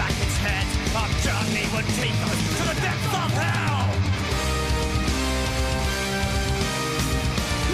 back 0.07 0.23
its 0.23 0.37
head. 0.39 0.66
Our 0.95 1.09
journey 1.24 1.66
would 1.74 1.89
take 2.01 2.19
us 2.31 2.41
to 2.59 2.62
the 2.70 2.77
depths 2.81 3.15
of 3.23 3.31
hell. 3.43 3.87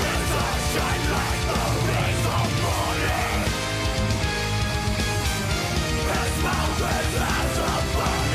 Let 0.03 0.23
us 0.43 0.61
shine 0.73 1.05
like 1.17 1.43
the 1.51 1.63
rays 1.89 2.25
of 2.39 2.49
morning. 2.65 3.39
As 6.21 6.33
mountains 6.43 7.17
as 7.21 7.59
above. 7.59 8.32